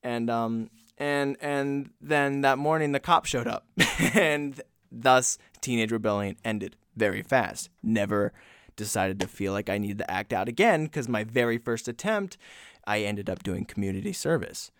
And 0.01 0.29
um 0.29 0.69
and 0.97 1.35
and 1.41 1.89
then 1.99 2.41
that 2.41 2.57
morning 2.57 2.91
the 2.93 2.99
cop 2.99 3.25
showed 3.25 3.47
up, 3.47 3.65
and 4.13 4.61
thus 4.91 5.37
teenage 5.61 5.91
rebellion 5.91 6.37
ended 6.45 6.77
very 6.95 7.21
fast. 7.21 7.69
Never 7.83 8.33
decided 8.75 9.19
to 9.19 9.27
feel 9.27 9.51
like 9.53 9.69
I 9.69 9.77
needed 9.77 9.99
to 9.99 10.11
act 10.11 10.33
out 10.33 10.47
again 10.47 10.85
because 10.85 11.07
my 11.07 11.23
very 11.23 11.57
first 11.57 11.87
attempt, 11.87 12.37
I 12.85 12.99
ended 12.99 13.29
up 13.29 13.43
doing 13.43 13.65
community 13.65 14.13
service. 14.13 14.71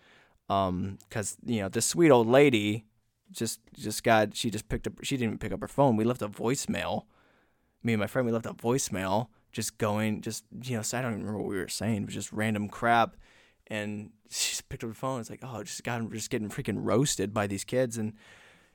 Um, 0.48 0.98
because 1.08 1.36
you 1.44 1.60
know 1.60 1.68
this 1.68 1.86
sweet 1.86 2.10
old 2.10 2.28
lady 2.28 2.84
just 3.32 3.60
just 3.74 4.04
got 4.04 4.36
she 4.36 4.48
just 4.48 4.68
picked 4.68 4.86
up 4.86 4.92
she 5.02 5.16
didn't 5.16 5.30
even 5.30 5.38
pick 5.38 5.52
up 5.52 5.60
her 5.60 5.68
phone. 5.68 5.96
We 5.96 6.04
left 6.04 6.22
a 6.22 6.28
voicemail. 6.28 7.04
Me 7.86 7.92
and 7.92 8.00
my 8.00 8.08
friend 8.08 8.26
we 8.26 8.32
left 8.32 8.46
a 8.46 8.52
voicemail 8.52 9.28
just 9.52 9.78
going 9.78 10.20
just 10.20 10.44
you 10.64 10.76
know 10.76 10.82
so 10.82 10.98
I 10.98 11.02
don't 11.02 11.12
even 11.12 11.22
remember 11.22 11.42
what 11.42 11.50
we 11.50 11.56
were 11.56 11.68
saying. 11.68 12.02
It 12.02 12.06
was 12.06 12.14
just 12.14 12.32
random 12.32 12.68
crap. 12.68 13.16
And 13.68 14.10
she 14.28 14.50
just 14.50 14.68
picked 14.68 14.82
up 14.82 14.90
the 14.90 14.96
phone. 14.96 15.20
It's 15.20 15.30
like, 15.30 15.40
oh, 15.42 15.62
just 15.62 15.84
got 15.84 16.10
just 16.10 16.30
getting 16.30 16.48
freaking 16.48 16.78
roasted 16.78 17.32
by 17.32 17.46
these 17.46 17.64
kids 17.64 17.96
and 17.96 18.12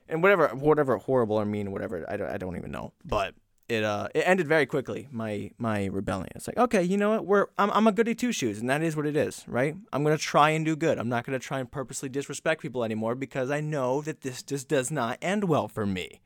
and 0.08 0.22
whatever 0.22 0.48
whatever 0.48 0.96
horrible 0.96 1.36
or 1.36 1.44
mean 1.44 1.70
whatever 1.70 2.04
I 2.10 2.16
don't 2.16 2.30
I 2.30 2.38
don't 2.38 2.56
even 2.56 2.70
know. 2.70 2.94
But 3.04 3.34
it 3.68 3.84
uh 3.84 4.08
it 4.14 4.20
ended 4.20 4.48
very 4.48 4.66
quickly 4.66 5.08
my 5.10 5.50
my 5.56 5.86
rebellion 5.86 6.28
it's 6.34 6.48
like 6.48 6.58
okay 6.58 6.82
you 6.82 6.96
know 6.96 7.10
what 7.10 7.24
we're 7.24 7.46
I'm, 7.56 7.70
I'm 7.70 7.86
a 7.86 7.92
goody 7.92 8.14
two 8.14 8.32
shoes 8.32 8.58
and 8.58 8.68
that 8.68 8.82
is 8.82 8.96
what 8.96 9.06
it 9.06 9.16
is 9.16 9.44
right 9.46 9.76
i'm 9.92 10.02
gonna 10.02 10.18
try 10.18 10.50
and 10.50 10.64
do 10.64 10.74
good 10.74 10.98
i'm 10.98 11.08
not 11.08 11.24
gonna 11.24 11.38
try 11.38 11.60
and 11.60 11.70
purposely 11.70 12.08
disrespect 12.08 12.60
people 12.60 12.82
anymore 12.82 13.14
because 13.14 13.52
i 13.52 13.60
know 13.60 14.02
that 14.02 14.22
this 14.22 14.42
just 14.42 14.68
does 14.68 14.90
not 14.90 15.16
end 15.22 15.44
well 15.44 15.68
for 15.68 15.86
me 15.86 16.20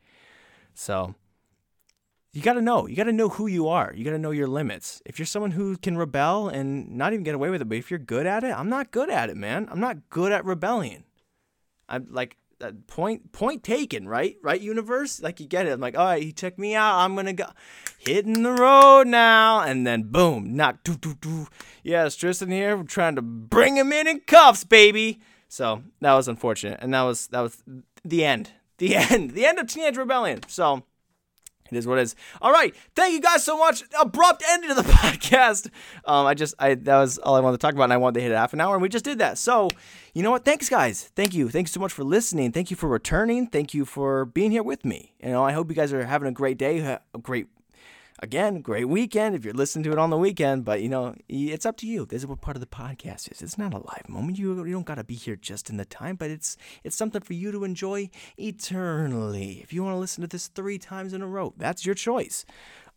so 0.73 1.13
you 2.33 2.41
gotta 2.41 2.61
know 2.61 2.87
you 2.87 2.95
gotta 2.95 3.11
know 3.11 3.29
who 3.29 3.47
you 3.47 3.67
are 3.67 3.93
you 3.95 4.03
gotta 4.03 4.19
know 4.19 4.31
your 4.31 4.47
limits 4.47 5.01
if 5.05 5.17
you're 5.17 5.25
someone 5.25 5.51
who 5.51 5.77
can 5.77 5.97
rebel 5.97 6.49
and 6.49 6.89
not 6.89 7.13
even 7.13 7.23
get 7.23 7.35
away 7.35 7.49
with 7.49 7.61
it 7.61 7.69
but 7.69 7.77
if 7.77 7.89
you're 7.89 7.99
good 7.99 8.25
at 8.25 8.43
it 8.43 8.53
i'm 8.53 8.69
not 8.69 8.91
good 8.91 9.09
at 9.09 9.29
it 9.29 9.37
man 9.37 9.67
i'm 9.71 9.79
not 9.79 10.09
good 10.09 10.31
at 10.31 10.45
rebellion 10.45 11.03
i'm 11.89 12.07
like 12.09 12.37
uh, 12.59 12.71
point 12.87 13.31
point 13.31 13.63
taken, 13.63 14.07
right? 14.07 14.35
Right, 14.41 14.59
universe? 14.59 15.21
Like 15.21 15.39
you 15.39 15.45
get 15.45 15.67
it. 15.67 15.73
I'm 15.73 15.79
like, 15.79 15.95
all 15.97 16.05
right, 16.05 16.23
he 16.23 16.31
took 16.31 16.57
me 16.57 16.73
out. 16.73 16.97
I'm 16.99 17.15
gonna 17.15 17.33
go 17.33 17.45
hitting 17.99 18.41
the 18.41 18.51
road 18.51 19.07
now, 19.07 19.61
and 19.61 19.85
then 19.85 20.03
boom, 20.03 20.55
knock, 20.55 20.83
doo 20.83 20.95
doo. 20.95 21.47
Yeah, 21.83 22.05
it's 22.05 22.15
Tristan 22.15 22.49
here. 22.49 22.75
We're 22.75 22.83
trying 22.83 23.15
to 23.15 23.21
bring 23.21 23.77
him 23.77 23.93
in 23.93 24.07
in 24.07 24.21
cuffs, 24.21 24.63
baby. 24.63 25.21
So 25.47 25.83
that 26.01 26.13
was 26.13 26.27
unfortunate, 26.27 26.79
and 26.81 26.93
that 26.95 27.03
was 27.03 27.27
that 27.27 27.41
was 27.41 27.61
the 28.03 28.25
end, 28.25 28.51
the 28.79 28.95
end, 29.11 29.31
the 29.31 29.45
end 29.45 29.59
of 29.59 29.67
Teenage 29.67 29.97
Rebellion. 29.97 30.41
So. 30.47 30.83
It 31.71 31.77
is 31.77 31.87
what 31.87 31.97
it 31.99 32.03
is. 32.03 32.15
All 32.41 32.51
right, 32.51 32.75
thank 32.95 33.13
you 33.13 33.21
guys 33.21 33.43
so 33.43 33.57
much. 33.57 33.83
Abrupt 33.99 34.43
ending 34.49 34.69
to 34.69 34.75
the 34.75 34.81
podcast. 34.89 35.69
Um, 36.05 36.25
I 36.25 36.33
just, 36.33 36.55
I 36.59 36.75
that 36.75 36.97
was 36.99 37.17
all 37.17 37.35
I 37.35 37.39
wanted 37.39 37.57
to 37.57 37.61
talk 37.61 37.73
about, 37.73 37.85
and 37.85 37.93
I 37.93 37.97
wanted 37.97 38.19
to 38.19 38.21
hit 38.21 38.31
half 38.31 38.53
an 38.53 38.61
hour, 38.61 38.75
and 38.75 38.81
we 38.81 38.89
just 38.89 39.05
did 39.05 39.19
that. 39.19 39.37
So, 39.37 39.69
you 40.13 40.23
know 40.23 40.31
what? 40.31 40.45
Thanks, 40.45 40.69
guys. 40.69 41.11
Thank 41.15 41.33
you. 41.33 41.49
Thanks 41.49 41.71
so 41.71 41.79
much 41.79 41.91
for 41.91 42.03
listening. 42.03 42.51
Thank 42.51 42.71
you 42.71 42.77
for 42.77 42.87
returning. 42.87 43.47
Thank 43.47 43.73
you 43.73 43.85
for 43.85 44.25
being 44.25 44.51
here 44.51 44.63
with 44.63 44.85
me. 44.85 45.13
You 45.21 45.29
know, 45.29 45.43
I 45.43 45.51
hope 45.51 45.69
you 45.69 45.75
guys 45.75 45.93
are 45.93 46.05
having 46.05 46.27
a 46.27 46.31
great 46.31 46.57
day, 46.57 46.79
a 46.79 46.99
great, 47.21 47.47
again, 48.19 48.61
great 48.61 48.85
weekend 48.85 49.35
if 49.35 49.45
you're 49.45 49.53
listening 49.53 49.83
to 49.83 49.91
it 49.91 49.97
on 49.97 50.09
the 50.09 50.17
weekend. 50.17 50.65
But 50.65 50.81
you 50.81 50.89
know, 50.89 51.15
it's 51.27 51.65
up 51.65 51.77
to 51.77 51.87
you. 51.87 52.05
This 52.05 52.21
is 52.23 52.27
what 52.27 52.41
part 52.41 52.57
of 52.57 52.61
the 52.61 52.67
podcast 52.67 53.31
is. 53.31 53.41
It's 53.41 53.57
not 53.57 53.73
a 53.73 53.77
live 53.77 54.09
moment. 54.09 54.37
You 54.37 54.63
you 54.65 54.73
don't 54.73 54.85
gotta 54.85 55.03
be 55.03 55.15
here 55.15 55.35
just 55.35 55.69
in 55.69 55.77
the 55.77 55.85
time, 55.85 56.15
but 56.15 56.29
it's 56.29 56.57
it's 56.83 56.95
something 56.95 57.21
for 57.21 57.33
you 57.33 57.51
to 57.51 57.63
enjoy 57.63 58.09
eternally. 58.37 59.59
If 59.63 59.73
you 59.73 59.83
want 59.83 59.95
to 59.95 59.99
listen 59.99 60.21
to 60.21 60.27
this 60.27 60.47
three 60.47 60.77
times 60.77 61.13
in 61.13 61.21
a 61.21 61.27
row, 61.27 61.53
that's 61.57 61.85
your 61.85 61.95
choice. 61.95 62.45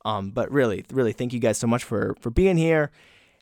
Um, 0.05 0.31
but 0.31 0.51
really, 0.51 0.85
really, 0.93 1.13
thank 1.13 1.33
you 1.33 1.41
guys 1.41 1.59
so 1.59 1.67
much 1.67 1.85
for 1.85 2.17
for 2.21 2.31
being 2.31 2.57
here 2.57 2.91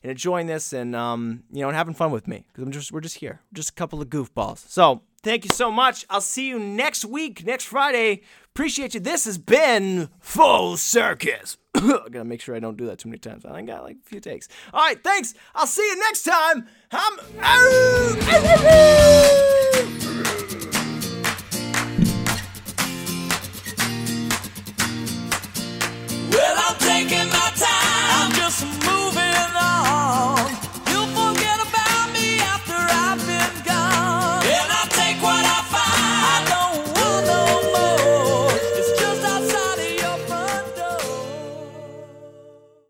and 0.03 0.11
enjoying 0.11 0.47
this 0.47 0.73
and 0.73 0.95
um, 0.95 1.43
you 1.51 1.61
know, 1.61 1.67
and 1.67 1.77
having 1.77 1.93
fun 1.93 2.11
with 2.11 2.27
me 2.27 2.45
because 2.47 2.63
I'm 2.63 2.71
just 2.71 2.91
we're 2.91 3.01
just 3.01 3.17
here, 3.17 3.41
just 3.53 3.69
a 3.69 3.73
couple 3.73 4.01
of 4.01 4.09
goofballs. 4.09 4.67
So 4.67 5.01
thank 5.23 5.45
you 5.45 5.51
so 5.51 5.71
much. 5.71 6.05
I'll 6.09 6.21
see 6.21 6.47
you 6.47 6.59
next 6.59 7.05
week, 7.05 7.45
next 7.45 7.65
Friday. 7.65 8.21
Appreciate 8.53 8.93
you. 8.93 8.99
This 8.99 9.25
has 9.25 9.37
been 9.37 10.09
Full 10.19 10.77
Circus. 10.77 11.58
I 12.05 12.09
gotta 12.09 12.25
make 12.25 12.41
sure 12.41 12.55
I 12.55 12.59
don't 12.59 12.77
do 12.77 12.85
that 12.87 12.99
too 12.99 13.09
many 13.09 13.19
times. 13.19 13.45
I 13.45 13.61
got 13.61 13.83
like 13.83 13.97
a 13.97 14.09
few 14.09 14.19
takes. 14.19 14.49
All 14.73 14.81
right, 14.81 15.01
thanks. 15.01 15.33
I'll 15.55 15.67
see 15.67 15.87
you 15.87 15.99
next 15.99 16.23
time. 16.23 16.67
I'm 16.91 17.19
out. 17.39 19.59